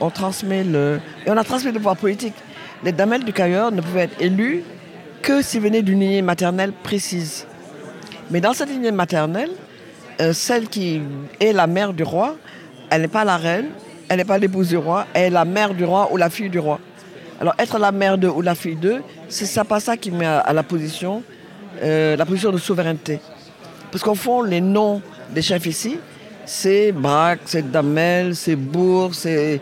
on 0.00 0.10
transmet 0.10 0.64
le... 0.64 0.98
Et 1.26 1.30
on 1.30 1.36
a 1.36 1.44
transmis 1.44 1.72
le 1.72 1.76
pouvoir 1.78 1.96
politique. 1.96 2.34
Les 2.82 2.92
damels 2.92 3.24
du 3.24 3.34
Cailleur 3.34 3.70
ne 3.70 3.82
pouvaient 3.82 4.04
être 4.04 4.20
élus 4.20 4.64
que 5.20 5.42
s'ils 5.42 5.60
venaient 5.60 5.82
d'une 5.82 6.00
lignée 6.00 6.22
maternelle 6.22 6.72
précise. 6.72 7.46
Mais 8.30 8.40
dans 8.40 8.54
cette 8.54 8.70
lignée 8.70 8.90
maternelle, 8.92 9.50
euh, 10.22 10.32
celle 10.32 10.68
qui 10.68 11.02
est 11.38 11.52
la 11.52 11.66
mère 11.66 11.92
du 11.92 12.02
roi, 12.02 12.36
elle 12.88 13.02
n'est 13.02 13.08
pas 13.08 13.24
la 13.24 13.36
reine, 13.36 13.66
elle 14.08 14.16
n'est 14.16 14.24
pas 14.24 14.38
l'épouse 14.38 14.68
du 14.68 14.78
roi, 14.78 15.06
elle 15.12 15.24
est 15.24 15.30
la 15.30 15.44
mère 15.44 15.74
du 15.74 15.84
roi 15.84 16.08
ou 16.12 16.16
la 16.16 16.30
fille 16.30 16.48
du 16.48 16.58
roi. 16.58 16.80
Alors 17.40 17.54
être 17.58 17.78
la 17.78 17.90
mère 17.90 18.18
de 18.18 18.28
ou 18.28 18.42
la 18.42 18.54
fille 18.54 18.76
d'eux, 18.76 19.02
c'est 19.28 19.46
ça 19.46 19.64
pas 19.64 19.80
ça 19.80 19.96
qui 19.96 20.10
met 20.10 20.26
à, 20.26 20.52
la 20.52 20.62
position, 20.62 21.22
euh, 21.82 22.14
la 22.14 22.26
position 22.26 22.52
de 22.52 22.58
souveraineté. 22.58 23.18
Parce 23.90 24.04
qu'au 24.04 24.14
fond, 24.14 24.42
les 24.42 24.60
noms 24.60 25.00
des 25.30 25.40
chefs 25.40 25.64
ici, 25.64 25.98
c'est 26.44 26.92
Braque, 26.92 27.40
c'est 27.46 27.70
Damel, 27.70 28.36
c'est 28.36 28.56
Bourg, 28.56 29.14
c'est 29.14 29.60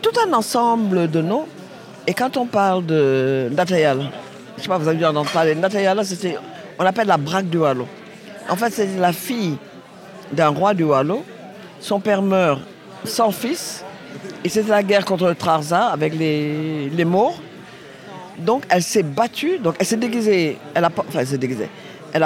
tout 0.00 0.12
un 0.26 0.32
ensemble 0.32 1.10
de 1.10 1.20
noms. 1.20 1.46
Et 2.06 2.14
quand 2.14 2.38
on 2.38 2.46
parle 2.46 2.86
de 2.86 3.50
Natayal, 3.52 4.10
je 4.56 4.62
sais 4.62 4.68
pas, 4.68 4.78
vous 4.78 4.88
avez 4.88 4.96
dû 4.96 5.04
en 5.04 5.24
parler, 5.24 5.54
Natayal, 5.54 6.02
c'était, 6.04 6.38
on 6.78 6.86
appelle 6.86 7.08
la 7.08 7.18
Braque 7.18 7.50
du 7.50 7.58
Wallo. 7.58 7.86
En 8.48 8.56
fait, 8.56 8.70
c'est 8.70 8.96
la 8.98 9.12
fille 9.12 9.58
d'un 10.32 10.48
roi 10.48 10.72
du 10.72 10.84
Wallo. 10.84 11.24
Son 11.78 12.00
père 12.00 12.22
meurt 12.22 12.60
sans 13.04 13.30
fils. 13.30 13.84
Et 14.44 14.48
c'était 14.48 14.70
la 14.70 14.82
guerre 14.82 15.04
contre 15.04 15.26
le 15.26 15.34
Trarza 15.34 15.86
avec 15.86 16.14
les, 16.14 16.88
les 16.90 17.04
Maures. 17.04 17.40
Donc 18.38 18.64
elle 18.68 18.82
s'est 18.82 19.02
battue, 19.02 19.58
donc 19.58 19.76
elle 19.78 19.86
s'est 19.86 19.96
déguisée, 19.96 20.56
elle 20.74 20.84
a, 20.84 20.90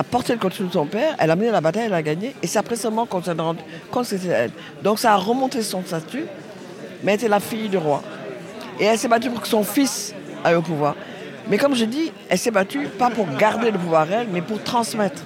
porté 0.03 0.33
le 0.33 0.39
costume 0.39 0.69
de 0.69 0.73
son 0.73 0.87
père, 0.87 1.17
elle 1.19 1.31
a 1.31 1.37
mené 1.37 1.51
la 1.51 1.61
bataille, 1.61 1.87
elle 1.87 1.95
a 1.95 2.03
gagné, 2.03 2.35
et 2.41 2.47
c'est 2.47 2.59
après 2.59 2.77
seulement 2.77 3.05
compte 3.05 3.25
que 3.25 4.03
c'était 4.05 4.29
elle. 4.29 4.51
Donc 4.83 5.01
ça 5.01 5.15
a 5.15 5.17
remonté 5.17 5.61
son 5.63 5.83
statut, 5.83 6.25
mais 7.03 7.13
elle 7.13 7.19
était 7.19 7.29
la 7.29 7.41
fille 7.41 7.69
du 7.69 7.79
roi. 7.79 8.03
Et 8.79 8.85
elle 8.85 8.99
s'est 8.99 9.09
battue 9.09 9.31
pour 9.31 9.41
que 9.41 9.49
son 9.49 9.65
fils 9.65 10.15
aille 10.45 10.55
au 10.55 10.63
pouvoir. 10.63 10.95
Mais 11.49 11.59
comme 11.59 11.75
je 11.75 11.85
dis, 11.85 12.13
elle 12.29 12.39
s'est 12.39 12.51
battue 12.51 12.87
pas 12.87 13.11
pour 13.11 13.27
garder 13.37 13.71
le 13.71 13.79
pouvoir 13.79 14.11
elle, 14.11 14.29
mais 14.29 14.41
pour 14.41 14.63
transmettre. 14.63 15.23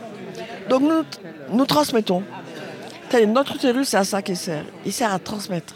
Donc 0.68 0.82
nous, 0.82 1.02
nous 1.52 1.66
transmettons. 1.66 2.22
Notre 3.28 3.56
utérus, 3.56 3.88
c'est 3.88 3.96
à 3.96 4.04
ça 4.04 4.20
qu'il 4.22 4.36
sert. 4.36 4.64
Il 4.84 4.92
sert 4.92 5.12
à 5.12 5.18
transmettre. 5.18 5.74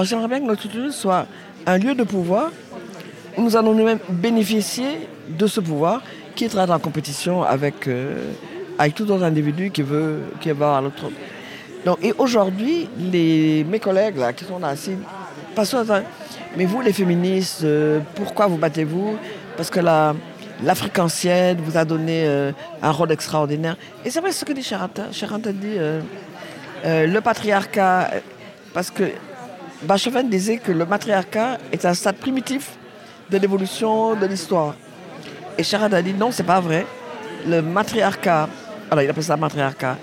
J'aimerais 0.00 0.28
bien 0.28 0.40
que 0.40 0.46
notre 0.46 0.66
utérus 0.66 0.94
soit 0.94 1.26
un 1.66 1.78
lieu 1.78 1.94
de 1.94 2.02
pouvoir 2.02 2.50
où 3.36 3.42
nous 3.42 3.56
allons 3.56 3.74
nous-mêmes 3.74 3.98
bénéficier 4.08 5.08
de 5.28 5.46
ce 5.46 5.60
pouvoir 5.60 6.02
qui 6.34 6.44
est 6.44 6.58
en 6.58 6.78
compétition 6.78 7.42
avec, 7.42 7.86
euh, 7.86 8.32
avec 8.78 8.94
tout 8.94 9.10
autre 9.10 9.22
individu 9.22 9.70
qui 9.70 9.82
veut, 9.82 10.20
qui 10.40 10.50
avoir 10.50 10.82
trône. 10.90 11.12
Donc, 11.84 11.98
et 12.02 12.12
aujourd'hui, 12.16 12.88
mes 12.96 13.78
collègues 13.80 14.16
qui 14.36 14.44
sont 14.44 14.58
là 14.58 14.68
assis, 14.68 14.96
pas 15.54 15.64
mais 16.56 16.64
vous 16.64 16.80
les 16.80 16.92
féministes, 16.92 17.64
euh, 17.64 18.00
pourquoi 18.14 18.46
vous 18.46 18.56
battez-vous? 18.56 19.16
Parce 19.56 19.70
que 19.70 19.80
l'Afrique 20.62 20.98
ancienne 20.98 21.58
vous 21.62 21.76
a 21.76 21.84
donné 21.84 22.24
euh, 22.26 22.52
un 22.82 22.90
rôle 22.90 23.12
extraordinaire. 23.12 23.76
Et 24.04 24.10
c'est 24.10 24.20
vrai 24.20 24.32
ce 24.32 24.44
que 24.44 24.52
dit 24.52 24.62
Charanta. 24.62 25.12
Charanta 25.12 25.52
dit 25.52 25.76
le 26.84 27.20
patriarcat, 27.20 28.10
parce 28.72 28.90
que 28.90 29.04
Bachofen 29.82 30.28
disait 30.28 30.58
que 30.58 30.70
le 30.70 30.86
matriarcat 30.86 31.58
est 31.72 31.84
un 31.84 31.94
stade 31.94 32.16
primitif 32.16 32.76
de 33.30 33.38
l'évolution 33.38 34.14
de 34.14 34.26
l'histoire. 34.26 34.74
Et 35.58 35.64
Charad 35.64 35.92
a 35.92 36.02
dit 36.02 36.14
non, 36.14 36.30
c'est 36.30 36.44
pas 36.44 36.60
vrai. 36.60 36.86
Le 37.46 37.60
matriarcat, 37.62 38.48
alors 38.90 39.02
il 39.02 39.10
appelle 39.10 39.24
ça 39.24 39.36
matriarcat, 39.36 39.96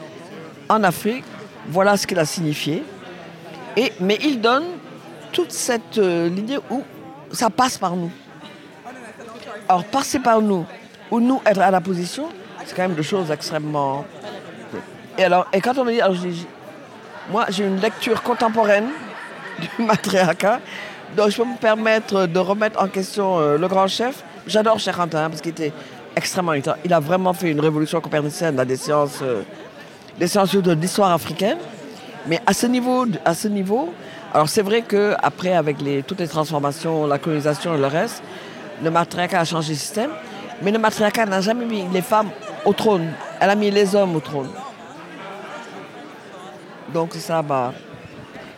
en 0.67 0.83
Afrique, 0.83 1.23
voilà 1.69 1.95
ce 1.95 2.05
qu'il 2.05 2.19
a 2.19 2.25
signifié. 2.25 2.83
Et, 3.77 3.93
mais 4.01 4.17
il 4.21 4.41
donne 4.41 4.65
toute 5.31 5.51
cette 5.51 5.97
euh, 5.97 6.27
lignée 6.27 6.57
où 6.69 6.83
ça 7.31 7.49
passe 7.49 7.77
par 7.77 7.95
nous. 7.95 8.11
Alors 9.69 9.85
passer 9.85 10.19
par 10.19 10.41
nous, 10.41 10.65
ou 11.09 11.19
nous 11.19 11.41
être 11.45 11.61
à 11.61 11.71
la 11.71 11.79
position, 11.79 12.27
c'est 12.65 12.75
quand 12.75 12.81
même 12.81 12.95
des 12.95 13.03
choses 13.03 13.31
extrêmement. 13.31 14.05
Et 15.17 15.61
quand 15.61 15.77
on 15.77 15.85
me 15.85 15.91
dit, 15.91 16.01
alors 16.01 16.17
moi 17.31 17.45
j'ai 17.49 17.65
une 17.65 17.79
lecture 17.79 18.21
contemporaine 18.21 18.87
du 19.59 19.83
matriarcat, 19.83 20.59
donc 21.15 21.29
je 21.29 21.37
peux 21.37 21.45
me 21.45 21.57
permettre 21.57 22.25
de 22.25 22.39
remettre 22.39 22.81
en 22.81 22.87
question 22.87 23.39
euh, 23.39 23.57
le 23.57 23.67
grand 23.67 23.87
chef. 23.87 24.23
J'adore 24.47 24.79
Cheikh 24.79 24.95
parce 24.95 25.41
qu'il 25.41 25.51
était 25.51 25.73
extrêmement 26.15 26.53
Il 26.53 26.93
a 26.93 26.99
vraiment 26.99 27.33
fait 27.33 27.51
une 27.51 27.59
révolution 27.59 28.01
copernicienne 28.01 28.55
dans 28.55 28.65
des 28.65 28.77
sciences, 28.77 29.19
euh, 29.21 29.41
des 30.19 30.27
de 30.27 30.71
l'histoire 30.73 31.11
africaine. 31.11 31.57
Mais 32.27 32.39
à 32.45 32.53
ce 32.53 32.67
niveau, 32.67 33.05
à 33.25 33.33
ce 33.33 33.47
niveau 33.47 33.93
alors 34.31 34.47
c'est 34.47 34.61
vrai 34.61 34.83
qu'après, 34.83 35.53
avec 35.53 35.81
les, 35.81 36.03
toutes 36.03 36.19
les 36.19 36.27
transformations, 36.27 37.07
la 37.07 37.17
colonisation 37.17 37.73
et 37.73 37.79
le 37.79 37.87
reste, 37.87 38.21
le 38.83 38.91
matriarcat 38.91 39.39
a 39.39 39.45
changé 39.45 39.73
de 39.73 39.77
système. 39.77 40.11
Mais 40.61 40.71
le 40.71 40.77
matriarcat 40.77 41.25
n'a 41.25 41.41
jamais 41.41 41.65
mis 41.65 41.85
les 41.91 42.01
femmes 42.01 42.29
au 42.63 42.73
trône. 42.73 43.07
Elle 43.39 43.49
a 43.49 43.55
mis 43.55 43.71
les 43.71 43.95
hommes 43.95 44.15
au 44.15 44.19
trône. 44.19 44.49
Donc 46.93 47.13
ça, 47.15 47.41
bah, 47.41 47.73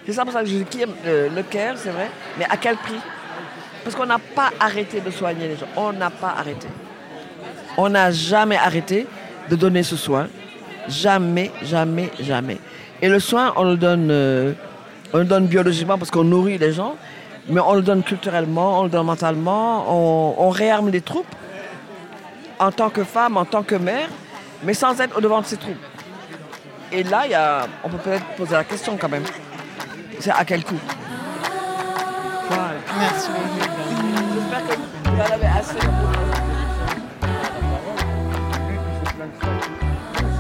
c'est 0.05 0.13
ça 0.13 0.23
pour 0.23 0.33
ça 0.33 0.41
que 0.41 0.47
je 0.47 0.57
dis 0.57 0.65
le, 1.05 1.29
le 1.29 1.43
Caire, 1.43 1.75
c'est 1.77 1.91
vrai, 1.91 2.09
mais 2.37 2.45
à 2.49 2.57
quel 2.57 2.75
prix? 2.77 2.99
Parce 3.83 3.95
qu'on 3.95 4.05
n'a 4.05 4.19
pas 4.19 4.51
arrêté 4.59 5.01
de 5.01 5.09
soigner 5.09 5.47
les 5.47 5.55
gens. 5.55 5.67
On 5.75 5.91
n'a 5.91 6.09
pas 6.09 6.35
arrêté. 6.37 6.67
On 7.77 7.89
n'a 7.89 8.11
jamais 8.11 8.57
arrêté 8.57 9.07
de 9.49 9.55
donner 9.55 9.83
ce 9.83 9.95
soin. 9.95 10.27
Jamais, 10.87 11.51
jamais, 11.63 12.11
jamais. 12.19 12.57
Et 13.01 13.09
le 13.09 13.19
soin, 13.19 13.53
on 13.55 13.63
le 13.63 13.77
donne, 13.77 14.09
euh, 14.11 14.53
on 15.13 15.19
le 15.19 15.25
donne 15.25 15.47
biologiquement 15.47 15.97
parce 15.97 16.11
qu'on 16.11 16.23
nourrit 16.23 16.57
les 16.57 16.73
gens, 16.73 16.95
mais 17.47 17.61
on 17.61 17.73
le 17.73 17.81
donne 17.81 18.03
culturellement, 18.03 18.81
on 18.81 18.83
le 18.83 18.89
donne 18.89 19.05
mentalement, 19.05 19.85
on, 20.39 20.49
réarme 20.49 20.89
les 20.89 21.01
troupes 21.01 21.33
en 22.59 22.71
tant 22.71 22.89
que 22.89 23.03
femme, 23.03 23.37
en 23.37 23.45
tant 23.45 23.63
que 23.63 23.75
mère, 23.75 24.09
mais 24.63 24.73
sans 24.73 24.99
être 24.99 25.17
au 25.17 25.21
devant 25.21 25.41
de 25.41 25.45
ces 25.45 25.57
troupes. 25.57 25.75
Et 26.91 27.03
là, 27.03 27.25
y 27.25 27.33
a, 27.33 27.67
on 27.83 27.89
peut 27.89 27.97
peut-être 27.97 28.25
poser 28.37 28.53
la 28.53 28.63
question 28.63 28.97
quand 28.99 29.09
même 29.09 29.23
à 30.30 30.45
quel. 30.45 30.61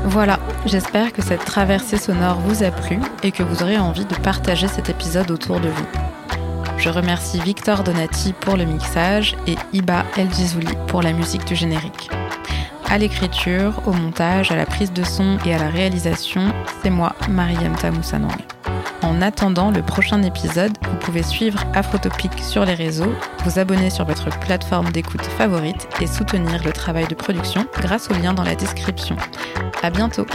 Voilà, 0.05 0.39
j'espère 0.65 1.13
que 1.13 1.21
cette 1.21 1.45
traversée 1.45 1.97
sonore 1.97 2.39
vous 2.39 2.63
a 2.63 2.71
plu 2.71 2.99
et 3.23 3.31
que 3.31 3.43
vous 3.43 3.63
aurez 3.63 3.77
envie 3.77 4.05
de 4.05 4.15
partager 4.15 4.67
cet 4.67 4.89
épisode 4.89 5.31
autour 5.31 5.59
de 5.59 5.69
vous. 5.69 5.85
Je 6.77 6.89
remercie 6.89 7.39
Victor 7.39 7.83
Donati 7.83 8.33
pour 8.33 8.57
le 8.57 8.65
mixage 8.65 9.37
et 9.47 9.55
Iba 9.71 10.03
El 10.17 10.27
pour 10.87 11.01
la 11.01 11.13
musique 11.13 11.45
du 11.45 11.55
générique. 11.55 12.09
À 12.89 12.97
l'écriture, 12.97 13.81
au 13.85 13.93
montage, 13.93 14.51
à 14.51 14.55
la 14.55 14.65
prise 14.65 14.91
de 14.91 15.03
son 15.03 15.37
et 15.45 15.53
à 15.53 15.59
la 15.59 15.69
réalisation, 15.69 16.51
c'est 16.81 16.89
moi, 16.89 17.15
Mariam 17.29 17.73
Tamoussanang. 17.75 18.35
En 19.03 19.21
attendant 19.21 19.71
le 19.71 19.81
prochain 19.81 20.21
épisode, 20.21 20.77
vous 20.89 20.97
pouvez 20.97 21.23
suivre 21.23 21.63
Afrotopic 21.73 22.31
sur 22.39 22.65
les 22.65 22.75
réseaux, 22.75 23.13
vous 23.43 23.57
abonner 23.57 23.89
sur 23.89 24.05
votre 24.05 24.29
plateforme 24.39 24.91
d'écoute 24.91 25.23
favorite 25.23 25.87
et 25.99 26.07
soutenir 26.07 26.63
le 26.63 26.71
travail 26.71 27.07
de 27.07 27.15
production 27.15 27.65
grâce 27.81 28.09
au 28.11 28.13
lien 28.13 28.33
dans 28.33 28.43
la 28.43 28.55
description. 28.55 29.15
À 29.81 29.89
bientôt! 29.89 30.25